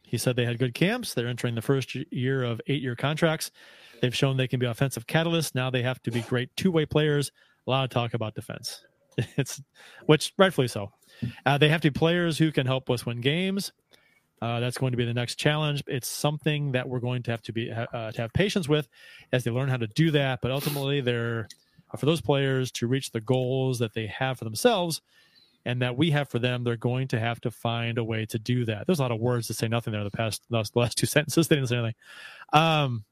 [0.04, 1.14] He said they had good camps.
[1.14, 3.52] They're entering the first year of eight year contracts.
[4.02, 5.56] They've shown they can be offensive catalysts.
[5.56, 7.32] Now they have to be great two way players.
[7.66, 8.84] A lot of talk about defense.
[9.38, 9.62] It's
[10.08, 10.92] which rightfully so.
[11.46, 13.72] Uh, they have to be players who can help us win games.
[14.42, 15.84] Uh, that's going to be the next challenge.
[15.88, 18.88] It's something that we're going to have to be uh, to have patience with
[19.32, 20.40] as they learn how to do that.
[20.42, 21.48] But ultimately, they're
[21.98, 25.02] for those players to reach the goals that they have for themselves
[25.66, 26.64] and that we have for them.
[26.64, 28.86] They're going to have to find a way to do that.
[28.86, 30.04] There's a lot of words to say nothing there.
[30.04, 31.96] The past the last two sentences they didn't say anything.
[32.54, 33.06] Um,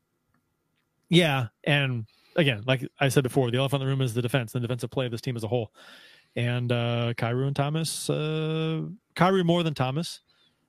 [1.09, 2.05] yeah, and
[2.35, 4.91] again, like I said before, the elephant in the room is the defense, the defensive
[4.91, 5.71] play of this team as a whole.
[6.35, 8.83] And uh Kyrou and Thomas, uh
[9.15, 10.21] Kyrou more than Thomas,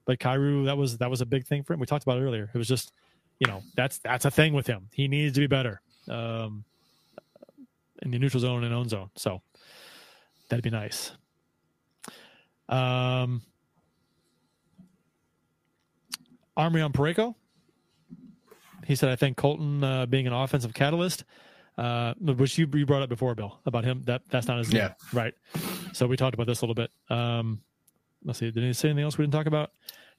[0.06, 1.80] but Kyrou that was that was a big thing for him.
[1.80, 2.50] We talked about it earlier.
[2.54, 2.92] It was just,
[3.38, 4.88] you know, that's that's a thing with him.
[4.92, 5.80] He needs to be better.
[6.08, 6.64] Um
[8.02, 9.10] in the neutral zone and own zone.
[9.16, 9.40] So
[10.48, 11.12] that'd be nice.
[12.68, 13.42] Um
[16.56, 17.34] Armion Parayko.
[18.86, 21.24] He said, I think Colton uh, being an offensive catalyst,
[21.78, 24.02] uh, which you, you brought up before, Bill, about him.
[24.04, 24.92] That that's not his name, Yeah.
[25.12, 25.34] right?
[25.94, 26.90] So we talked about this a little bit.
[27.08, 27.60] Um,
[28.24, 29.70] let's see, did he say anything else we didn't talk about?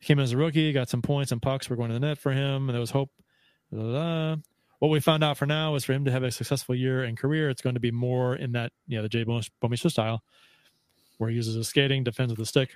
[0.02, 1.70] Came in as a rookie, got some points and pucks.
[1.70, 3.10] We're going to the net for him, and there was hope.
[3.72, 4.36] Blah, blah, blah.
[4.80, 7.18] What we found out for now is for him to have a successful year and
[7.18, 10.22] career, it's going to be more in that, you know, the Jay Bouwmeester style,
[11.18, 12.72] where he uses his skating, defends with the stick,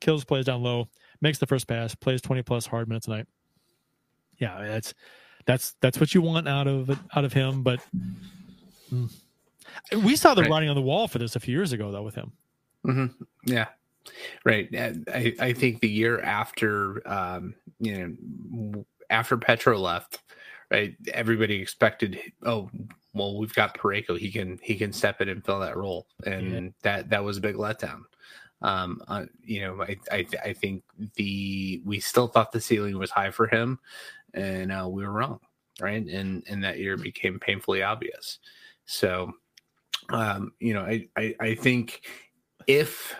[0.00, 0.88] kills plays down low,
[1.20, 3.26] makes the first pass, plays 20 plus hard minutes a night.
[4.38, 4.94] Yeah, that's
[5.44, 7.62] that's that's what you want out of it, out of him.
[7.62, 7.80] But
[8.90, 9.10] mm.
[10.02, 10.50] we saw the Right.
[10.50, 12.32] writing on the wall for this a few years ago, though, with him.
[12.84, 13.06] hmm
[13.44, 13.66] Yeah,
[14.44, 14.68] right.
[15.12, 18.16] I I think the year after, um, you
[18.62, 20.22] know, after Petro left,
[20.70, 22.70] right, everybody expected, oh,
[23.12, 24.18] well, we've got Parayko.
[24.18, 27.40] He can he can step in and fill that role, and that that was a
[27.40, 28.02] big letdown.
[28.62, 30.84] Um, uh, you know, I, I I think
[31.16, 33.78] the we still thought the ceiling was high for him,
[34.34, 35.40] and uh, we were wrong,
[35.80, 36.06] right?
[36.06, 38.38] And and that year became painfully obvious.
[38.84, 39.32] So,
[40.10, 42.02] um, you know, I I, I think
[42.66, 43.16] if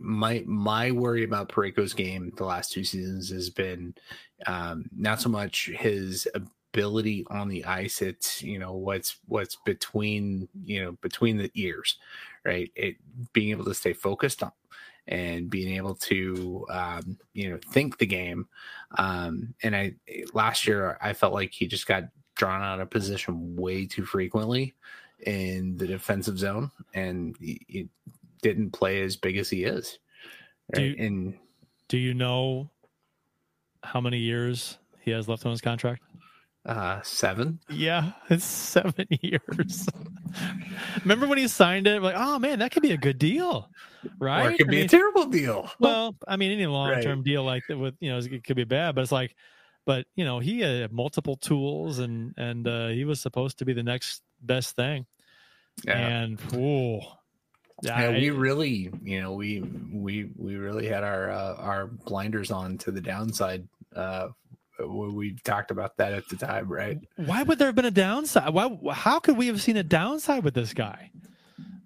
[0.00, 3.94] my my worry about Parayko's game the last two seasons has been
[4.46, 10.48] um, not so much his ability on the ice; it's you know what's what's between
[10.64, 11.96] you know between the ears,
[12.44, 12.70] right?
[12.76, 12.96] It
[13.32, 14.52] being able to stay focused on
[15.08, 18.46] and being able to um, you know think the game.
[18.98, 19.94] Um, and I
[20.34, 22.04] last year I felt like he just got
[22.34, 24.74] drawn out of position way too frequently
[25.24, 27.88] in the defensive zone, and he
[28.46, 29.98] didn't play as big as he is.
[30.72, 31.38] Do you- and
[31.88, 32.70] Do you know
[33.82, 36.02] how many years he has left on his contract?
[36.64, 37.60] uh, seven.
[37.70, 39.86] Yeah, it's seven years.
[41.02, 42.02] Remember when he signed it?
[42.02, 43.70] Like, oh man, that could be a good deal,
[44.18, 44.46] right?
[44.46, 45.70] Or it could I be mean- a terrible deal.
[45.78, 48.64] Well, I mean, any long term deal like that with you know it could be
[48.64, 49.36] bad, but it's like,
[49.84, 53.72] but you know, he had multiple tools and and uh, he was supposed to be
[53.72, 55.06] the next best thing.
[55.84, 55.98] Yeah.
[55.98, 57.00] And ooh,
[57.82, 62.78] Yeah, we really, you know, we we we really had our uh, our blinders on
[62.78, 63.68] to the downside.
[63.94, 64.28] Uh,
[64.86, 66.98] we talked about that at the time, right?
[67.16, 68.52] why would there have been a downside?
[68.52, 68.78] Why?
[68.92, 71.10] How could we have seen a downside with this guy?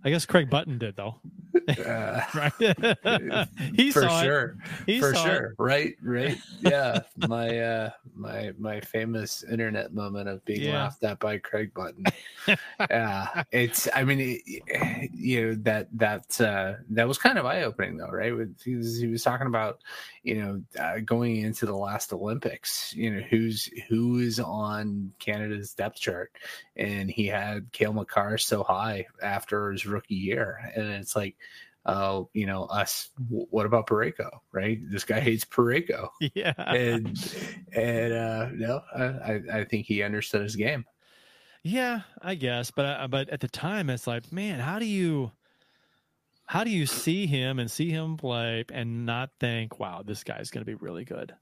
[0.04, 1.16] I guess Craig Button did though.
[1.84, 3.48] Uh, right?
[3.74, 4.56] he for saw sure, it.
[4.86, 5.44] He for saw sure.
[5.46, 5.54] it.
[5.58, 6.38] Right, right.
[6.60, 10.74] Yeah, my uh, my my famous internet moment of being Yeah.
[10.84, 12.04] laughed at by Craig Button.
[12.90, 13.88] yeah, it's.
[13.94, 18.08] I mean, it, you know that that uh, that was kind of eye opening though,
[18.10, 18.32] right?
[18.64, 19.80] He was he was talking about
[20.22, 25.74] you know uh, going into the last Olympics, you know who's who is on Canada's
[25.74, 26.32] depth chart,
[26.76, 31.36] and he had Cale Makar so high after his rookie year, and it's like.
[31.86, 33.08] Uh, you know, us.
[33.28, 34.28] w- What about Parayko?
[34.52, 36.52] Right, this guy hates Parayko, Yeah.
[36.58, 37.16] and
[37.74, 40.84] and uh, no, I I- I think he understood his game.
[41.62, 45.30] Yeah, I guess, but uh, but at the time, it's like, man, how do you,
[46.46, 50.50] how do you see him and see him play and not think, wow, this guy's
[50.50, 51.34] going to be really good?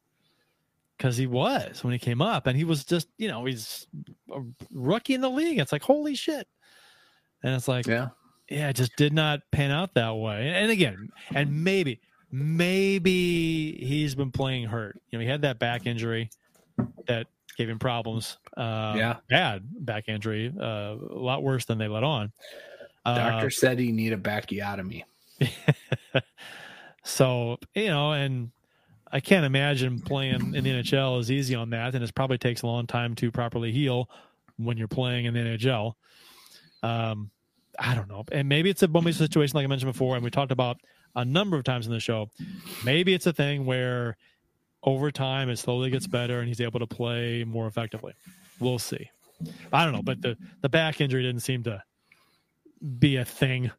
[0.97, 3.87] Because he was when he came up, and he was just, you know, he's
[4.33, 4.41] a
[4.73, 5.59] rookie in the league.
[5.61, 6.49] It's like, holy shit!
[7.45, 8.09] And it's like, Yeah,
[8.49, 10.49] yeah, it just did not pan out that way.
[10.49, 15.01] And again, and maybe, maybe he's been playing hurt.
[15.11, 16.31] You know, he had that back injury
[17.07, 17.27] that
[17.57, 18.39] gave him problems.
[18.57, 19.17] Uh, Yeah.
[19.29, 22.33] bad back injury, uh, a lot worse than they let on.
[23.05, 25.05] Uh, doctor said he need a backiotomy.
[27.05, 28.51] so you know, and
[29.11, 32.63] I can't imagine playing in the NHL is easy on that, and it probably takes
[32.63, 34.11] a long time to properly heal
[34.57, 35.95] when you're playing in the NHL.
[36.83, 37.31] Um,
[37.79, 40.31] I don't know, and maybe it's a bummy situation like I mentioned before, and we
[40.31, 40.79] talked about
[41.15, 42.31] a number of times in the show.
[42.85, 44.17] Maybe it's a thing where
[44.83, 48.15] over time it slowly gets better, and he's able to play more effectively.
[48.61, 49.11] We'll see.
[49.73, 51.83] I don't know, but the the back injury didn't seem to
[52.99, 53.71] be a thing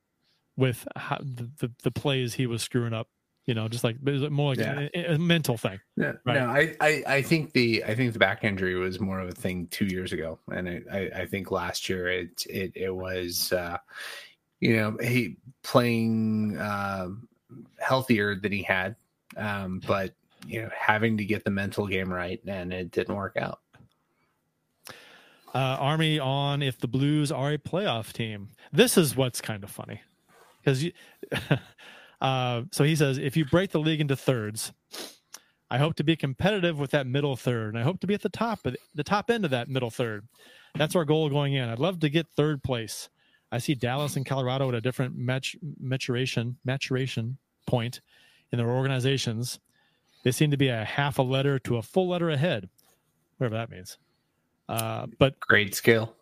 [0.56, 3.10] with how, the, the the plays he was screwing up.
[3.50, 4.90] You know, just like more like Yeah.
[4.94, 5.80] a, a mental thing.
[5.98, 6.36] Yeah, Right.
[6.36, 9.32] no, I, I, I think the I think the back injury was more of a
[9.32, 13.52] thing two years ago, and I, I, I think last year it it it was,
[13.52, 13.80] uh,
[14.60, 17.08] you know, he playing uh,
[17.80, 18.96] healthier than he had,
[19.36, 20.14] um, but
[20.46, 23.62] you know, having to get the mental game right, and it didn't work out.
[25.56, 28.50] Uh, Army on if the Blues are a playoff team.
[28.72, 30.02] This is what's kind of funny
[30.64, 30.92] because you.
[32.22, 34.74] uh, so he says if you break the league into thirds,
[35.72, 38.22] I hope to be competitive with that middle third, and I hope to be at
[38.22, 40.28] the top of the top end of that middle third.
[40.76, 41.70] That's our goal going in.
[41.70, 43.10] I'd love to get third place.
[43.52, 48.02] I see Dallas and Colorado at a different mat- maturation maturation point
[48.52, 49.60] in their organizations.
[50.24, 52.70] They seem to be a half a letter to a full letter ahead,
[53.38, 53.98] whatever that means.
[54.68, 56.16] Uh, but Grade scale,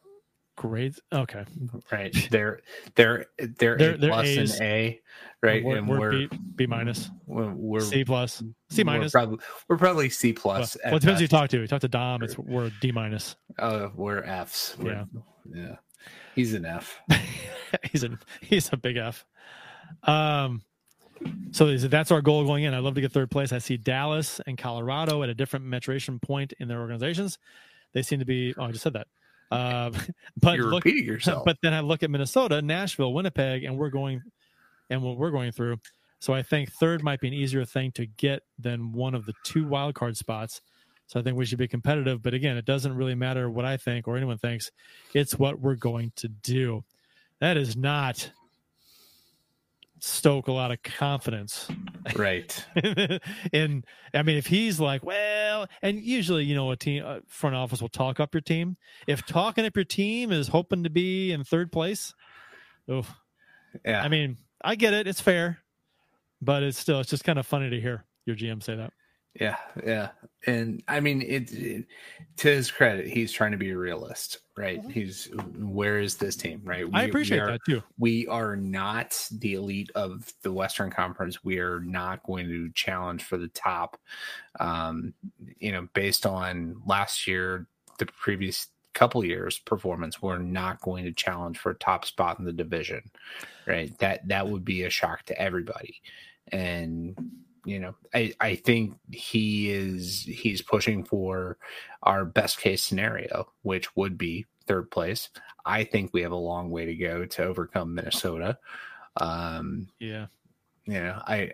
[0.58, 1.00] great.
[1.14, 1.46] Okay,
[1.92, 2.14] right?
[2.30, 2.60] They're
[2.96, 4.54] they're they're, They're- A they're plus A's.
[4.56, 5.02] and A,
[5.42, 5.64] right?
[5.64, 9.14] We're, and we're, we're B, B minus, we're, we're C plus, C minus.
[9.14, 9.40] We're probably
[9.70, 10.76] we're probably C plus.
[10.84, 11.62] well, it depends who you talk to.
[11.62, 13.38] You talk to Dom, it's we're D minus.
[13.60, 14.76] Oh, we're Fs.
[14.84, 15.06] Yeah.
[15.54, 15.76] yeah.
[16.36, 17.00] He's an F.
[17.92, 19.26] he's a he's a big F.
[20.04, 20.62] Um,
[21.52, 22.74] so that's our goal going in.
[22.74, 23.52] I'd love to get third place.
[23.52, 27.40] I see Dallas and Colorado at a different maturation point in their organizations.
[27.94, 28.54] They seem to be.
[28.58, 29.08] Oh, I just said that.
[29.52, 29.92] Uh,
[30.42, 31.46] but You're look, repeating yourself.
[31.46, 34.22] But then I look at Minnesota, Nashville, Winnipeg, and we're going,
[34.90, 35.78] and what we're going through.
[36.20, 39.34] So I think third might be an easier thing to get than one of the
[39.44, 40.62] two wild card spots.
[41.06, 42.22] So I think we should be competitive.
[42.22, 44.72] But again, it doesn't really matter what I think or anyone thinks.
[45.14, 46.84] It's what we're going to do.
[47.40, 48.30] That is not
[50.00, 51.68] stoke a lot of confidence
[52.16, 52.66] right.
[53.54, 57.56] and I mean, if he's like, well, and usually, you know, a team uh, front
[57.56, 58.78] office will talk up your team.
[59.08, 62.14] If talking up your team is hoping to be in third place,
[62.90, 63.06] oh,
[63.86, 64.02] Yeah.
[64.02, 65.60] I mean, I get it; it's fair,
[66.42, 68.94] but it's still it's just kind of funny to hear your GM say that.
[69.40, 70.10] Yeah, yeah,
[70.48, 71.86] and I mean, it, it-
[72.38, 74.82] To his credit, he's trying to be a realist, right?
[74.92, 76.86] He's where is this team, right?
[76.94, 77.84] I appreciate we are, that too.
[78.00, 81.44] We are not the elite of the Western Conference.
[81.44, 84.00] We are not going to challenge for the top.
[84.60, 85.14] Um,
[85.60, 87.68] you know, based on last year,
[88.00, 92.46] the previous couple years performance, we're not going to challenge for a top spot in
[92.46, 93.02] the division,
[93.68, 93.96] right?
[94.00, 96.02] That that would be a shock to everybody,
[96.52, 97.16] and
[97.68, 101.58] you know i i think he is he's pushing for
[102.04, 105.30] our best case scenario which would be third place.
[105.66, 108.58] I think we have a long way to go to overcome minnesota.
[109.18, 110.28] Um Yeah,
[110.86, 111.52] you know i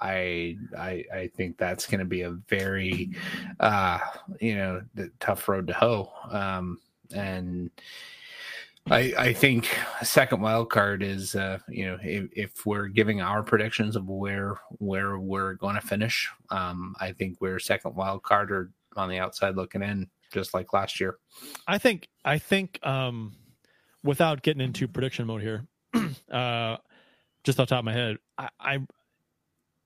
[0.00, 3.12] i i i think that's going to be a very
[3.60, 3.98] uh
[4.40, 6.12] you know the tough road to hoe.
[6.30, 6.78] Um
[7.14, 7.70] and
[8.88, 9.68] I, I think
[10.02, 14.56] second wild card is uh, you know if, if we're giving our predictions of where
[14.78, 19.18] where we're going to finish, um, I think we're second wild card or on the
[19.18, 21.16] outside looking in, just like last year.
[21.66, 23.34] I think I think um,
[24.04, 25.66] without getting into prediction mode here,
[26.30, 26.76] uh,
[27.42, 28.78] just off top of my head, I, I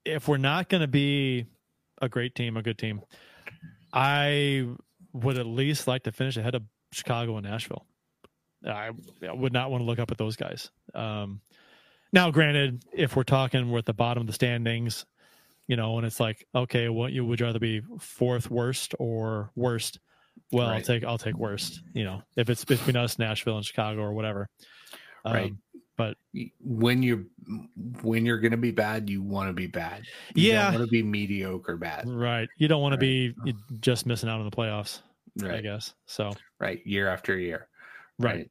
[0.04, 1.46] if we're not going to be
[2.02, 3.00] a great team, a good team,
[3.94, 4.68] I
[5.14, 7.86] would at least like to finish ahead of Chicago and Nashville.
[8.66, 8.90] I,
[9.26, 10.70] I would not want to look up at those guys.
[10.94, 11.40] Um,
[12.12, 15.06] now, granted, if we're talking we're at the bottom of the standings,
[15.66, 19.50] you know, and it's like, okay, what you would you rather be fourth worst or
[19.54, 20.00] worst?
[20.52, 21.80] Well, I'll take I'll take worst.
[21.94, 24.48] You know, if it's between us, Nashville, and Chicago, or whatever.
[25.24, 25.52] Um, Right.
[25.96, 26.16] But
[26.60, 27.24] when you're
[28.02, 30.04] when you're gonna be bad, you want to be bad.
[30.34, 30.70] You Yeah.
[30.70, 32.08] want to be mediocre bad.
[32.08, 33.34] right, you don't want to be
[33.80, 35.02] just missing out on the playoffs.
[35.44, 36.32] I guess so.
[36.58, 36.84] right.
[36.86, 37.68] Year after year.
[38.20, 38.50] Right.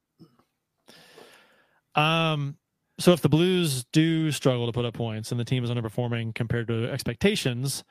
[1.95, 2.57] Um,
[2.99, 6.35] so if the Blues do struggle to put up points and the team is underperforming
[6.35, 7.83] compared to expectations,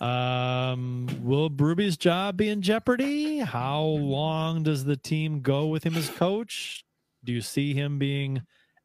[0.00, 3.38] um, will Berube's job be in jeopardy?
[3.38, 6.84] How long does the team go with him as coach?
[7.22, 8.42] Do you see him being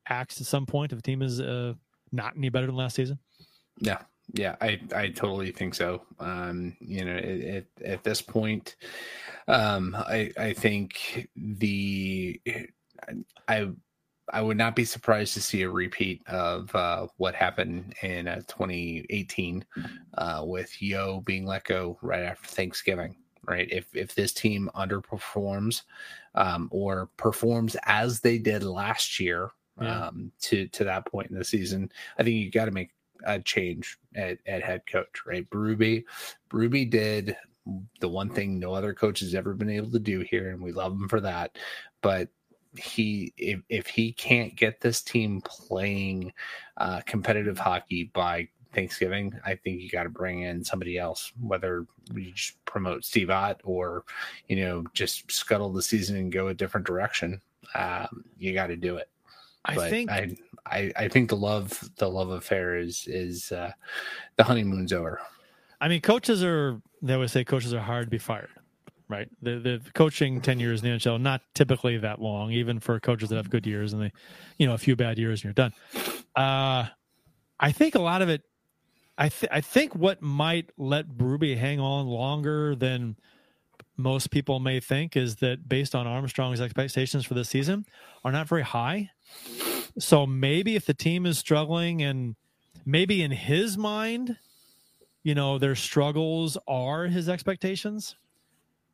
[0.08, 1.74] axed at some point if the team is uh,
[2.12, 3.20] not any better than last season?
[3.80, 4.02] Yeah,
[4.34, 6.04] yeah, I I totally think so.
[6.20, 8.76] Um, you know, at, at, at this point,
[9.50, 12.42] um, I I think the
[13.48, 13.70] I
[14.32, 18.42] I would not be surprised to see a repeat of uh, what happened in uh,
[18.48, 19.66] 2018
[20.18, 23.16] uh, with Yeo being let go right after Thanksgiving.
[23.48, 25.84] Right, if if this team underperforms
[26.36, 29.52] um, or performs as they did last year
[29.82, 30.08] Yeah.
[30.08, 32.92] um, to to that point in the season, I think you got to make
[33.26, 35.48] a change at, at head coach, right?
[35.52, 36.06] Ruby
[36.52, 37.36] Ruby did
[38.00, 40.72] the one thing no other coach has ever been able to do here, and we
[40.72, 41.58] love him for that.
[42.02, 42.30] But
[42.78, 46.34] he, if, if he can't get this team playing
[46.78, 51.86] uh, competitive hockey by Thanksgiving, I think you got to bring in somebody else, whether
[52.14, 54.06] you just promote Steve Ott or,
[54.48, 57.42] you know, just scuttle the season and go a different direction.
[57.76, 59.10] Um, you got to do it
[59.66, 63.72] I but think I, I I think the love the love affair is is uh,
[64.38, 65.20] the honeymoon's over.
[65.82, 68.50] I mean, coaches are, they always say coaches are hard to be fired,
[69.08, 69.30] right?
[69.42, 73.30] The, the coaching 10 years in the NHL, not typically that long, even for coaches
[73.30, 74.12] that have good years and they,
[74.58, 75.74] you know, a few bad years and you're done.
[76.36, 76.88] Uh,
[77.60, 78.44] I think a lot of it,
[79.18, 83.18] I, th- I think what might let Berube hang on longer than
[83.98, 87.86] most people may think is that based on Armstrong's expectations for this season
[88.24, 89.10] are not very high.
[89.98, 92.36] So maybe if the team is struggling and
[92.86, 94.38] maybe in his mind,
[95.24, 98.16] you know, their struggles are his expectations.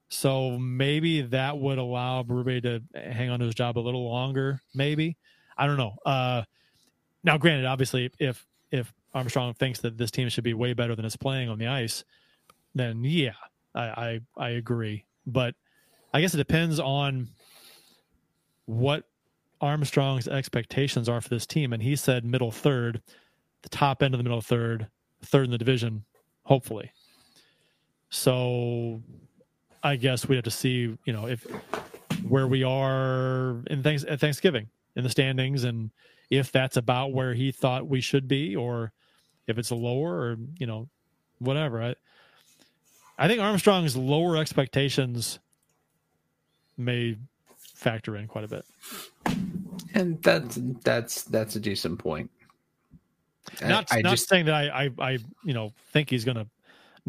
[0.09, 4.61] So maybe that would allow Berube to hang on to his job a little longer.
[4.73, 5.17] Maybe
[5.57, 5.95] I don't know.
[6.05, 6.43] Uh,
[7.23, 11.05] now, granted, obviously, if if Armstrong thinks that this team should be way better than
[11.05, 12.03] it's playing on the ice,
[12.73, 13.33] then yeah,
[13.73, 15.05] I I, I agree.
[15.25, 15.55] But
[16.13, 17.29] I guess it depends on
[18.65, 19.03] what
[19.61, 21.73] Armstrong's expectations are for this team.
[21.73, 23.01] And he said middle third,
[23.63, 24.87] the top end of the middle third,
[25.23, 26.05] third in the division,
[26.45, 26.91] hopefully.
[28.09, 29.01] So
[29.83, 31.45] I guess we have to see, you know, if
[32.27, 35.91] where we are in thanks at Thanksgiving in the standings and
[36.29, 38.93] if that's about where he thought we should be or
[39.47, 40.89] if it's lower or, you know,
[41.39, 41.83] whatever.
[41.83, 41.95] I
[43.17, 45.39] I think Armstrong's lower expectations
[46.77, 47.17] may
[47.57, 48.65] factor in quite a bit.
[49.93, 52.29] And that's that's that's a decent point.
[53.61, 55.11] I- not I not just saying that I, I I
[55.43, 56.47] you know think he's gonna.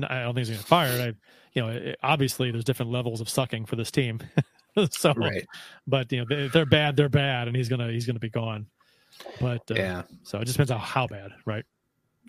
[0.08, 1.00] I don't think he's gonna get fired.
[1.00, 1.14] I
[1.52, 4.20] you know it- obviously there's different levels of sucking for this team.
[4.90, 5.46] so, right.
[5.86, 8.66] but you know they, they're bad, they're bad, and he's gonna he's gonna be gone.
[9.40, 10.02] But uh, Yeah.
[10.22, 11.64] so it just depends on how bad, right?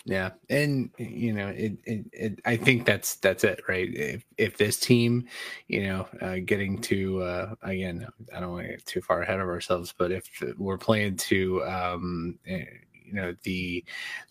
[0.05, 3.93] Yeah, and you know, it, it, it I think that's that's it, right?
[3.93, 5.27] If if this team,
[5.67, 9.41] you know, uh, getting to uh, again, I don't want to get too far ahead
[9.41, 12.63] of ourselves, but if we're playing to, um, eh,
[13.07, 13.83] you know, the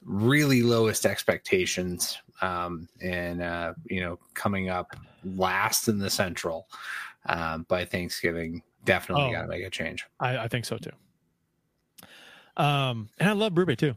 [0.04, 4.94] really lowest expectations, um, and uh, you know, coming up
[5.24, 6.68] last in the Central
[7.26, 9.32] um, by Thanksgiving, definitely Oh.
[9.32, 10.04] got to make a change.
[10.20, 10.90] I, I think so too.
[12.56, 13.94] Um, and I love Berube too,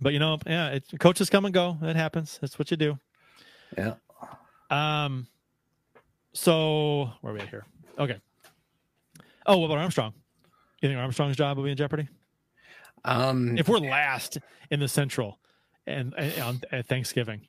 [0.00, 1.76] but you know, yeah, it, coaches come and go.
[1.82, 2.38] It happens.
[2.40, 2.98] That's what you do.
[3.76, 3.94] Yeah.
[4.70, 5.26] Um,
[6.32, 7.66] so where are we at here?
[7.98, 8.18] Okay.
[9.46, 10.12] Oh, what about Armstrong?
[10.80, 12.08] You think Armstrong's job will be in jeopardy
[13.08, 14.38] Um, if we're last
[14.70, 15.38] in the Central
[15.86, 17.40] and, and on at Thanksgiving?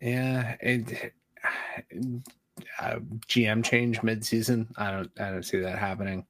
[0.00, 1.12] Yeah, it,
[2.80, 2.96] uh,
[3.28, 4.68] GM change mid-season.
[4.76, 6.26] I don't, I don't see that happening.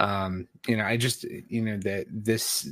[0.00, 2.68] Um, you know, I just, you know, that this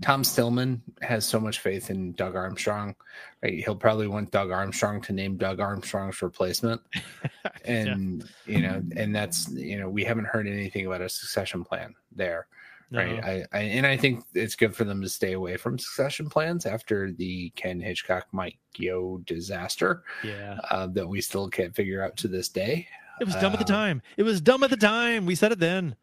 [0.00, 2.94] Tom Stillman has so much faith in Doug Armstrong.
[3.42, 6.80] Right, he'll probably want Doug Armstrong to name Doug Armstrong's replacement,
[7.64, 11.94] and you know, and that's you know, we haven't heard anything about a succession plan
[12.14, 12.46] there.
[12.92, 13.16] Right?
[13.16, 13.22] No.
[13.26, 16.66] I, I and I think it's good for them to stay away from succession plans
[16.66, 20.58] after the Ken Hitchcock Mike Yeo disaster Yeah.
[20.70, 22.86] uh, that we still can't figure out to this day.
[23.20, 24.02] It was dumb at the Uh, time.
[24.16, 25.26] It was dumb at the time.
[25.26, 25.96] We said it then.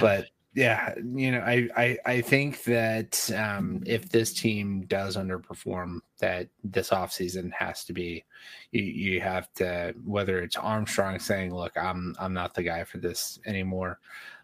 [0.00, 6.00] but yeah, you know, I I, I think that um, if this team does underperform,
[6.18, 8.24] that this offseason has to be
[8.72, 12.98] you, you have to whether it's Armstrong saying, "Look, I'm I'm not the guy for
[12.98, 14.00] this anymore,"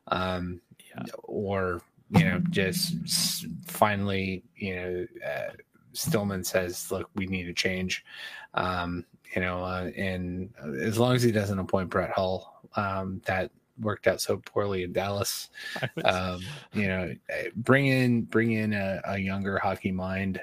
[0.08, 0.60] um.
[1.24, 5.52] Or you know, just finally, you know, uh,
[5.92, 8.04] Stillman says, "Look, we need a change."
[8.54, 9.04] Um,
[9.34, 10.50] you know, uh, and
[10.80, 13.50] as long as he doesn't appoint Brett Hull, um, that
[13.80, 15.50] worked out so poorly in Dallas.
[16.04, 16.40] Um,
[16.72, 20.40] you know, eh, bring in bring in a, a younger hockey mind.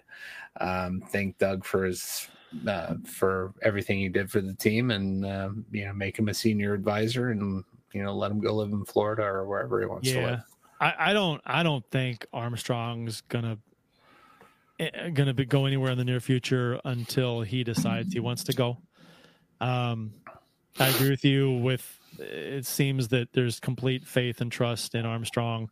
[0.59, 2.27] Um, thank Doug for his
[2.67, 6.33] uh, for everything he did for the team, and um, you know, make him a
[6.33, 7.63] senior advisor, and
[7.93, 10.43] you know, let him go live in Florida or wherever he wants to live.
[10.83, 13.57] I, I don't I don't think Armstrong's gonna
[14.79, 18.53] eh, gonna be, go anywhere in the near future until he decides he wants to
[18.53, 18.77] go.
[19.61, 20.11] Um,
[20.79, 21.51] I agree with you.
[21.51, 25.69] With it seems that there's complete faith and trust in Armstrong,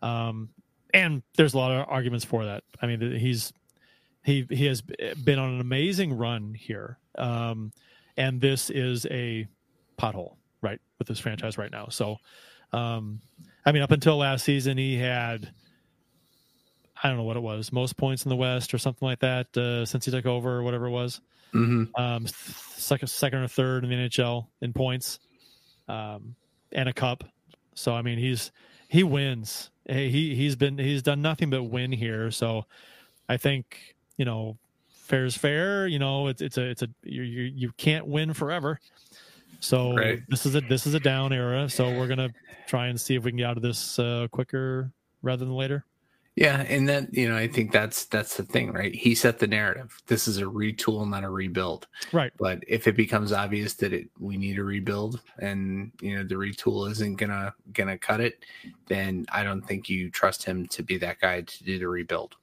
[0.00, 0.48] um,
[0.94, 2.64] and there's a lot of arguments for that.
[2.80, 3.52] I mean, he's
[4.24, 7.72] he he has been on an amazing run here, um,
[8.16, 9.46] and this is a
[9.98, 11.88] pothole right with this franchise right now.
[11.90, 12.16] So,
[12.72, 13.20] um,
[13.64, 15.50] I mean, up until last season, he had
[17.02, 19.56] I don't know what it was, most points in the West or something like that
[19.56, 21.20] uh, since he took over or whatever it was.
[21.54, 22.00] Mm-hmm.
[22.00, 25.18] Um, second, second or third in the NHL in points,
[25.86, 26.34] um,
[26.72, 27.24] and a cup.
[27.74, 28.50] So I mean, he's
[28.88, 29.70] he wins.
[29.86, 32.30] Hey, He he's been he's done nothing but win here.
[32.30, 32.66] So
[33.28, 34.58] I think you know
[34.90, 35.86] fair is fair.
[35.86, 38.78] You know it's it's a it's a you you, you can't win forever.
[39.60, 40.22] So Right.
[40.28, 41.68] this is a this is a down era.
[41.68, 42.30] So we're gonna
[42.66, 45.84] try and see if we can get out of this uh, quicker rather than later.
[46.36, 48.94] Yeah, and that you know, I think that's that's the thing, right?
[48.94, 50.00] He set the narrative.
[50.06, 51.88] This is a retool, not a rebuild.
[52.12, 52.30] Right.
[52.38, 56.36] But if it becomes obvious that it we need a rebuild, and you know the
[56.36, 58.44] retool isn't gonna gonna cut it,
[58.86, 62.36] then I don't think you trust him to be that guy to do the rebuild.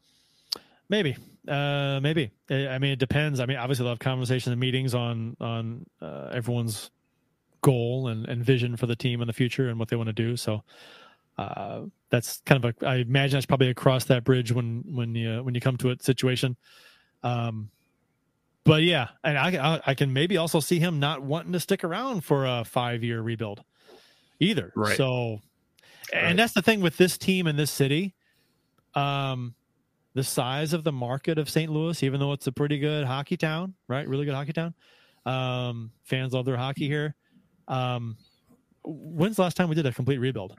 [0.90, 1.16] Maybe,
[1.48, 2.32] uh, maybe.
[2.50, 3.40] I I mean, it depends.
[3.40, 6.92] I mean, obviously, they'll have conversations and meetings on on uh, everyone's
[7.66, 10.14] goal and, and vision for the team in the future and what they want to
[10.14, 10.38] do.
[10.38, 10.64] So
[11.40, 11.82] uh,
[12.12, 12.88] that's kind of a.
[12.88, 15.96] I imagine that's probably across that bridge when when you when you come to a
[16.00, 16.56] situation.
[17.24, 17.72] Um,
[18.64, 21.84] but yeah, and I, I I can maybe also see him not wanting to stick
[21.84, 23.64] around for a five year rebuild
[24.40, 24.72] either.
[24.76, 24.96] Right.
[24.96, 25.40] So,
[26.14, 26.38] and Right.
[26.38, 28.14] that's the thing with this team in this city.
[28.94, 29.56] Um,
[30.14, 31.70] the size of the market of St.
[31.70, 34.08] Louis, even though it's a pretty good hockey town, right?
[34.08, 34.74] Really good hockey town.
[35.26, 37.16] Um, fans love their hockey here.
[37.68, 38.18] Um,
[38.84, 40.56] when's the last time we did a complete rebuild?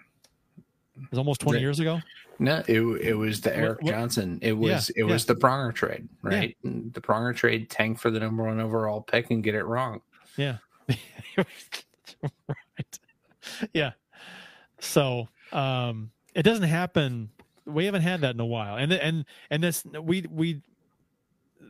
[0.97, 2.01] It was almost 20 The- years ago.
[2.39, 4.39] No, it it was the Erik what- Johnson.
[4.43, 6.57] It was Yeah, it was the Pronger trade, right?
[6.63, 10.01] The Pronger trade tank for the number one overall pick and get it wrong.
[10.37, 10.59] Yeah.
[11.37, 11.85] right.
[13.73, 13.93] Yeah.
[14.81, 17.31] So, um, it doesn't happen.
[17.65, 18.77] We haven't had that in a while.
[18.77, 20.63] And, and, and this, we, we,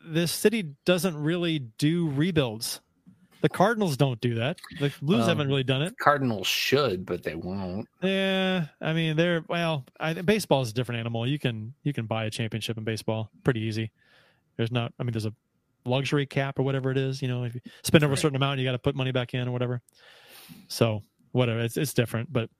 [0.07, 2.81] this city doesn't really do rebuilds.
[3.47, 4.59] The Cardinals don't do that.
[4.81, 5.97] The Blues Um, haven't really done it.
[5.99, 7.89] Cardinals should, but they won't.
[8.03, 9.85] Yeah, I mean they're well.
[10.01, 11.25] I, baseball is a different animal.
[11.29, 13.93] You can you can buy a championship in baseball pretty easy.
[14.57, 14.93] There's not.
[14.99, 15.33] I mean, there's a
[15.85, 17.23] luxury cap or whatever it is.
[17.23, 19.33] You know, if you spend over a certain amount, you got to put money back
[19.33, 19.81] in or whatever.
[20.67, 22.33] So whatever, it's it's different.
[22.33, 22.51] But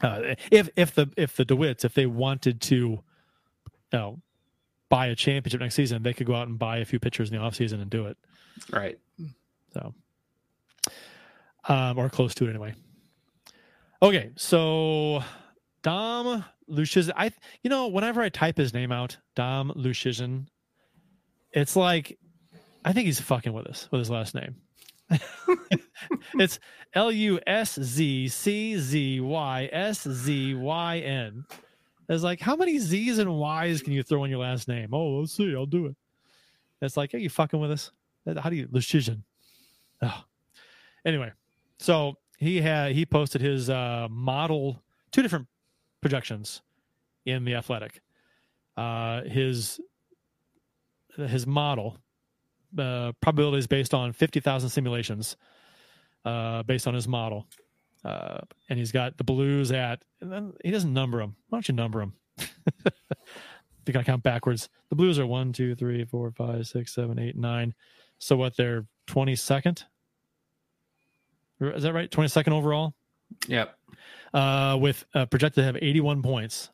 [0.00, 3.02] uh, if if the if the DeWitts if they wanted to, you
[3.92, 4.20] know,
[4.88, 7.36] buy a championship next season, they could go out and buy a few pitchers in
[7.36, 8.16] the offseason and do it.
[8.68, 8.98] Right.
[9.72, 9.94] So,
[11.68, 12.74] um, or close to it anyway.
[14.02, 15.22] Okay, so
[15.82, 17.12] Dom Luszczyszyn.
[17.16, 17.32] I,
[17.62, 20.46] you know, whenever I type his name out, Dom Luszczyszyn,
[21.52, 22.18] it's like
[22.84, 24.56] I think he's fucking with us with his last name.
[26.34, 26.58] it's
[26.94, 31.44] L U S Z C Z Y S Z Y N.
[32.08, 34.88] It's like how many Z's and Y's can you throw in your last name?
[34.92, 35.96] Oh, let's see, I'll do it.
[36.80, 37.92] It's like, are you fucking with us?
[38.38, 39.22] How do you Lucian?
[40.02, 40.24] Oh.
[41.04, 41.32] Anyway,
[41.78, 45.46] so he had he posted his uh, model two different
[46.00, 46.62] projections
[47.24, 48.00] in the athletic.
[48.76, 49.80] Uh, his
[51.16, 51.98] his model
[52.78, 55.36] uh, probability is based on fifty thousand simulations,
[56.24, 57.46] uh, based on his model,
[58.04, 58.38] uh,
[58.68, 60.02] and he's got the Blues at.
[60.20, 61.36] And then he doesn't number them.
[61.48, 62.14] Why don't you number them?
[63.86, 64.68] You're gonna count backwards.
[64.90, 67.74] The Blues are one, two, three, four, five, six, seven, eight, nine.
[68.18, 68.56] So what?
[68.56, 69.84] They're twenty second.
[71.70, 72.10] Is that right?
[72.10, 72.94] Twenty second overall.
[73.48, 73.74] Yep.
[74.34, 76.68] uh, with uh, projected to have 81 points,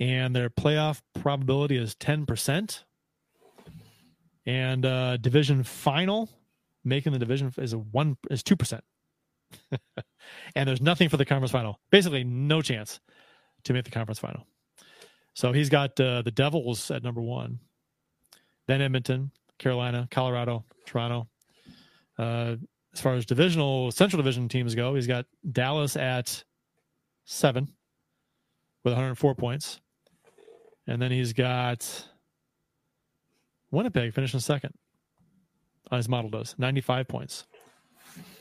[0.00, 2.84] and their playoff probability is 10 percent.
[4.44, 6.28] And uh, division final,
[6.84, 8.84] making the division is a one is two percent.
[10.56, 11.80] and there's nothing for the conference final.
[11.90, 13.00] Basically, no chance
[13.64, 14.46] to make the conference final.
[15.34, 17.58] So he's got uh, the Devils at number one,
[18.68, 21.28] then Edmonton, Carolina, Colorado, Toronto.
[22.18, 22.56] Uh,
[22.96, 26.42] as far as divisional Central Division teams go, he's got Dallas at
[27.26, 27.68] seven
[28.84, 29.80] with 104 points,
[30.86, 32.08] and then he's got
[33.70, 34.72] Winnipeg finishing second.
[35.90, 37.46] On his model does 95 points,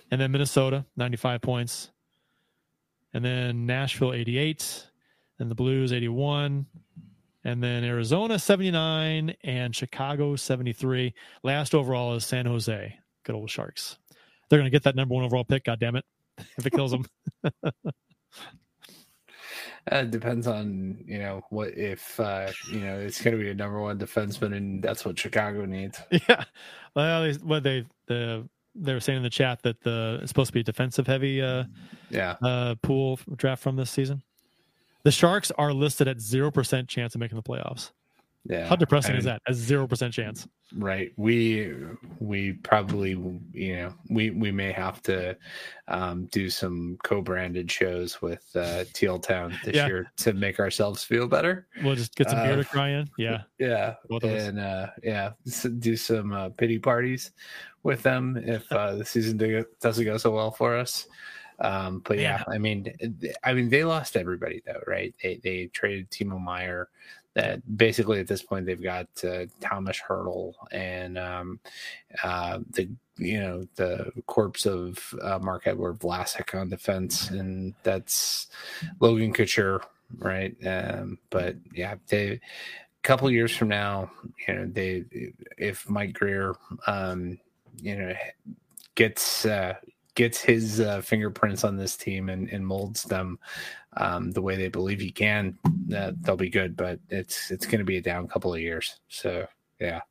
[0.09, 1.91] and then Minnesota 95 points,
[3.13, 4.87] and then Nashville 88,
[5.37, 6.65] and the Blues 81,
[7.43, 11.13] and then Arizona 79 and Chicago 73.
[11.43, 12.97] Last overall is San Jose.
[13.23, 13.97] Good old Sharks.
[14.49, 15.63] They're going to get that number one overall pick.
[15.65, 16.05] God damn it!
[16.57, 17.05] If it kills them.
[19.91, 23.51] Uh, it depends on you know what if uh, you know it's going to be
[23.51, 26.01] a number one defenseman, and that's what Chicago needs.
[26.27, 26.43] Yeah,
[26.95, 30.53] well, what they the they were saying in the chat that the it's supposed to
[30.53, 31.65] be a defensive heavy uh,
[32.09, 34.23] yeah uh, pool draft from this season.
[35.03, 37.91] The Sharks are listed at zero percent chance of making the playoffs.
[38.47, 39.41] Yeah, How depressing I mean, is that?
[39.47, 40.47] A zero percent chance.
[40.77, 41.11] Right.
[41.17, 41.73] We
[42.19, 43.11] we probably
[43.53, 45.35] you know we we may have to
[45.87, 49.87] um, do some co-branded shows with uh, Teal Town this Yeah.
[49.87, 51.67] year to make ourselves feel better.
[51.83, 53.09] We'll just get some beer Uh, to cry in.
[53.17, 55.31] Yeah, Yeah, and uh, yeah,
[55.79, 57.31] do some uh, pity parties
[57.81, 61.07] with them if uh, the season do- doesn't go so well for us.
[61.59, 62.93] Um, but yeah, I mean,
[63.43, 65.15] I mean, they lost everybody though, right?
[65.23, 66.89] They they traded Timo Meier.
[67.35, 71.59] That basically at this point they've got uh, Tomas Hertl and um,
[72.23, 78.47] uh, the you know the corpse of uh, Marc-Edouard Vlasic on defense, and that's
[78.99, 79.81] Logan Couture,
[80.17, 80.55] right?
[80.65, 82.39] Um, but yeah, they a
[83.03, 84.11] couple years from now,
[84.47, 85.03] you know, they
[85.57, 86.55] if Mike Grier,
[86.87, 87.37] um,
[87.81, 88.13] you know,
[88.95, 89.75] gets uh,
[90.15, 93.37] gets his uh, fingerprints on this team and, and molds them
[93.97, 95.57] um, the way they believe he can,
[95.95, 96.75] uh, they'll be good.
[96.75, 98.99] But it's it's going to be a down couple of years.
[99.09, 99.47] So
[99.79, 100.01] yeah,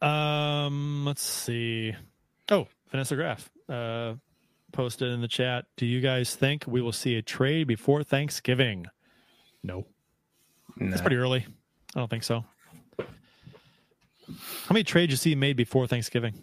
[0.00, 1.94] Um, let's see.
[2.50, 4.14] Oh, Vanessa Graff uh,
[4.72, 5.66] posted in the chat.
[5.76, 8.86] Do you guys think we will see a trade before Thanksgiving?
[9.62, 9.86] No,
[10.76, 11.46] that's pretty early.
[11.94, 12.44] I don't think so.
[12.98, 16.34] How many trades you see made before Thanksgiving?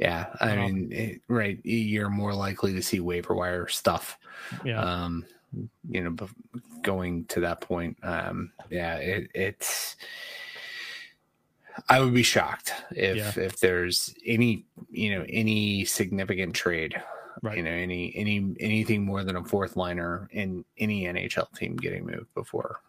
[0.00, 0.26] Yeah.
[0.40, 4.18] I Um, mean, it, right, you're more likely to see waiver wire stuff.
[4.64, 5.24] Yeah, um
[5.88, 6.16] you know
[6.82, 9.96] going to that point um yeah it, it's
[11.88, 13.32] i would be shocked if Yeah.
[13.44, 17.00] if there's any you know any significant trade
[17.42, 17.56] Right.
[17.56, 22.06] you know any any anything more than a fourth liner in any nhl team getting
[22.06, 22.80] moved before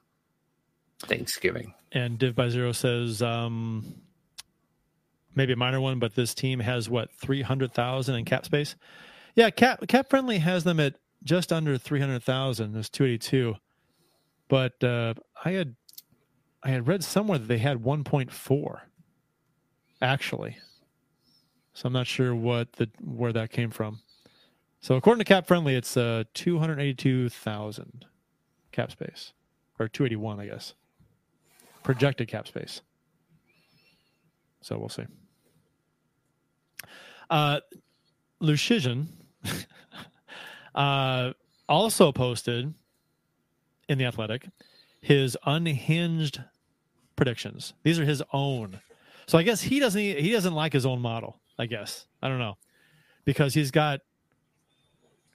[0.99, 3.95] thanksgiving and Div by Zero says um,
[5.35, 8.75] maybe a minor one, but this team has what three hundred thousand in cap space.
[9.35, 12.75] Yeah, cap cap friendly has them at just under three hundred thousand.
[12.75, 13.55] It's two eighty two,
[14.47, 15.13] but uh,
[15.43, 15.75] I had
[16.63, 18.83] I had read somewhere that they had one point four
[20.01, 20.57] actually.
[21.73, 24.01] So I'm not sure what the where that came from.
[24.81, 28.05] So according to Cap Friendly, it's uh, two hundred eighty-two thousand
[28.71, 29.33] cap space,
[29.79, 30.73] or two eighty-one, I guess
[31.83, 32.81] projected cap space.
[34.61, 35.05] So we'll see.
[37.31, 37.61] Uh,
[38.41, 39.07] Luszczyszyn
[40.75, 41.31] uh,
[41.67, 42.73] also posted
[43.87, 44.47] in the Athletic
[45.01, 46.43] his unhinged
[47.15, 47.73] predictions.
[47.83, 48.79] These are his own.
[49.25, 51.39] So I guess he doesn't he doesn't like his own model.
[51.57, 52.57] I guess I don't know
[53.25, 54.01] because he's got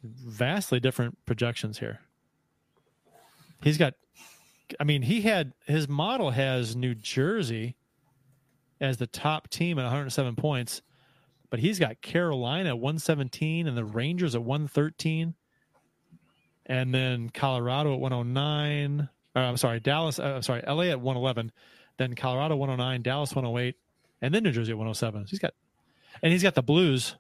[0.03, 2.01] vastly different projections here.
[3.63, 3.95] He's got
[4.81, 7.77] I mean, he had his model has New Jersey
[8.81, 10.83] as the top team at 107 points,
[11.51, 15.35] but he's got Carolina at 117 and the Rangers at 113,
[16.67, 19.09] and then Colorado at 109.
[19.35, 20.19] Uh, I'm sorry, Dallas.
[20.19, 21.53] Uh, I'm sorry, LA at 111,
[21.99, 23.77] then Colorado 109, Dallas 108,
[24.23, 25.27] and then New Jersey at 107.
[25.27, 25.55] So he's got,
[26.23, 27.17] and he's got the Blues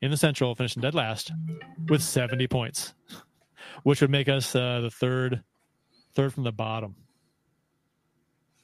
[0.00, 1.32] in the Central finishing dead last
[1.88, 2.94] with 70 points,
[3.82, 5.42] which would make us uh, the third
[6.14, 6.94] third from the bottom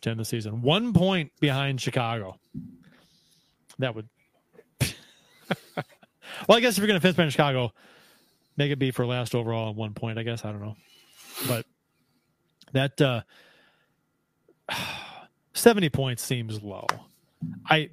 [0.02, 0.62] to end the season.
[0.62, 2.36] One point behind Chicago.
[3.78, 4.08] That would.
[6.46, 7.72] Well, I guess if you're going to finish behind Chicago,
[8.56, 10.18] make it be for last overall and one point.
[10.18, 10.76] I guess I don't know,
[11.46, 11.66] but
[12.72, 13.22] that uh,
[15.54, 16.86] seventy points seems low.
[17.68, 17.90] I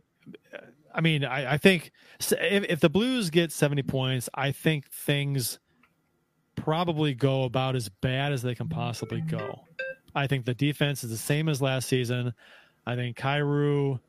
[0.96, 5.60] I mean, I, I think if, if the Blues get 70 points, I think things
[6.56, 9.60] probably go about as bad as they can possibly go.
[10.16, 12.34] I think the defense is the same as last season.
[12.88, 14.00] I think Kyrou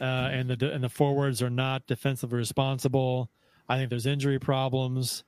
[0.00, 3.30] uh, and the and the forwards are not defensively responsible.
[3.68, 5.24] I think there's injury problems.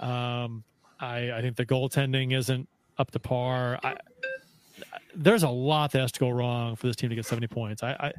[0.00, 0.64] Um,
[1.00, 2.68] I, I think the goaltending isn't
[2.98, 3.78] up to par.
[3.82, 3.96] I,
[5.14, 7.82] there's a lot that has to go wrong for this team to get 70 points.
[7.82, 8.12] I, I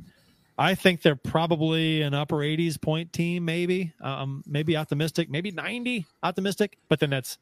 [0.58, 3.92] I think they're probably an upper 80s point team, maybe.
[4.02, 7.38] Um, maybe optimistic, maybe 90 optimistic, but then that's,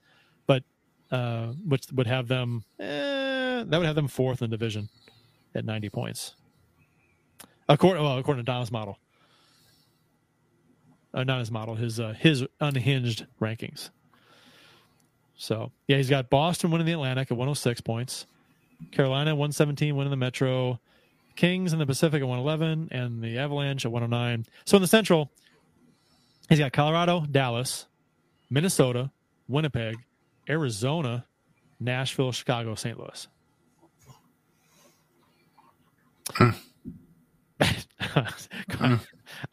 [0.47, 0.63] but
[1.11, 4.89] uh, which would have them, eh, that would have them fourth in the division
[5.53, 6.35] at 90 points.
[7.69, 8.97] According, well, according to Don's model,
[11.13, 13.89] uh, not his model, his uh, his unhinged rankings.
[15.35, 18.25] So yeah, he's got Boston winning the Atlantic at 106 points,
[18.91, 20.79] Carolina 117 winning the Metro,
[21.35, 24.45] Kings in the Pacific at 111, and the Avalanche at 109.
[24.65, 25.31] So in the Central,
[26.49, 27.87] he's got Colorado, Dallas,
[28.49, 29.11] Minnesota,
[29.47, 29.97] Winnipeg,
[30.49, 31.25] Arizona,
[31.79, 32.97] Nashville, Chicago, St.
[32.99, 33.27] Louis.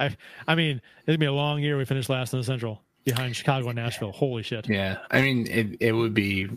[0.00, 0.16] I,
[0.46, 1.76] I mean, it'd be a long year.
[1.76, 4.12] We finished last in the Central behind Chicago and Nashville.
[4.12, 4.68] Holy shit!
[4.68, 6.48] Yeah, I mean, it it would be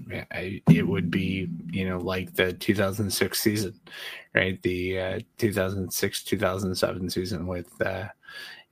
[0.70, 3.80] it would be you know like the 2006 season,
[4.34, 4.62] right?
[4.62, 8.08] The uh, 2006 2007 season with uh,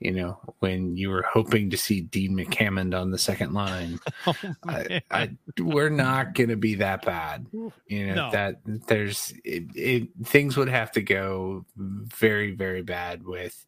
[0.01, 3.99] you know when you were hoping to see Dean McAmmond on the second line.
[4.27, 4.35] Oh,
[4.67, 7.47] I, I, we're not going to be that bad,
[7.87, 8.13] you know.
[8.13, 8.31] No.
[8.31, 13.65] That there's it, it, things would have to go very very bad with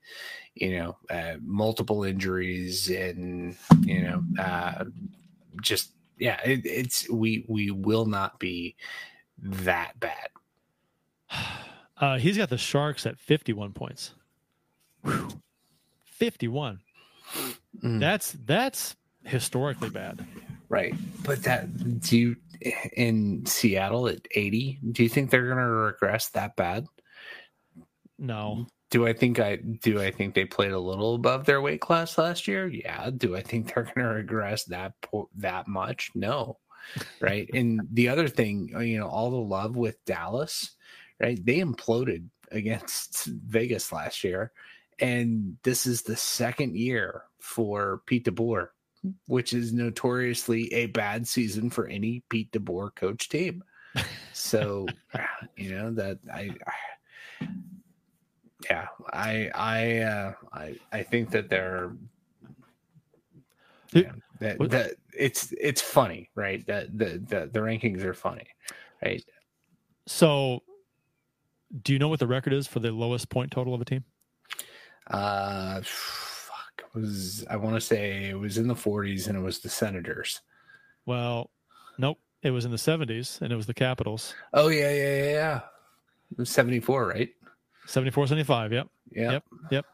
[0.54, 4.86] you know uh, multiple injuries and you know uh,
[5.62, 8.76] just yeah it, it's we we will not be
[9.40, 10.30] that bad
[11.96, 14.14] Uh, he's got the Sharks at 51 points.
[15.04, 15.30] Whew.
[16.24, 16.80] 51.
[17.84, 18.00] Mm.
[18.00, 18.96] That's that's
[19.26, 20.26] historically bad.
[20.70, 20.94] right.
[21.26, 22.36] But that do you
[22.96, 26.86] in seattle at 80 do you think they're going to regress that bad?
[28.18, 28.68] No.
[28.90, 32.18] do i think i do i think they played a little above their weight class
[32.18, 32.68] last year?
[32.68, 33.10] Yeah.
[33.18, 36.12] Do i think they're going to regress that po- that much?
[36.16, 36.58] No.
[37.22, 37.50] Right?
[37.54, 40.72] And the other thing you know all the love with dallas
[41.20, 41.44] right?
[41.46, 44.52] They imploded against vegas last year
[45.00, 48.70] and this is the second year for pete deboer
[49.26, 53.64] which is notoriously a bad season for any pete deboer coach team.
[54.36, 54.88] So
[55.56, 57.48] you know that i, I
[58.68, 61.92] yeah i i uh i i think that they're
[63.92, 66.66] yeah, that, that it's it's funny right?
[66.66, 68.48] That the, the the rankings are funny
[69.06, 69.24] right?
[70.08, 70.64] So,
[71.84, 74.04] do you know what the record is for the lowest point total of a team?
[75.08, 79.60] Uh fuck was i want to say it was in the 40s and it was
[79.60, 80.42] the senators
[81.06, 81.50] Well,
[81.98, 82.20] nope.
[82.42, 84.36] It was in the 70s, and it was the Capitals.
[84.54, 85.62] oh yeah yeah yeah yeah
[86.32, 87.30] it was 74 right
[87.86, 88.72] 74 75.
[88.74, 88.88] Yep.
[89.12, 89.44] yeah Yep.
[89.72, 89.86] Yep.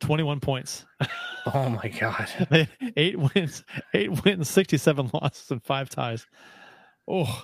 [0.00, 0.84] 21 points.
[1.54, 2.28] oh my god
[2.96, 3.64] eight wins,
[3.94, 6.26] eight wins, 67 losses, and five ties.
[7.08, 7.42] Oh,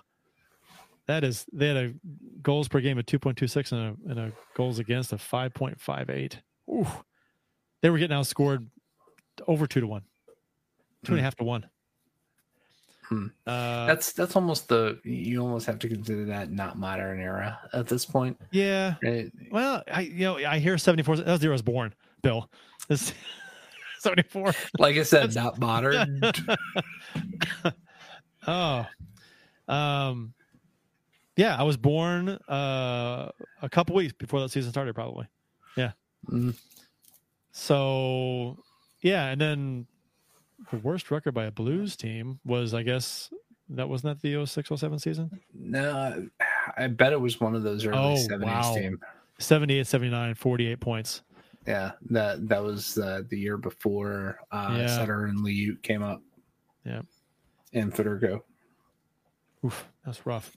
[1.07, 1.95] that is, they had a
[2.43, 6.37] goals per game of 2.26 and a, and a goals against of 5.58.
[6.71, 6.87] Ooh,
[7.85, 8.67] they were getting outscored
[9.47, 10.01] over two to one,
[11.05, 11.67] two and a half to one.
[13.11, 13.27] Hmm.
[13.47, 17.87] Uh, that's that's almost the you almost have to consider that not modern era at
[17.87, 18.95] this point yeah.
[19.03, 21.17] right Well, I you know I hear 74.
[21.17, 22.51] That was the year I was born, Bill.
[22.89, 23.13] This
[23.99, 24.55] 74.
[24.79, 26.21] like i said not modern
[28.47, 28.87] Oh,
[29.69, 30.33] um,
[31.37, 33.31] yeah, I was born uh,
[33.61, 35.27] a couple weeks before that season started, probably.
[35.77, 35.93] Yeah.
[36.31, 36.55] Mm.
[37.57, 38.59] So,
[39.01, 39.87] yeah, and then
[40.73, 43.31] the worst record by a Blues team was, I guess,
[43.69, 45.31] that wasn't that the 06 07 season?
[45.55, 46.29] no
[46.77, 48.75] i bet it was one of those early Oh, 70s wow.
[48.75, 49.01] team
[49.39, 51.23] 78, 79, 48 points.
[51.67, 54.87] yeah that that was uh, the year before uh Yeah.
[54.89, 56.21] sutter and liut came up
[56.85, 57.03] Yeah.
[57.73, 58.43] and Federko.
[59.65, 60.55] Oof, that's rough.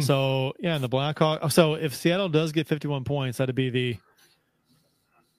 [0.00, 1.50] so yeah, and the Blackhawk.
[1.52, 3.96] So if Seattle does get 51 points, that'd be the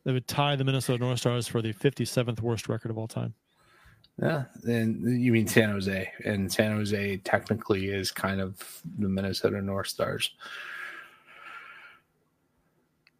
[0.03, 3.33] they would tie the Minnesota North Stars for the 57th worst record of all time.
[4.21, 9.61] Yeah, and you mean San Jose, and San Jose technically is kind of the Minnesota
[9.61, 10.31] North Stars.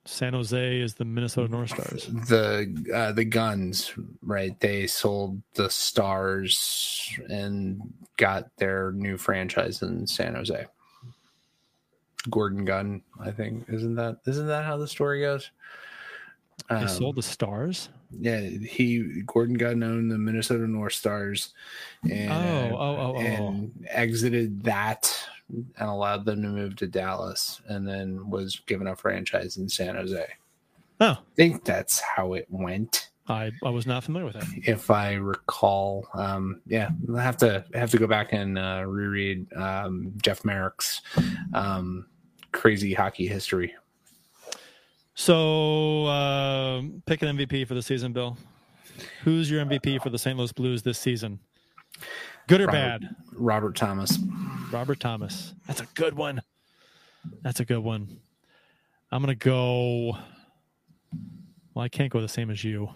[0.10, 2.08] San Jose is the Minnesota North Stars.
[2.28, 4.60] The uh, the Gunds, right?
[4.60, 7.82] They sold the Stars and
[8.18, 10.66] got their new franchise in San Jose.
[12.30, 15.52] Gordon Gund, I think, isn't that isn't that how the story goes?
[16.70, 17.90] They Um, sold the Stars.
[18.12, 21.54] Yeah, he Gordon Gudden owned the Minnesota North Stars,
[22.10, 23.20] and Oh, oh, oh, oh.
[23.20, 25.12] and exited that
[25.50, 29.96] and allowed them to move to Dallas, and then was given a franchise in San
[29.96, 30.26] Jose.
[31.02, 34.48] Oh, I think that's how it went, I, I was not familiar with that.
[34.68, 36.08] if I recall.
[36.14, 41.02] Um, yeah, I'll have to have to go back and uh, reread um, Jeff Marek's
[41.54, 42.06] um,
[42.52, 43.74] crazy hockey history.
[45.20, 48.38] So, uh, pick an MVP for the season, Bill.
[49.26, 50.38] Who's your MVP for the St.
[50.38, 51.40] Louis Blues this season?
[52.48, 53.16] Good or Robert- bad?
[53.34, 54.18] Robert Thomas.
[54.72, 55.54] Robert Thomas.
[55.68, 56.42] That's a good one.
[57.42, 58.22] That's a good one.
[59.12, 60.18] I'm gonna go.
[61.74, 62.90] Well, I can't go the same as you.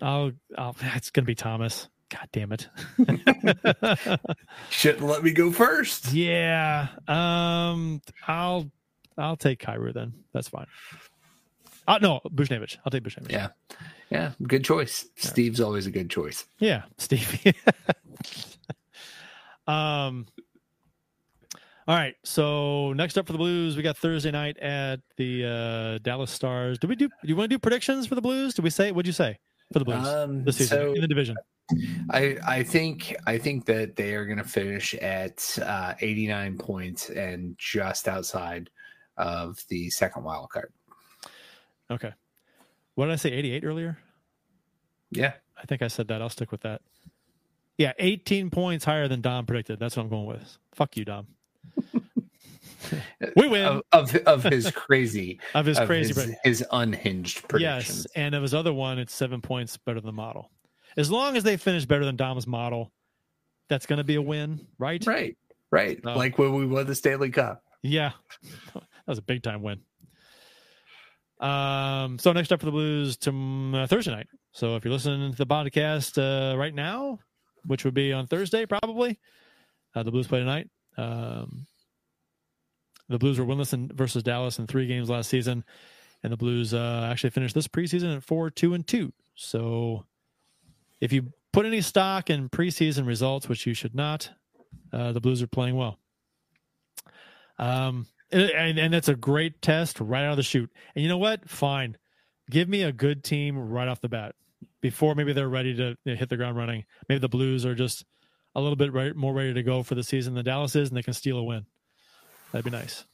[0.00, 0.32] I'll.
[0.56, 1.90] I'll it's gonna be Thomas.
[2.08, 2.66] God damn it.
[4.70, 6.14] Shouldn't let me go first.
[6.14, 6.86] yeah.
[7.06, 8.00] Um.
[8.26, 8.70] I'll.
[9.18, 10.12] I'll take Kyrou then.
[10.32, 10.66] That's fine.
[11.88, 12.76] Uh, no, Buchnevich.
[12.84, 13.30] I'll take Buchnevich.
[13.30, 13.48] Yeah.
[14.10, 15.06] Yeah, good choice.
[15.16, 16.46] Steve's always a good choice.
[16.58, 17.54] Yeah, Steve.
[19.66, 20.26] um.
[21.88, 22.14] All right.
[22.24, 26.78] So next up for the Blues, we got Thursday night at the uh, Dallas Stars.
[26.78, 27.08] Do we do?
[27.08, 28.54] Do you want to do predictions for the Blues?
[28.54, 28.92] Do we say?
[28.92, 29.38] What'd you say
[29.72, 31.36] for the Blues Um, this season so- in the division?
[32.10, 37.10] I I think I think that they are going to finish at uh, 89 points
[37.10, 38.70] and just outside
[39.16, 40.72] of the second wild card.
[41.90, 42.12] Okay.
[42.94, 43.32] What did I say?
[43.32, 43.98] Eighty-eight earlier.
[45.10, 46.20] Yeah, I think I said that.
[46.20, 46.82] I'll stick with that.
[47.78, 49.78] Yeah, 18 points higher than Dom predicted.
[49.78, 50.58] That's what I'm going with.
[50.74, 51.26] Fuck you, Dom.
[53.36, 53.64] we win.
[53.64, 57.98] of of, of his crazy Of his crazy his, his unhinged predictions.
[57.98, 60.50] Yes, and of his other one, it's seven points better than the model.
[60.96, 62.92] As long as they finish better than Dom's model,
[63.68, 65.04] that's going to be a win, right?
[65.06, 65.36] Right,
[65.70, 66.00] right.
[66.04, 66.14] Oh.
[66.14, 67.62] Like when we won the Stanley Cup.
[67.82, 68.12] Yeah,
[69.06, 69.80] that was a big time win.
[71.40, 74.26] Um, so next up for the Blues to uh, Thursday night.
[74.52, 77.18] So if you're listening to the podcast uh, right now,
[77.66, 79.18] which would be on Thursday probably,
[79.94, 80.68] uh, the Blues play tonight.
[80.96, 81.66] Um,
[83.08, 85.64] the Blues were winless in, versus Dallas in three games last season,
[86.22, 89.12] and the Blues uh, actually finished this preseason at four, two, and two.
[89.34, 90.04] So
[91.00, 94.28] if you put any stock in preseason results, which you should not,
[94.92, 95.98] uh, the Blues are playing well.
[97.58, 100.70] Um, and, and that's a great test right out of the chute.
[100.94, 101.48] And you know what?
[101.48, 101.96] Fine,
[102.50, 104.34] give me a good team right off the bat
[104.80, 106.84] before maybe they're ready to hit the ground running.
[107.08, 108.04] Maybe the Blues are just
[108.54, 110.96] a little bit right, more ready to go for the season than Dallas is, and
[110.96, 111.66] they can steal a win.
[112.52, 113.04] That'd be nice.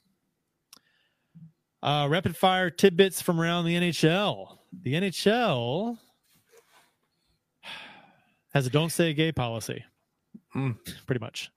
[1.82, 4.58] Uh, rapid fire tidbits from around the NHL.
[4.82, 5.98] The NHL
[8.54, 9.84] has a "Don't Say Gay" policy,
[10.52, 10.72] Hmm.
[11.06, 11.50] pretty much.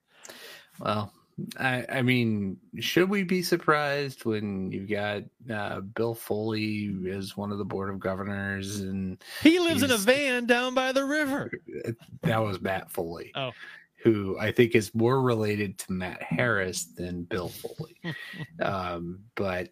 [0.79, 1.13] Well,
[1.59, 7.51] I, I mean, should we be surprised when you've got uh, Bill Foley as one
[7.51, 11.51] of the board of governors, and He lives in a van down by the river.
[12.23, 13.51] that was Matt Foley, Oh.
[14.03, 17.97] who I think is more related to Matt Harris than Bill Foley.
[18.61, 19.69] um, but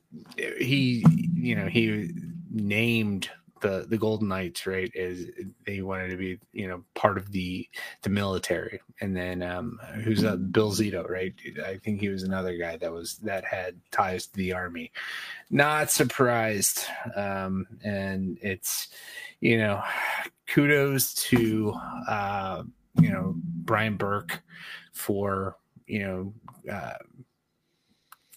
[0.59, 2.11] he, you know, he
[2.51, 3.29] named
[3.63, 5.27] the the Golden Knights right Is
[5.65, 7.67] they wanted to be, you know, part of the
[8.03, 11.33] the military, and then um, who's uh, Bill Zito, right?
[11.65, 14.91] I think he was another guy that was that had ties to the army.
[15.49, 16.83] Not surprised,
[17.15, 18.89] um, and it's
[19.39, 19.81] you know,
[20.47, 21.73] kudos to
[22.07, 22.63] uh,
[23.01, 24.43] you know Brian Burke
[24.91, 25.57] for
[25.87, 26.33] you know
[26.71, 26.97] uh,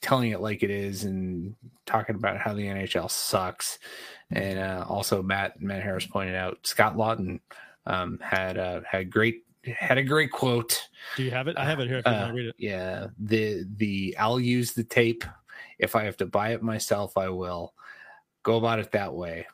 [0.00, 3.78] telling it like it is and talking about how the NHL sucks.
[4.30, 7.40] And uh, also, Matt Matt Harris pointed out Scott Laughton
[7.86, 10.88] um, had uh, had great had a great quote.
[11.16, 11.56] Do you have it?
[11.56, 12.02] I have it here.
[12.04, 12.56] Uh, read it.
[12.58, 15.24] yeah, the the I'll use the tape.
[15.78, 17.72] If I have to buy it myself, I will.
[18.42, 19.46] Go about it that way.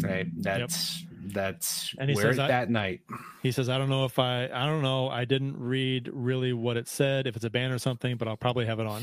[0.00, 0.26] Right.
[0.34, 3.00] That's that's And he wear says that night.
[3.42, 5.08] He says, "I don't know if I, I don't know.
[5.08, 7.26] I didn't read really what it said.
[7.26, 9.02] If it's a ban or something, but I'll probably have it on.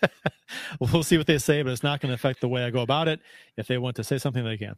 [0.80, 2.80] we'll see what they say, but it's not going to affect the way I go
[2.82, 3.20] about it.
[3.56, 4.76] If they want to say something, they can.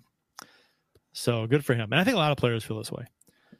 [1.12, 1.92] So good for him.
[1.92, 3.04] And I think a lot of players feel this way.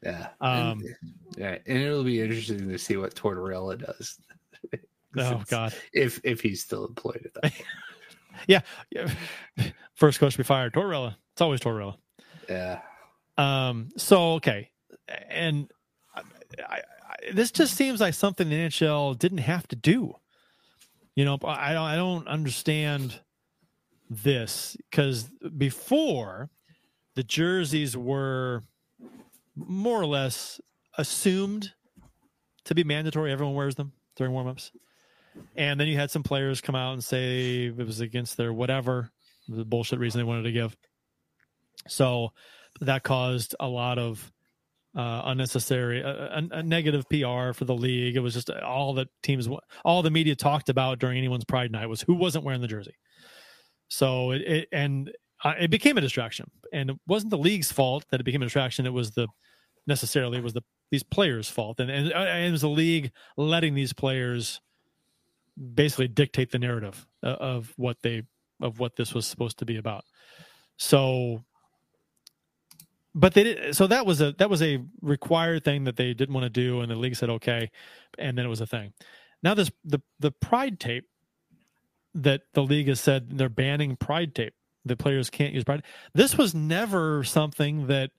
[0.02, 0.28] Yeah.
[0.40, 0.94] Um, and,
[1.36, 4.18] yeah, and it'll be interesting to see what Tortorella does.
[5.16, 7.42] Oh God, If if he's still employed at that.
[7.42, 7.64] point.
[8.48, 8.60] yeah.
[8.90, 9.12] yeah.
[9.94, 11.16] First coach to be fired, Torrella.
[11.32, 11.96] It's always Torrella.
[12.48, 12.80] yeah.
[13.36, 13.90] Um.
[13.96, 14.70] So okay,
[15.28, 15.70] and
[16.14, 16.22] I,
[16.58, 20.14] I, I, this just seems like something the NHL didn't have to do.
[21.16, 21.82] You know, I don't.
[21.82, 23.20] I don't understand
[24.10, 25.24] this because
[25.56, 26.50] before
[27.14, 28.62] the jerseys were
[29.56, 30.60] more or less
[30.98, 31.72] assumed
[32.64, 33.32] to be mandatory.
[33.32, 34.70] Everyone wears them during warmups,
[35.56, 39.10] and then you had some players come out and say it was against their whatever,
[39.48, 40.76] the bullshit reason they wanted to give.
[41.86, 42.32] So
[42.80, 44.32] that caused a lot of
[44.96, 48.16] uh, unnecessary, a, a, negative PR for the league.
[48.16, 49.48] It was just all that teams,
[49.84, 52.94] all the media talked about during anyone's Pride Night was who wasn't wearing the jersey.
[53.88, 55.10] So it, it and
[55.42, 58.46] uh, it became a distraction, and it wasn't the league's fault that it became a
[58.46, 58.86] distraction.
[58.86, 59.26] It was the
[59.86, 63.74] necessarily it was the these players' fault, and and, and it was the league letting
[63.74, 64.60] these players
[65.74, 68.22] basically dictate the narrative of what they
[68.62, 70.04] of what this was supposed to be about.
[70.76, 71.44] So
[73.14, 76.34] but they did so that was a that was a required thing that they didn't
[76.34, 77.70] want to do and the league said okay
[78.18, 78.92] and then it was a thing.
[79.42, 81.06] Now this the the pride tape
[82.14, 84.54] that the league has said they're banning pride tape
[84.84, 85.82] the players can't use pride
[86.14, 88.10] this was never something that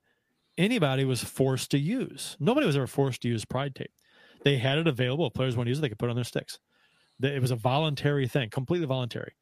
[0.58, 2.38] anybody was forced to use.
[2.40, 3.92] Nobody was ever forced to use pride tape.
[4.44, 6.16] They had it available if players want to use it they could put it on
[6.16, 6.60] their sticks.
[7.22, 9.34] It was a voluntary thing completely voluntary.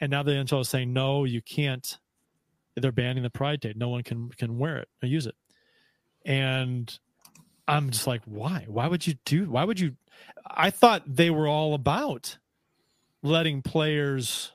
[0.00, 1.98] And now the NHL is saying no you can't
[2.80, 3.76] they're banning the pride tape.
[3.76, 5.34] No one can can wear it or use it.
[6.24, 6.98] And
[7.66, 8.64] I'm just like, why?
[8.68, 9.50] Why would you do?
[9.50, 9.96] Why would you?
[10.46, 12.38] I thought they were all about
[13.22, 14.52] letting players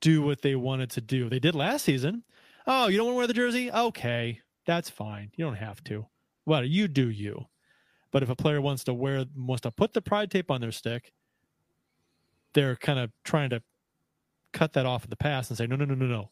[0.00, 1.28] do what they wanted to do.
[1.28, 2.22] They did last season.
[2.66, 3.70] Oh, you don't want to wear the jersey?
[3.70, 5.30] Okay, that's fine.
[5.36, 6.06] You don't have to.
[6.46, 7.46] Well, you do you.
[8.12, 10.72] But if a player wants to wear wants to put the pride tape on their
[10.72, 11.12] stick,
[12.54, 13.62] they're kind of trying to
[14.52, 16.30] cut that off at the past and say, no, no, no, no, no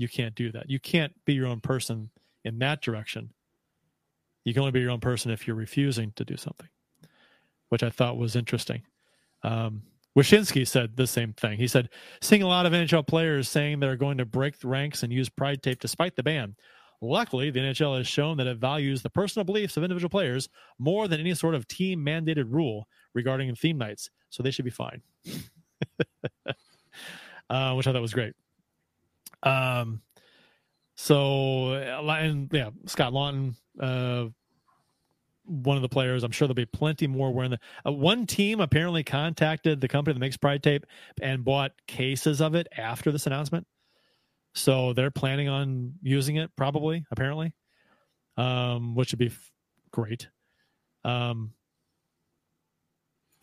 [0.00, 0.70] you can't do that.
[0.70, 2.08] You can't be your own person
[2.42, 3.34] in that direction.
[4.44, 6.70] You can only be your own person if you're refusing to do something,
[7.68, 8.80] which I thought was interesting.
[9.42, 9.82] Um,
[10.16, 11.58] Wyshynski said the same thing.
[11.58, 11.90] He said,
[12.22, 15.28] seeing a lot of NHL players saying they're going to break the ranks and use
[15.28, 16.56] pride tape despite the ban.
[17.02, 20.48] Luckily, the NHL has shown that it values the personal beliefs of individual players
[20.78, 24.08] more than any sort of team mandated rule regarding theme nights.
[24.30, 25.02] So they should be fine.
[27.50, 28.32] uh, which I thought was great.
[29.42, 30.02] Um,
[30.96, 34.26] so and yeah, Scott Laughton, uh,
[35.44, 36.22] one of the players.
[36.22, 37.58] I'm sure there'll be plenty more wearing the.
[37.86, 40.86] Uh, one team apparently contacted the company that makes Pride Tape
[41.20, 43.66] and bought cases of it after this announcement.
[44.54, 47.54] So they're planning on using it probably, apparently,
[48.36, 49.52] um, which would be f-
[49.92, 50.28] great.
[51.04, 51.52] Um,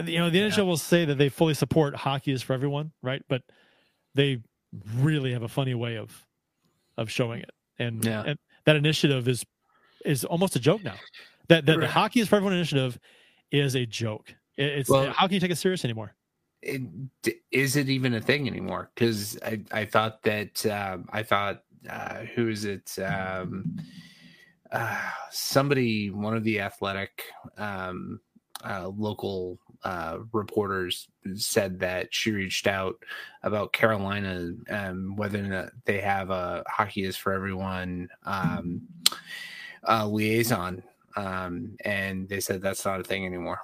[0.05, 3.23] you know, the NHL will say that they fully support hockey is for everyone, right?
[3.27, 3.41] But
[4.13, 4.43] they
[4.95, 6.25] really have a funny way of
[6.97, 8.23] of showing it, and, yeah.
[8.25, 9.45] and that initiative is
[10.05, 10.95] is almost a joke now.
[11.47, 11.81] That, that right.
[11.81, 12.99] the hockey is for everyone initiative
[13.51, 14.33] is a joke.
[14.57, 16.13] it's well, how can you take it serious anymore?
[16.61, 16.81] It,
[17.51, 18.91] is it even a thing anymore?
[18.93, 22.97] Because I I thought that um, I thought uh, who is it?
[22.99, 23.77] Um,
[24.71, 27.23] uh, somebody, one of the athletic
[27.57, 28.19] um,
[28.65, 32.95] uh, local uh, reporters said that she reached out
[33.43, 38.81] about Carolina, um, whether or not they have a hockey is for everyone um,
[39.87, 40.83] uh, liaison,
[41.15, 43.59] um, and they said that's not a thing anymore.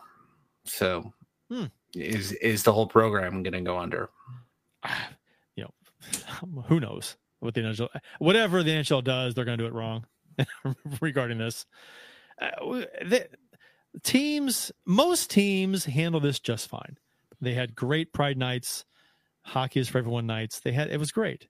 [0.65, 1.11] So,
[1.49, 1.65] hmm.
[1.95, 4.10] is is the whole program going to go under?
[5.56, 9.68] You know, who knows what the NHL, whatever the NHL does, they're going to do
[9.68, 10.06] it wrong
[11.02, 11.65] regarding this.
[12.40, 13.27] Uh, they,
[14.02, 16.98] teams, most teams handle this just fine.
[17.41, 18.86] They had great Pride nights,
[19.44, 20.60] hockey is for everyone nights.
[20.60, 21.48] They had it was great.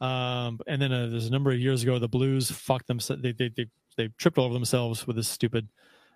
[0.00, 2.98] Um, and then uh, there's a number of years ago, the Blues fucked them.
[3.08, 5.68] They they they, they tripped over themselves with this stupid.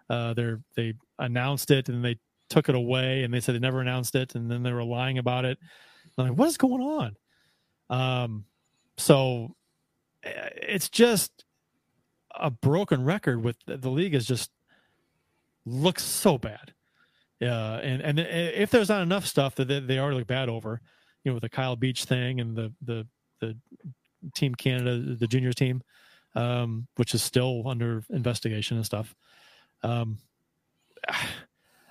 [0.08, 2.18] Uh, they they announced it and they
[2.48, 5.18] took it away, and they said they never announced it, and then they were lying
[5.18, 5.58] about it.
[6.18, 7.16] I'm like, what is going on?
[7.90, 8.44] Um,
[8.96, 9.54] so
[10.22, 11.44] eh, it's just
[12.34, 13.42] a broken record.
[13.42, 14.50] With the league is just
[15.66, 16.72] looks so bad.
[17.40, 20.80] Yeah, and and if there's not enough stuff that they already look bad over,
[21.22, 23.06] you know, with the Kyle Beach thing and the the
[23.40, 23.56] the
[24.34, 25.82] Team Canada, the juniors team,
[26.34, 29.14] um, which is still under investigation and stuff.
[29.82, 30.18] Um,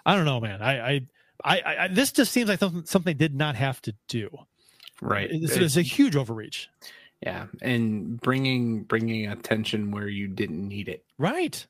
[0.08, 0.62] I don't know, man.
[0.62, 1.02] I, I,
[1.44, 4.30] I, I this just seems like something something did not have to do.
[5.02, 5.30] Right.
[5.32, 6.68] It's, it's a huge overreach.
[7.22, 11.04] Yeah, and bringing bringing attention where you didn't need it.
[11.18, 11.66] Right.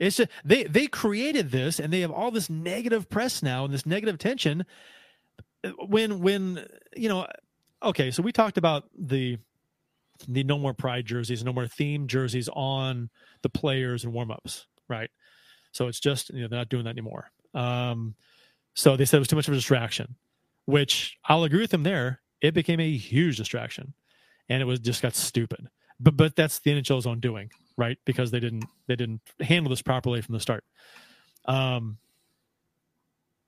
[0.00, 3.72] It's just, they they created this, and they have all this negative press now and
[3.72, 4.64] this negative tension.
[5.86, 6.66] When when
[6.96, 7.26] you know,
[7.82, 9.36] okay, so we talked about the
[10.26, 13.10] the no more pride jerseys, no more theme jerseys on
[13.42, 15.10] the players and warm ups, right?
[15.72, 17.30] So it's just you know they're not doing that anymore.
[17.52, 18.14] Um,
[18.74, 20.16] so they said it was too much of a distraction,
[20.64, 22.22] which I'll agree with them there.
[22.40, 23.92] It became a huge distraction,
[24.48, 25.68] and it was just got stupid.
[26.00, 27.50] But but that's the NHL's own doing
[27.80, 27.98] right?
[28.04, 30.62] Because they didn't they didn't handle this properly from the start.
[31.46, 31.98] Um.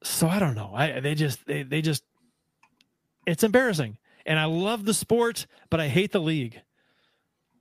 [0.02, 0.72] So I don't know.
[0.74, 2.02] I they just they they just
[3.26, 3.98] it's embarrassing.
[4.26, 6.60] And I love the sport, but I hate the league.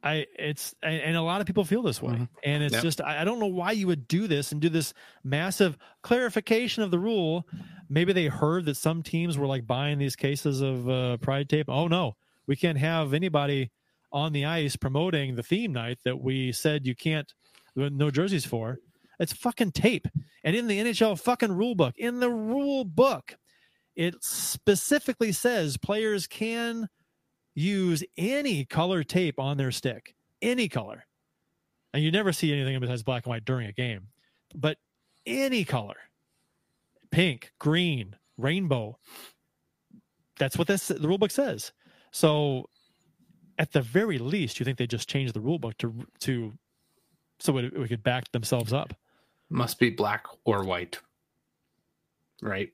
[0.04, 2.30] I it's and, a lot of people feel this way, Mhm.
[2.44, 2.84] and it's Yep.
[2.84, 4.94] just I, I don't know why you would do this and do this
[5.24, 7.48] massive clarification of the rule.
[7.88, 11.70] Maybe they heard that some teams were like buying these cases of uh, pride tape.
[11.70, 12.16] Oh no,
[12.48, 13.70] we can't have anybody
[14.12, 17.32] on the ice promoting the theme night that we said you can't
[17.80, 18.78] uh, no jerseys for.
[19.20, 20.08] It's fucking tape,
[20.44, 23.36] and in the NHL fucking rule book, in the rule book,
[23.96, 26.90] it specifically says players can
[27.54, 31.06] use any color tape on their stick, any color.
[31.94, 34.08] And you never see anything besides black and white during a game,
[34.56, 34.78] but
[35.26, 35.98] any color
[37.12, 38.98] pink, green, rainbow.
[40.40, 41.72] That's what this the rule book says.
[42.12, 42.70] So
[43.62, 46.54] at the very least, you think they just changed the rule book to to
[47.40, 48.96] so it, we could back themselves up.
[49.52, 50.98] Must be black or white.
[52.42, 52.72] Right?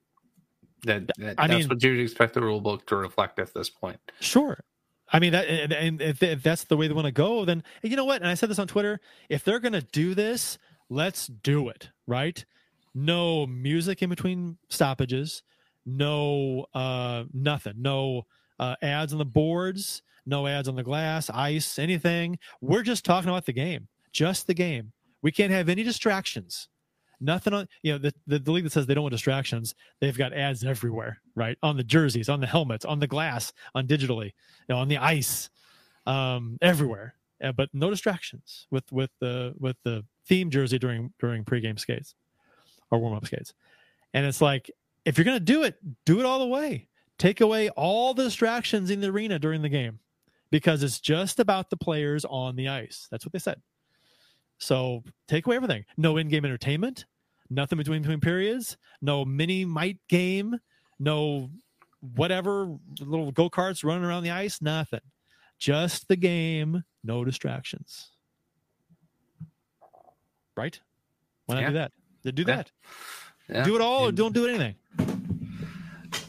[0.84, 3.69] That, that I that's mean- what you'd expect the rule book to reflect at this
[3.69, 3.99] point.
[4.22, 4.64] Sure.
[5.11, 7.64] I mean, that, and, and if, if that's the way they want to go, then
[7.81, 8.22] you know what?
[8.22, 8.99] And I said this on Twitter.
[9.30, 10.57] If they're going to do this,
[10.89, 11.89] let's do it.
[12.05, 12.45] Right?
[12.93, 15.43] No music in between stoppages.
[15.85, 17.76] No, uh, nothing.
[17.77, 18.26] No
[18.59, 20.01] uh, ads on the boards.
[20.25, 22.38] No ads on the glass, ice, anything.
[22.59, 23.88] We're just talking about the game.
[24.11, 24.91] Just the game.
[25.21, 26.67] We can't have any distractions.
[27.19, 29.73] Nothing on you know the, the the league that says they don't want distractions.
[29.99, 31.57] They've got ads everywhere, right?
[31.63, 34.34] On the jerseys, on the helmets, on the glass, on digitally, you
[34.69, 35.49] know, on the ice,
[36.05, 37.15] um, everywhere.
[37.43, 42.13] Uh, but no distractions with with the with the theme jersey during during pregame skates
[42.91, 43.53] or warm up skates.
[44.13, 44.69] And it's like
[45.05, 45.75] if you're gonna do it,
[46.05, 46.88] do it all the way.
[47.18, 49.99] Take away all the distractions in the arena during the game
[50.52, 53.07] because it's just about the players on the ice.
[53.10, 53.61] That's what they said.
[54.60, 55.85] So take away everything.
[55.98, 57.06] No in-game entertainment.
[57.49, 58.77] Nothing between between periods.
[59.02, 60.60] No mini might game.
[60.99, 61.49] No
[62.15, 64.61] whatever little go karts running around the ice.
[64.61, 64.99] Nothing.
[65.57, 66.84] Just the game.
[67.03, 68.11] No distractions.
[70.56, 70.80] Right?
[71.45, 71.68] Why not Yeah.
[71.69, 71.91] do that?
[72.23, 72.56] Then Do Yeah.
[72.56, 72.72] that.
[73.49, 73.64] Yeah.
[73.64, 74.76] Do it all or don't do anything.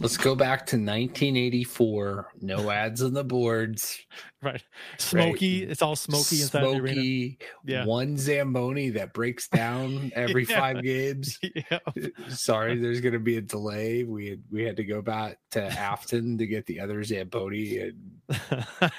[0.01, 2.29] Let's go back to 1984.
[2.41, 3.99] No ads on the boards.
[4.41, 4.63] Right.
[4.99, 5.65] Smoky.
[5.65, 6.93] It's all smoky inside the arena.
[6.95, 7.39] Smoky.
[7.65, 7.85] Yeah.
[7.87, 10.61] One Zamboni that breaks down every Yeah.
[10.61, 11.41] five games.
[11.57, 11.81] yeah.
[12.29, 14.05] Sorry, there's going to be a delay.
[14.05, 18.21] We had we had to go back to Afton to get the other Zamboni and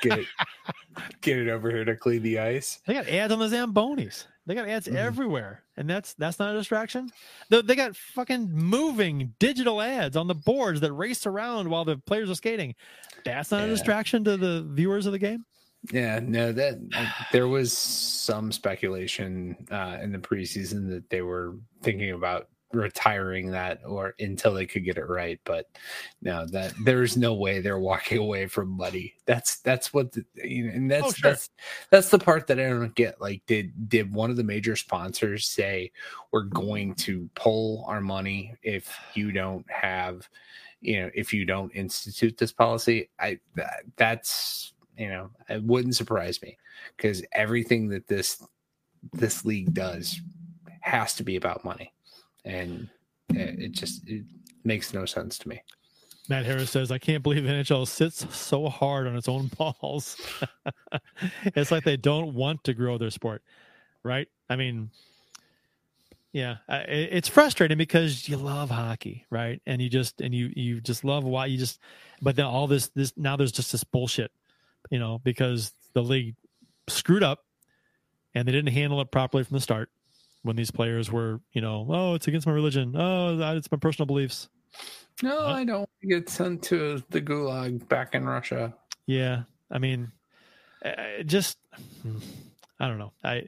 [0.02, 0.28] get it
[1.22, 2.82] get it over here to clean the ice.
[2.86, 4.26] They got ads on the Zambonis.
[4.50, 4.96] They got ads Mhm.
[4.96, 7.12] everywhere, and that's that's not a distraction.
[7.52, 11.98] They, they got fucking moving digital ads on the boards that race around while the
[11.98, 12.74] players are skating.
[13.24, 15.46] That's not a distraction to the viewers of the game.
[15.92, 21.54] Yeah, no, that uh, there was some speculation uh, in the preseason that they were
[21.84, 25.40] thinking about retiring that or until they could get it right.
[25.44, 25.68] But
[26.22, 29.14] no, that there's no way they're walking away from money.
[29.26, 31.32] That's that's what the, you know, and oh, that's Oh, sure.
[31.32, 31.50] that's
[31.90, 33.20] that's the part that I don't get.
[33.22, 35.92] Like, did did one of the major sponsors say
[36.32, 40.28] we're going to pull our money if you don't have
[40.82, 45.96] you know if you don't institute this policy i that, that's you know it wouldn't
[45.96, 46.58] surprise me
[46.96, 48.42] because everything that this
[49.14, 50.22] this league does
[50.82, 51.94] has to be about money
[52.46, 52.90] and
[53.30, 54.24] it just it
[54.64, 55.62] makes no sense to me
[56.30, 60.16] Matt Harris says, "I can't believe NHL sits so hard on its own balls.
[61.44, 63.42] it's like they don't want to grow their sport,
[64.04, 64.28] right?
[64.48, 64.92] I mean,
[66.32, 69.60] yeah, it's frustrating because you love hockey, right?
[69.66, 71.80] And you just and you you just love why you just,
[72.22, 74.32] but then all this this now there's just this bullshit,
[74.92, 76.36] you know, because the league
[76.88, 77.40] screwed up
[78.36, 79.90] and they didn't handle it properly from the start
[80.44, 84.06] when these players were, you know, oh, it's against my religion, oh, it's my personal
[84.06, 84.50] beliefs."
[85.22, 88.72] no i don't want to get sent to the gulag back in russia
[89.10, 89.42] Yeah,
[89.72, 90.12] I mean,
[90.86, 91.58] uh, just
[92.80, 93.12] I don't know.
[93.24, 93.46] I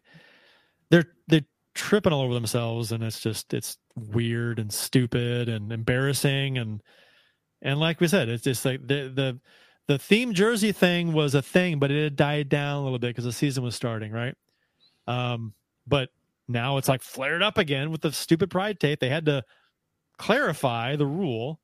[0.89, 1.45] they're they're
[1.75, 6.81] tripping all over themselves, and it's just it's weird and stupid and embarrassing, and
[7.61, 9.39] and like we said, it's just like the the
[9.87, 13.09] the theme jersey thing was a thing, but it had died down a little bit
[13.09, 14.35] because the season was starting, right?
[15.05, 15.53] Um,
[15.85, 16.09] but
[16.51, 18.99] now it's like flared up again with the stupid pride tape.
[18.99, 19.43] They had to
[20.17, 21.59] clarify the rule.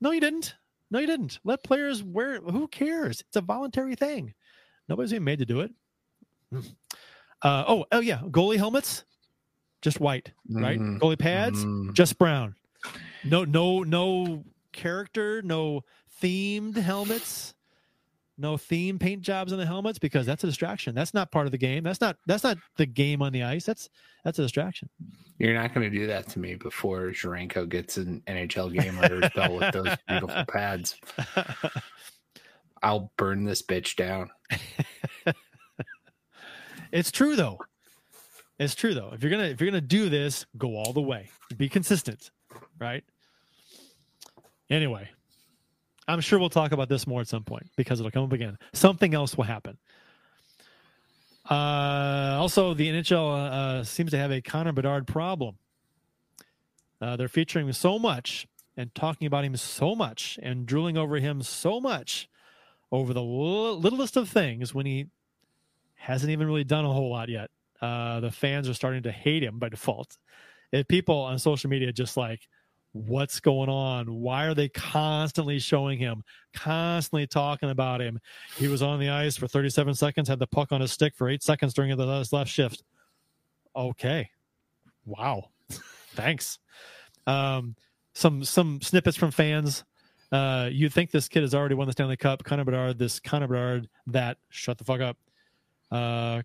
[0.00, 0.54] No, you didn't.
[0.90, 1.38] No, you didn't.
[1.44, 2.40] Let players wear.
[2.40, 3.20] Who cares?
[3.20, 4.34] It's a voluntary thing.
[4.88, 5.70] Nobody's being made to do it.
[7.42, 9.04] Uh, oh, oh yeah, goalie helmets,
[9.82, 10.78] just white, right?
[10.78, 10.98] Mhm.
[10.98, 11.94] Goalie pads, Mm.
[11.94, 12.54] just brown.
[13.24, 15.84] No, no, no character, no
[16.20, 17.54] themed helmets,
[18.40, 20.94] no theme paint jobs on the helmets because that's a distraction.
[20.94, 21.84] That's not part of the game.
[21.84, 23.64] That's not that's not the game on the ice.
[23.64, 23.88] That's
[24.24, 24.88] that's a distraction.
[25.38, 29.22] You're not going to do that to me before Zherenko gets an NHL game under
[29.22, 30.96] his belt with those beautiful pads.
[32.82, 34.30] I'll burn this bitch down.
[36.92, 37.58] It's true though.
[38.58, 39.10] It's true though.
[39.12, 41.30] If you're gonna if you're gonna do this, go all the way.
[41.56, 42.30] Be consistent,
[42.78, 43.04] right?
[44.68, 45.08] Anyway,
[46.10, 48.58] I'm sure we'll talk about this more at some point because it'll come up again.
[48.72, 49.78] Something else will happen.
[51.48, 55.56] Uh, also, the NHL uh, seems to have a Connor Bedard problem.
[57.00, 58.46] Uh, they're featuring him so much
[58.76, 62.28] and talking about him so much and drooling over him so much
[62.92, 65.06] over the li- littlest of things when he
[65.94, 67.50] hasn't even really done a whole lot yet.
[67.80, 70.16] Uh, the fans are starting to hate him by default.
[70.72, 72.48] If people on social media just like,
[72.92, 74.12] what's going on?
[74.12, 76.22] Why are they constantly showing him,
[76.54, 78.20] constantly talking about him?
[78.56, 81.28] He was on the ice for 37 seconds, had the puck on his stick for
[81.28, 82.82] eight seconds during the last left shift.
[83.74, 84.30] Okay.
[85.04, 85.50] Wow.
[86.14, 86.58] Thanks.
[87.26, 87.76] Um,
[88.12, 89.84] some some snippets from fans.
[90.32, 92.44] Uh, you'd think this kid has already won the Stanley Cup.
[92.44, 95.16] Connor Bedard, this Connor Bedard, that shut the fuck up.
[95.90, 96.42] Uh,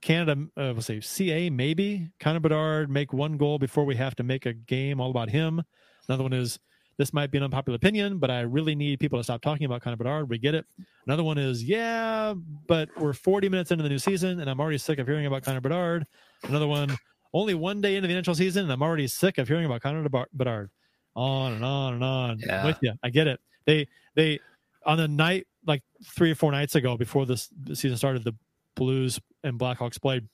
[0.00, 2.08] Canada, uh, we'll say CA maybe.
[2.20, 5.62] Connor Bedard make one goal before we have to make a game all about him.
[6.08, 6.58] Another one is
[6.98, 9.82] this might be an unpopular opinion, but I really need people to stop talking about
[9.82, 10.28] Connor Bedard.
[10.28, 10.66] We get it.
[11.06, 12.34] Another one is yeah,
[12.66, 15.42] but we're 40 minutes into the new season and I'm already sick of hearing about
[15.42, 16.06] Connor Bedard.
[16.44, 16.96] Another one,
[17.32, 20.08] only one day into the NHL season and I'm already sick of hearing about Connor
[20.08, 20.70] Bedard.
[21.14, 22.38] On and on and on.
[22.38, 22.60] Yeah.
[22.60, 22.92] I'm with you.
[23.02, 23.40] I get it.
[23.66, 24.38] They they
[24.86, 28.34] on the night like three or four nights ago before this the season started, the
[28.76, 30.28] Blues and Blackhawks played,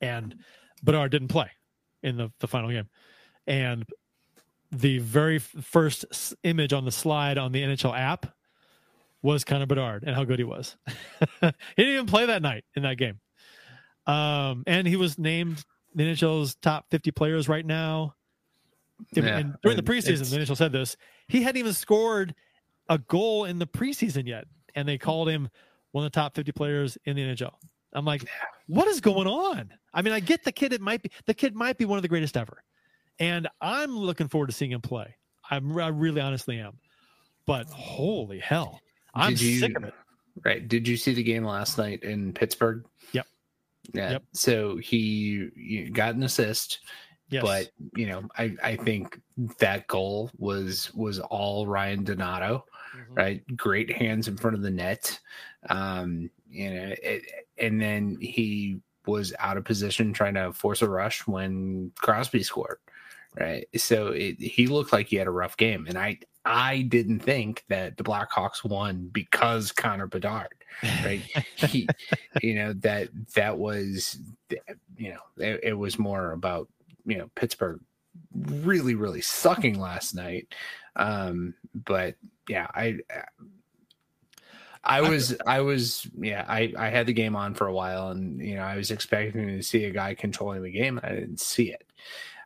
[0.00, 0.36] and
[0.82, 1.50] Bedard didn't play
[2.02, 2.88] in the, the final game.
[3.46, 3.84] And
[4.72, 6.04] the very f- first
[6.42, 8.26] image on the slide on the NHL app
[9.22, 10.76] was kind of Bedard and how good he was.
[11.40, 13.20] he didn't even play that night in that game.
[14.06, 15.64] Um, and he was named
[15.94, 18.14] the NHL's top 50 players right now.
[19.12, 20.96] Yeah, and during the preseason, the NHL said this.
[21.26, 22.34] He hadn't even scored
[22.88, 25.48] a goal in the preseason yet, and they called him
[25.92, 27.54] one of the top 50 players in the NHL.
[27.92, 28.24] I'm like,
[28.66, 29.72] what is going on?
[29.92, 30.72] I mean, I get the kid.
[30.72, 32.62] It might be the kid might be one of the greatest ever,
[33.18, 35.16] and I'm looking forward to seeing him play.
[35.50, 36.78] I'm, I really honestly am.
[37.46, 38.80] But holy hell,
[39.14, 39.94] I'm you- sick of it.
[40.44, 40.66] Right.
[40.66, 42.84] Did you see the game last night in Pittsburgh?
[43.12, 43.26] Yep.
[43.92, 44.10] Yeah.
[44.12, 44.22] Yep.
[44.32, 46.78] So he got an assist,
[47.28, 47.42] Yes.
[47.42, 49.20] but you know, I I think
[49.58, 52.64] that goal was was all Ryan Donato,
[52.96, 53.16] Mhm.
[53.16, 53.56] right?
[53.56, 55.18] Great hands in front of the net.
[55.68, 57.22] Um, you know, it,
[57.58, 62.78] and then he was out of position trying to force a rush when Crosby scored.
[63.38, 63.68] Right.
[63.76, 65.86] So it, he looked like he had a rough game.
[65.88, 70.64] And I I didn't think that the Blackhawks won because Connor Bedard.
[71.04, 71.22] Right.
[71.56, 71.86] he
[72.42, 74.18] you know, that that was
[74.96, 76.68] you know, it, it was more about,
[77.06, 77.80] you know, Pittsburgh
[78.34, 80.48] really, really sucking last night.
[80.96, 82.16] Um, but
[82.50, 82.98] yeah, uh, I
[84.82, 88.40] I was I was yeah I I had the game on for a while and
[88.40, 91.40] you know I was expecting to see a guy controlling the game and I didn't
[91.40, 91.84] see it.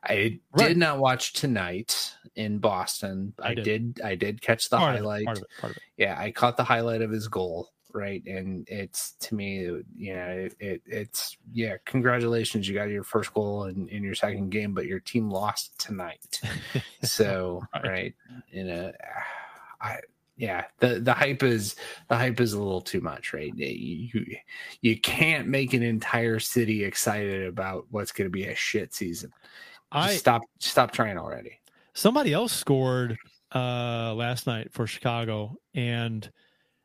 [0.03, 0.69] I Right.
[0.69, 3.33] did not watch tonight in Boston.
[3.41, 3.65] I I, did.
[3.65, 4.01] did.
[4.05, 5.25] I did catch the part, of it, highlight.
[5.25, 5.51] part of it.
[5.61, 5.83] Part of it.
[5.97, 7.71] Yeah, I caught the highlight of his goal.
[7.95, 9.61] Right, and it's to me,
[9.97, 11.77] you know, it, it it's yeah.
[11.87, 15.79] Congratulations, you got your first goal in, in your second game, but your team lost
[15.79, 16.41] tonight.
[17.05, 17.85] so Right.
[17.87, 18.15] right,
[18.51, 18.91] you know,
[19.85, 20.01] I
[20.37, 21.77] yeah the the hype is
[22.09, 23.53] the hype is a little too much right?
[23.55, 24.25] You
[24.81, 29.31] you can't make an entire city excited about what's going to be a shit season.
[29.93, 31.61] Just I stop stop trying already.
[31.93, 33.17] Somebody else scored
[33.55, 36.29] uh last night for Chicago and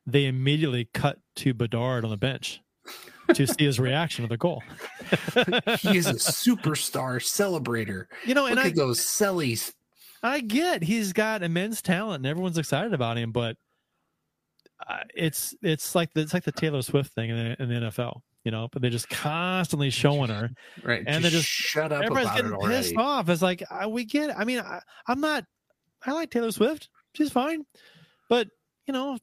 [0.06, 2.62] they immediately cut to Bedard on the bench
[3.34, 4.64] to see his reaction to the goal.
[5.80, 8.06] he is a superstar celebrator.
[8.26, 9.74] You know, and look I at those sellies
[10.22, 13.56] I get he's got immense talent and everyone's excited about him, but
[14.88, 17.76] uh, it's it's like the, it's like the Taylor Swift thing in the, in the
[17.88, 18.68] NFL, you know.
[18.72, 20.50] But they're just constantly showing her,
[20.84, 23.30] right And just, they just- shut up it getting pissed off.
[23.30, 24.38] It's like I, we get.
[24.38, 25.46] I mean, I, I'm not.
[26.06, 26.90] I like Taylor Swift.
[27.14, 27.66] She's fine,
[28.30, 28.48] but
[28.88, 29.18] you know,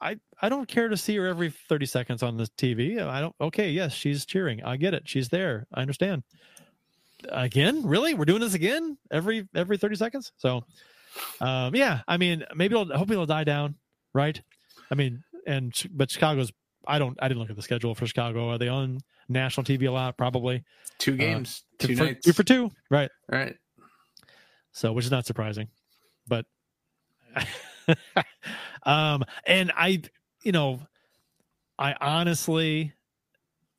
[0.00, 3.02] I I don't care to see her every 30 seconds on the TV.
[3.02, 3.34] I don't.
[3.40, 4.62] Okay, yes, she's cheering.
[4.62, 5.02] I get it.
[5.06, 5.66] She's there.
[5.74, 6.22] I understand.
[7.28, 10.32] Again, really, we're doing this again every every 30 seconds.
[10.36, 10.64] So,
[11.40, 12.00] um, yeah.
[12.08, 13.76] I mean, maybe it'll hopefully it'll die down,
[14.14, 14.40] right?
[14.90, 16.52] I mean, and but Chicago's.
[16.86, 17.18] I don't.
[17.20, 18.48] I didn't look at the schedule for Chicago.
[18.48, 20.16] Are they on national TV a lot?
[20.16, 20.64] Probably
[20.98, 23.10] two games two, two for, nights two for two, right?
[23.30, 23.56] right
[24.72, 25.68] so which is not surprising
[26.26, 26.46] but
[28.84, 30.00] um and i
[30.44, 30.80] you know
[31.78, 32.92] i honestly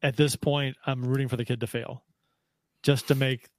[0.02, 2.04] at this point i'm rooting for the kid to fail
[2.84, 3.50] just to make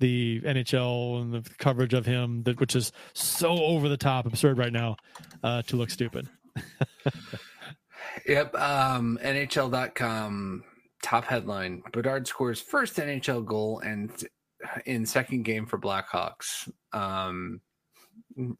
[0.00, 4.56] the nhl and the coverage of him that which is so over the top absurd
[4.56, 4.96] right now
[5.42, 6.28] uh to look stupid
[8.26, 8.54] Yep.
[8.54, 10.64] Um, NHL.com
[11.02, 14.10] top headline: Bedard scores first NHL goal and
[14.86, 16.70] in second game for Blackhawks.
[16.92, 17.60] Um,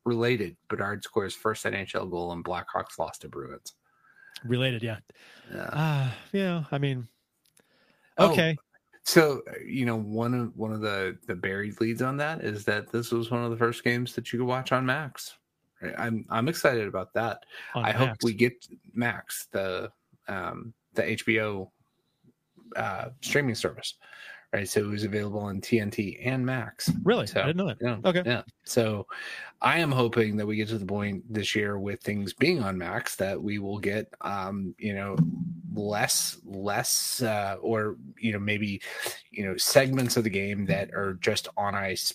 [0.05, 3.75] related, Bedard scores first NHL goal and Blackhawks lost to Bruins.
[4.45, 4.99] Related, yeah.
[5.53, 5.63] Yeah.
[5.63, 7.09] Uh, yeah, I mean,
[8.17, 8.57] Oh, okay.
[9.09, 12.93] So you know one of one of the the buried leads on that is that
[12.93, 15.35] this was one of the first games that you could watch on Max.
[15.81, 15.95] Right?
[15.97, 17.45] I'm I'm excited about that.
[17.75, 19.91] on I hope we get Max the
[20.29, 21.71] um the HBO
[22.77, 23.95] uh streaming service.
[24.53, 24.67] Right.
[24.67, 26.91] So it was available on TNT and Max.
[27.03, 27.27] really.
[27.27, 27.77] So, I didn't know that.
[27.83, 27.99] Yeah.
[28.03, 28.23] Okay.
[28.25, 28.43] Yeah.
[28.65, 29.07] So
[29.61, 32.79] I am hoping that we get to the point this year with things being on
[32.79, 35.17] Max that we will get um, you know,
[35.75, 38.81] less less uh or you know, maybe
[39.31, 42.15] you know, segments of the game that are just on ice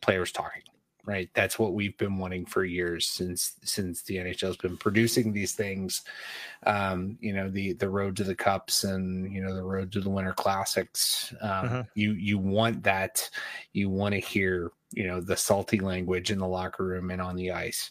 [0.00, 0.62] players talking.
[1.06, 1.28] Right.
[1.34, 5.52] That's what we've been wanting for years since since the NHL has been producing these
[5.52, 6.02] things.
[6.64, 10.00] Um, you know, the the road to the cups and you know the road to
[10.00, 11.34] the winter classics.
[11.42, 11.82] Um, Uh-huh.
[11.94, 13.28] you you want that
[13.72, 17.36] you want to hear you know the salty language in the locker room and on
[17.36, 17.90] the ice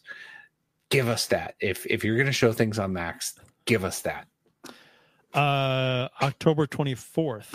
[0.90, 4.26] give us that if if you're going to show things on max give us that
[5.34, 7.48] Uh, October 24th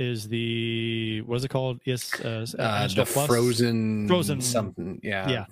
[0.00, 1.80] is the what is it called?
[1.84, 3.26] Yes, uh, uh, the Plus?
[3.26, 5.44] frozen Frozen- something yeah Yeah.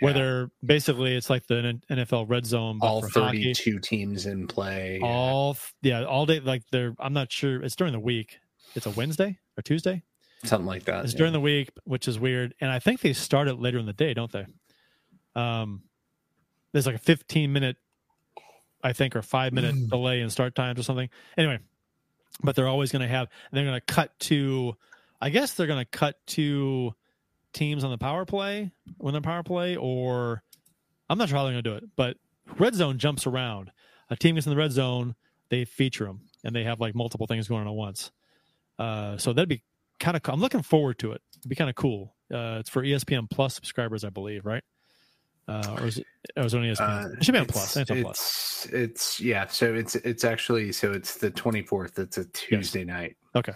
[0.00, 3.52] where they're basically it's like the NFL red zone, but all for hockey.
[3.52, 7.92] 32 teams in play all yeah all day like they're i'm not sure it's during
[7.92, 8.38] the week
[8.74, 10.02] it's a wednesday or tuesday
[10.44, 11.18] something like that it's yeah.
[11.18, 13.92] during the week which is weird and i think they start it later in the
[13.92, 14.46] day don't they
[15.34, 15.82] um
[16.72, 17.76] there's like a 15 minute
[18.82, 19.90] i think or five minute Mm.
[19.90, 21.58] delay in start times or something anyway
[22.42, 24.76] but they're always going to have they're going to cut to
[25.20, 26.94] i guess they're going to cut to
[27.52, 30.42] teams on the power play when they're power play or
[31.08, 32.16] i'm not sure how they're going to do it but
[32.58, 33.70] red zone jumps around.
[34.08, 35.14] A team gets in the red zone
[35.50, 38.10] they feature them and they have like multiple things going on at once.
[38.78, 39.62] Uh, so that'd be
[39.98, 41.20] kind of i'm looking forward to it.
[41.38, 42.14] It'd be kind of cool.
[42.32, 44.62] Uh, it's for espn plus subscribers i believe right
[45.50, 46.06] uh, or is it,
[46.36, 48.72] or is it on espn it should be on it's- plus it's on plus it's
[48.72, 53.52] it's yeah so it's it's actually so it's the 24th it's a tuesday night okay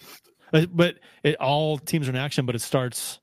[0.53, 3.21] Uh, but it all teams are in action but it starts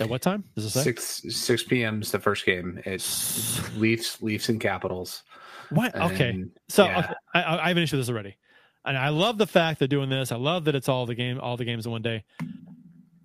[0.00, 2.00] at what time does it say six six p.m.
[2.00, 2.80] is the first game.
[2.84, 5.24] It's Leafs, Leafs, and Capitals.
[5.70, 5.92] What?
[5.96, 6.44] Okay.
[6.68, 6.98] So yeah.
[7.00, 8.36] okay, I, I I have an issue with this already,
[8.84, 10.30] and I love the fact they're doing this.
[10.30, 12.22] I love that it's all the game, all the games in one day.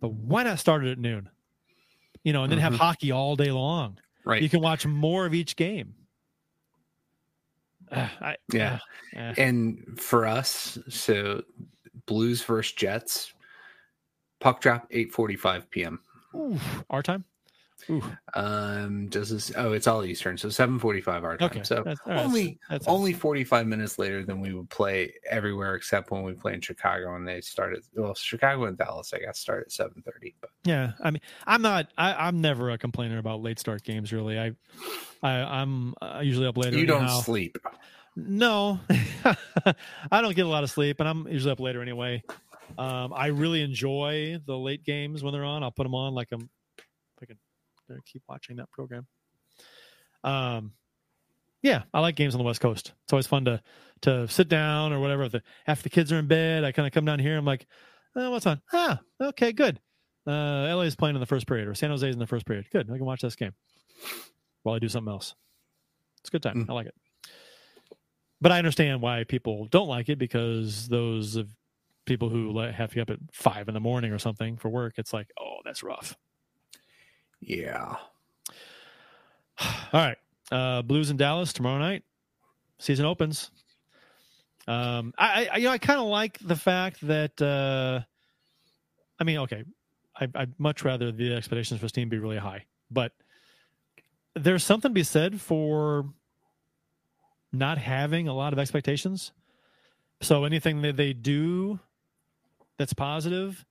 [0.02, 1.30] But why not start it at noon?
[2.24, 2.78] You know, and then have Mhm.
[2.78, 4.00] hockey all day long.
[4.26, 5.96] Right, You can watch more of each game.
[7.92, 8.80] Uh, I, Yeah.
[9.16, 9.34] uh, eh.
[9.38, 11.44] and for us, so
[12.06, 13.34] Blues versus Jets,
[14.40, 16.00] puck drop eight forty five p.m.
[16.36, 17.24] Oof, our time.
[17.90, 18.02] Ooh,
[18.34, 19.52] Um, does this?
[19.58, 21.50] Oh, it's all Eastern, so seven forty five our time.
[21.50, 21.64] okay.
[21.64, 25.76] So That's- right, only that's- only forty five minutes later than we would play everywhere
[25.76, 27.84] except when we play in Chicago and they started.
[27.96, 30.36] Well, Chicago and Dallas, I guess, start at seven thirty.
[30.42, 31.88] But Yeah, I mean, I'm not.
[31.98, 34.14] I, I'm never a complainer about late start games.
[34.14, 34.52] Really, I,
[35.22, 35.32] I
[35.62, 36.78] I'm uh, usually up later.
[36.78, 37.20] you don't anyhow.
[37.22, 37.58] sleep.
[38.16, 38.80] No,
[40.12, 42.24] I don't get a lot of sleep, and I'm usually up later anyway.
[42.78, 45.64] Um, I really enjoy the late games when they're on.
[45.64, 46.50] I'll put them on like I'm.
[48.06, 49.08] Keep watching that program.
[50.24, 50.74] Um,
[51.62, 52.94] yeah, I like games on the West Coast.
[53.04, 53.62] It's always fun to
[54.02, 55.30] to sit down or whatever.
[55.30, 57.38] The, after the kids are in bed, I kind of come down here.
[57.38, 57.66] I'm like,
[58.16, 58.62] oh, what's on?
[58.74, 59.80] Ah, okay, good.
[60.28, 62.66] Uh, LA is playing in the first period, or San Jose's in the first period.
[62.72, 63.54] Good, I can watch this game
[64.64, 65.36] while I do something else.
[66.22, 66.66] It's a good time.
[66.66, 66.70] Mm.
[66.70, 66.96] I like it.
[68.42, 71.50] But I understand why people don't like it because those of
[72.06, 74.96] people who have to get up at five in the morning or something for work,
[74.98, 76.18] it's like, oh, that's rough.
[77.46, 77.96] Yeah.
[79.60, 80.18] All right.
[80.52, 82.04] Uh, Blues in Dallas tomorrow night.
[82.80, 83.52] Season opens.
[84.68, 88.02] Um, I, I you know, I kind of like the fact that, uh,
[89.20, 89.64] I mean, okay,
[90.16, 93.14] I, I'd much rather the expectations for this team be really high, but
[94.36, 96.06] there's something to be said for
[97.52, 99.32] not having a lot of expectations.
[100.22, 101.80] So anything that they do
[102.78, 103.66] that's positive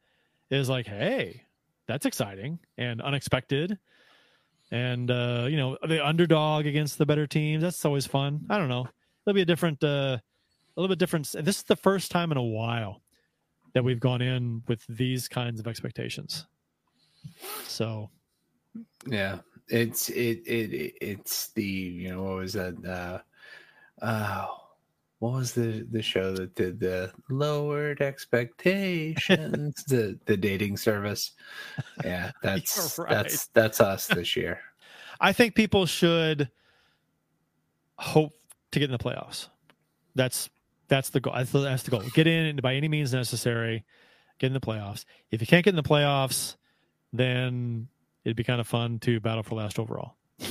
[0.51, 1.43] is like, hey,
[1.87, 3.79] that's exciting and unexpected
[4.73, 7.63] and uh, you know the underdog against the better teams.
[7.63, 8.47] That's always fun.
[8.51, 8.89] I don't know.
[9.25, 10.21] It'll be a different, uh, a
[10.77, 11.31] little bit different.
[11.33, 13.03] This is the first time in a while
[13.75, 16.47] that we've gone in with these kinds of expectations.
[17.67, 18.11] So
[19.07, 19.39] Yeah,
[19.69, 24.47] it's it it it's the you know what was that uh uh
[25.23, 31.33] what was the the show that did the lowered expectations the the dating service
[32.05, 34.59] yeah that's You're that's that's us this year
[35.23, 36.51] I think people should
[37.97, 38.33] hope
[38.73, 39.49] to get in the playoffs.
[40.17, 40.51] That's
[40.89, 41.35] that's the goal.
[41.35, 42.03] That's the, that's the goal.
[42.13, 43.85] Get in by any means necessary.
[44.41, 45.05] Get in the playoffs.
[45.31, 46.57] If you can't get in the playoffs,
[47.13, 47.87] then
[48.25, 50.17] it'd be kind of fun to battle for last overall.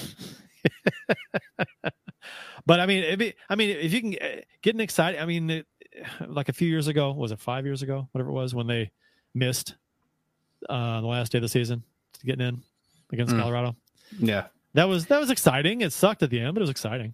[2.66, 4.12] but I mean, be, I mean, if you can
[4.62, 5.68] get an excited, I mean, it,
[6.28, 8.92] like a few years ago, was it five years ago, whatever it was, when they
[9.34, 9.76] missed
[10.70, 11.84] uh, the last day of the season
[12.26, 12.62] getting in
[13.12, 13.40] against mm.
[13.40, 13.76] Colorado.
[14.20, 15.82] Yeah, that was that was exciting.
[15.82, 17.14] It sucked at the end, but it was exciting.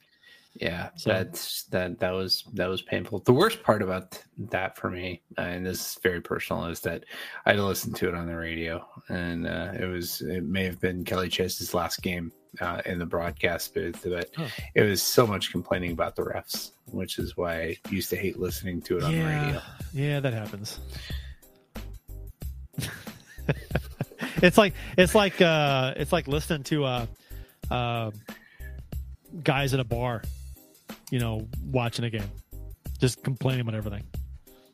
[0.55, 1.11] Yeah, so.
[1.11, 3.19] that's that that was that was painful.
[3.19, 7.03] The worst part about that for me, uh, and this is very personal, is that
[7.45, 10.63] I had to listen to it on the radio, and uh, it was it may
[10.63, 14.47] have been Kelly Chase's last game uh, in the broadcast booth, but oh.
[14.75, 18.39] it was so much complaining about the refs, which is why I used to hate
[18.39, 19.17] listening to it on yeah.
[19.19, 19.61] the radio.
[19.93, 20.79] Yeah, that happens.
[24.41, 27.05] it's like it's like uh it's like listening to uh
[27.71, 28.11] uh
[29.43, 30.21] guys at a bar
[31.11, 32.29] you know, watching a game,
[32.99, 34.03] just complaining about everything.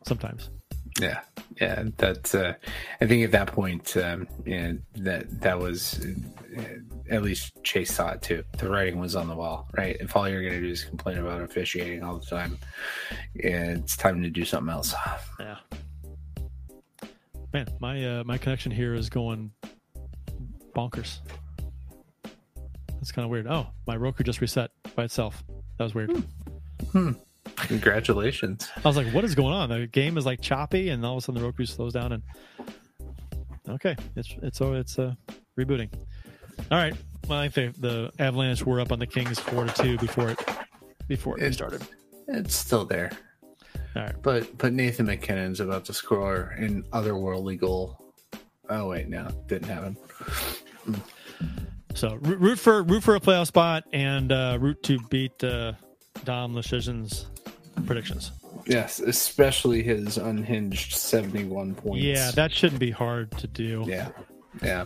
[0.05, 0.49] Sometimes.
[0.99, 1.21] Yeah,
[1.59, 1.83] yeah.
[1.97, 2.35] That's.
[2.35, 2.53] Uh,
[3.01, 6.05] I think at that point, um, yeah, that that was
[6.57, 6.63] uh,
[7.09, 8.43] at least Chase saw it too.
[8.57, 9.97] The writing was on the wall, right?
[9.99, 12.57] If all you're going to do is complain about officiating all the time,
[13.35, 14.93] it's time to do something else.
[15.39, 15.57] Yeah.
[17.53, 19.51] Man, my uh, my connection here is going
[20.75, 21.19] bonkers.
[22.87, 23.47] That's kind of weird.
[23.47, 25.43] Oh, my Roku just reset by itself.
[25.77, 26.11] That was weird.
[26.11, 27.09] Hmm.
[27.09, 27.11] hmm.
[27.55, 28.69] Congratulations.
[28.77, 29.69] I was like, what is going on?
[29.69, 32.13] The game is like choppy, and all of a sudden the Roku slows down.
[32.13, 32.23] And
[33.69, 35.13] okay, it's it's oh it's uh,
[35.59, 35.89] rebooting.
[36.71, 36.95] All right.
[37.27, 40.39] Well, I think the Avalanche were up on the Kings four to two before it
[41.07, 41.81] before it, it started.
[42.27, 43.11] It's still there.
[43.95, 44.15] All right.
[44.21, 48.13] But but Nathan MacKinnon's about to score an otherworldly goal.
[48.69, 49.97] Oh wait, no, didn't happen.
[50.87, 50.99] Mm.
[51.93, 55.73] So root for root for a playoff spot and uh, root to beat uh,
[56.23, 57.27] Dom Luszczyszyn's
[57.85, 58.31] predictions.
[58.65, 62.03] Yes, especially his unhinged seventy-one points.
[62.03, 63.83] Yeah, that shouldn't be hard to do.
[63.87, 64.09] Yeah,
[64.61, 64.85] yeah,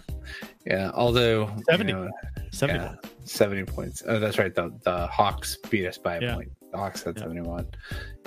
[0.66, 0.92] yeah.
[0.94, 2.10] Although 70, you know,
[2.52, 2.80] 70.
[2.80, 4.04] Yeah, 70 points.
[4.08, 4.54] Oh, that's right.
[4.54, 6.36] The the Hawks beat us by a yeah.
[6.36, 6.52] point.
[6.72, 7.24] The Hawks had yeah.
[7.24, 7.68] seventy-one.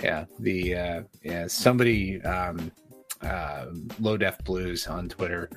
[0.02, 2.70] Yeah, the uh, yeah somebody um,
[3.22, 3.66] uh,
[4.00, 5.50] Low Def Blues on Twitter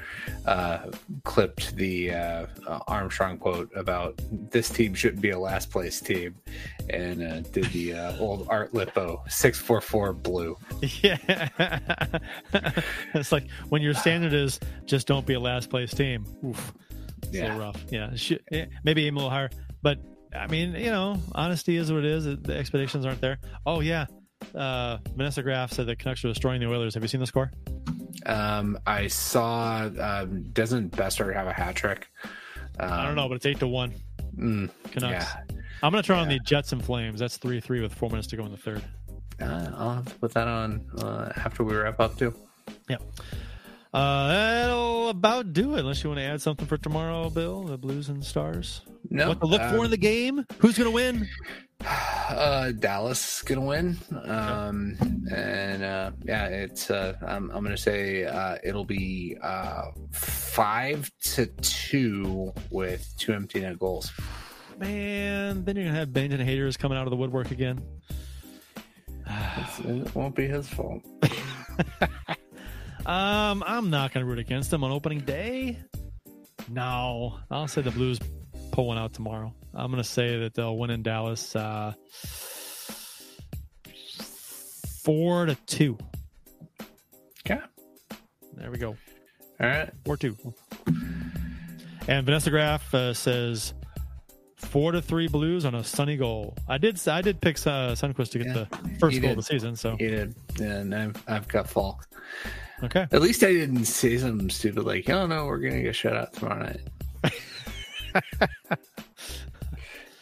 [0.45, 0.89] uh,
[1.23, 2.45] clipped the uh,
[2.87, 6.35] Armstrong quote about this team shouldn't be a last place team,
[6.89, 10.57] and uh, did the uh, old Art Lippo six four four blue.
[11.01, 11.17] Yeah,
[13.13, 16.25] it's like when your standard is just don't be a last place team.
[16.45, 16.73] Oof,
[17.31, 17.85] yeah, so rough.
[17.89, 19.49] Yeah, maybe aim a little higher,
[19.81, 19.99] but
[20.35, 22.25] I mean, you know, honesty is what it is.
[22.25, 23.39] The expectations aren't there.
[23.65, 24.05] Oh yeah,
[24.55, 26.93] uh, Vanessa Graf said the Canucks are destroying the Oilers.
[26.93, 27.51] Have you seen the score?
[28.25, 29.89] Um, I saw.
[29.99, 32.07] Um, doesn't Boeser have a hat trick?
[32.79, 33.93] Um, I don't know, but it's eight to one.
[34.37, 35.25] Mm, Canucks.
[35.49, 35.55] Yeah.
[35.81, 36.23] I'm going to turn yeah.
[36.23, 37.19] on the Jets and Flames.
[37.19, 38.81] That's three three with four minutes to go in the third.
[39.41, 42.33] Uh, I'll have to put that on uh, after we wrap up too.
[42.89, 42.97] Yeah.
[43.93, 45.81] Uh, that'll about do it.
[45.81, 47.63] Unless you want to add something for tomorrow, Bill.
[47.63, 48.81] The Blues and Stars.
[49.09, 49.27] No.
[49.27, 50.45] What to look for in the game?
[50.59, 51.27] Who's going to win?
[51.81, 53.97] Uh, Dallas gonna win.
[54.23, 54.97] Um,
[55.31, 56.89] and uh, yeah, it's.
[56.89, 63.61] Uh, I'm, I'm gonna say uh, it'll be uh, five to two with two empty
[63.61, 64.11] net goals.
[64.79, 67.81] Man, then you're gonna have Binnington haters coming out of the woodwork again.
[69.27, 71.03] it won't be his fault.
[73.05, 75.79] um, I'm not gonna root against him on opening day.
[76.69, 78.19] No, I'll say the Blues
[78.71, 79.53] pull one out tomorrow.
[79.75, 81.93] I'm going to say that they'll win in Dallas uh,
[85.03, 85.97] four to two.
[87.45, 87.61] Okay.
[88.53, 88.95] There we go.
[89.59, 89.89] All right.
[90.05, 90.37] Four two.
[92.07, 93.73] And Vanessa Graf uh, says
[94.57, 96.55] four to three Blues on a sunny goal.
[96.67, 97.05] I did.
[97.07, 98.65] I did pick uh, Sundqvist to get yeah, the
[98.99, 99.29] first goal did.
[99.31, 99.75] of the season.
[99.75, 102.07] So he did, and I've, I've got Faulk.
[102.83, 103.07] Okay.
[103.11, 106.33] At least I didn't say something stupid like, "Oh no, we're gonna get shut out
[106.33, 106.81] tomorrow night."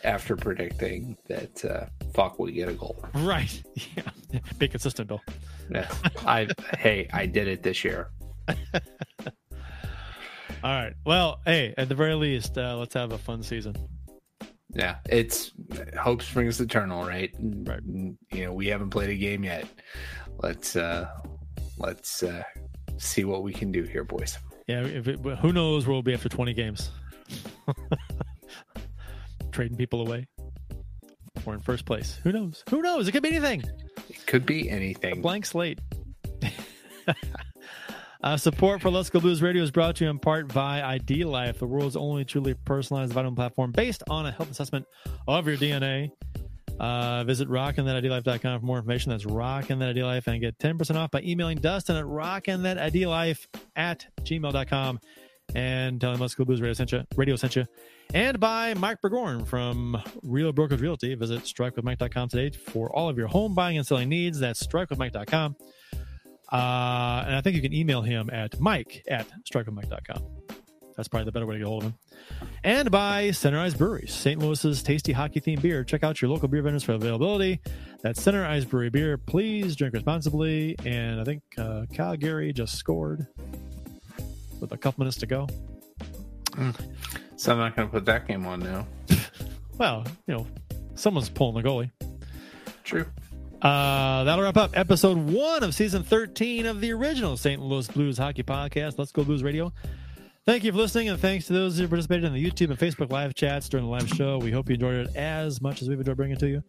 [0.03, 3.61] After predicting that uh, Faulk would get a goal, right?
[3.95, 5.21] Yeah, be consistent, Bill.
[5.69, 5.89] Yeah,
[6.25, 6.47] I
[6.77, 8.09] hey, I did it this year.
[8.49, 8.53] All
[10.63, 10.93] right.
[11.05, 13.75] Well, hey, at the very least, uh, let's have a fun season.
[14.73, 15.51] Yeah, it's
[15.97, 17.33] hope springs eternal, right?
[17.39, 17.79] Right.
[17.85, 19.65] You know, we haven't played a game yet.
[20.39, 21.09] Let's uh
[21.77, 22.43] let's uh
[22.97, 24.37] see what we can do here, boys.
[24.67, 26.91] Yeah, it, who knows where we'll be after 20 games.
[29.51, 30.27] Trading people away.
[31.45, 32.19] Or in first place.
[32.23, 32.63] Who knows?
[32.69, 33.07] Who knows?
[33.07, 33.63] It could be anything.
[34.09, 35.19] It could be anything.
[35.19, 35.79] A blank slate.
[38.23, 41.23] uh, support for Let's Go Blues Radio is brought to you in part by ID
[41.25, 44.85] Life, the world's only truly personalized vitamin platform based on a health assessment
[45.27, 46.11] of your DNA.
[46.79, 49.11] Uh, visit rockinthatidlife.com for more information.
[49.11, 53.45] That's rockinthatidlife and get 10% off by emailing Dustin at rockinthatidlife
[53.75, 54.99] at gmail.com
[55.53, 57.03] and tell him Let's Go Blues Radio sent you.
[57.15, 57.65] Radio sent you.
[58.13, 61.15] And by Mike Burgoyne from Real Brokers Realty.
[61.15, 64.39] Visit strikewithmike.com today for all of your home buying and selling needs.
[64.39, 65.55] That's strikewithmike.com.
[66.51, 70.23] Uh, and I think you can email him at mike at strikewithmike.com.
[70.97, 71.99] That's probably the better way to get hold of him.
[72.65, 74.39] And by Center Ice Brewery, St.
[74.39, 75.85] Louis's tasty hockey themed beer.
[75.85, 77.61] Check out your local beer vendors for availability.
[78.01, 79.17] That's Center Ice Brewery beer.
[79.17, 80.75] Please drink responsibly.
[80.85, 83.25] And I think uh, Calgary just scored
[84.59, 85.47] with a couple minutes to go.
[87.41, 88.87] So I'm not going to put that game on now.
[89.79, 90.47] Well, you know,
[90.93, 91.89] someone's pulling the goalie.
[92.83, 93.07] True.
[93.59, 97.59] Uh, that'll wrap up episode one of season 13 of the original St.
[97.59, 98.99] Louis Blues Hockey Podcast.
[98.99, 99.73] Let's go Blues Radio.
[100.45, 103.11] Thank you for listening, and thanks to those who participated in the YouTube and Facebook
[103.11, 104.37] live chats during the live show.
[104.37, 106.63] We hope you enjoyed it as much as we've enjoyed bringing it to you.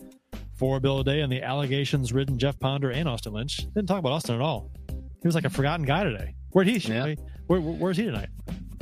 [0.54, 3.58] For Bill Day and the allegations ridden Jeff Ponder and Austin Lynch.
[3.58, 4.70] Didn't talk about Austin at all.
[4.88, 6.34] He was like a forgotten guy today.
[6.52, 6.78] Where'd he?
[6.78, 7.14] Yeah.
[7.46, 8.30] Where, where, where's he tonight?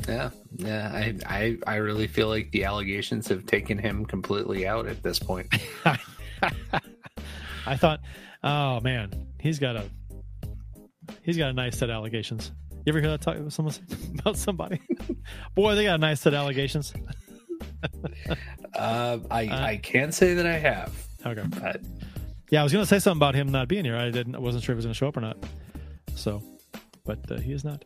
[0.07, 0.91] Yeah, yeah.
[0.93, 5.19] I, I, I really feel like the allegations have taken him completely out at this
[5.19, 5.47] point.
[7.65, 8.01] I thought,
[8.43, 9.83] oh man, he's got a
[11.23, 12.51] he's got a nice set of allegations.
[12.85, 13.75] You ever hear that talk with someone
[14.19, 14.81] about somebody?
[15.55, 16.93] Boy, they got a nice set of allegations.
[18.75, 19.41] Uh, I,
[19.73, 20.93] I can't say that I have.
[21.25, 21.43] Okay.
[21.59, 21.81] But
[22.49, 23.95] Yeah, I was going to say something about him not being here.
[23.95, 24.35] I didn't.
[24.35, 25.37] I wasn't sure if he was going to show up or not.
[26.15, 26.41] So,
[27.05, 27.85] but uh, he is not.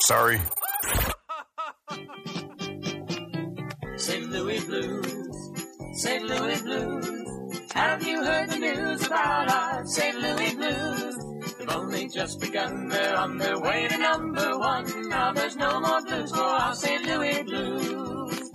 [0.00, 0.40] Sorry.
[3.96, 4.30] St.
[4.30, 5.50] Louis Blues,
[5.94, 6.24] St.
[6.24, 7.70] Louis Blues.
[7.72, 10.16] Have you heard the news about our St.
[10.16, 11.16] Louis Blues?
[11.58, 15.08] They've only just begun, they're on their way to number one.
[15.08, 17.04] Now there's no more blues for our St.
[17.04, 18.50] Louis Blues.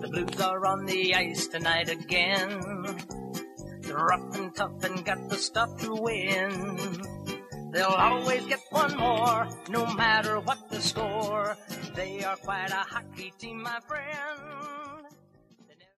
[0.00, 2.60] The Blues are on the ice tonight again.
[3.80, 7.17] They're rough and tough and got the stuff to win.
[7.70, 11.56] They'll always get one more, no matter what the score.
[11.94, 14.77] They are quite a hockey team, my friend.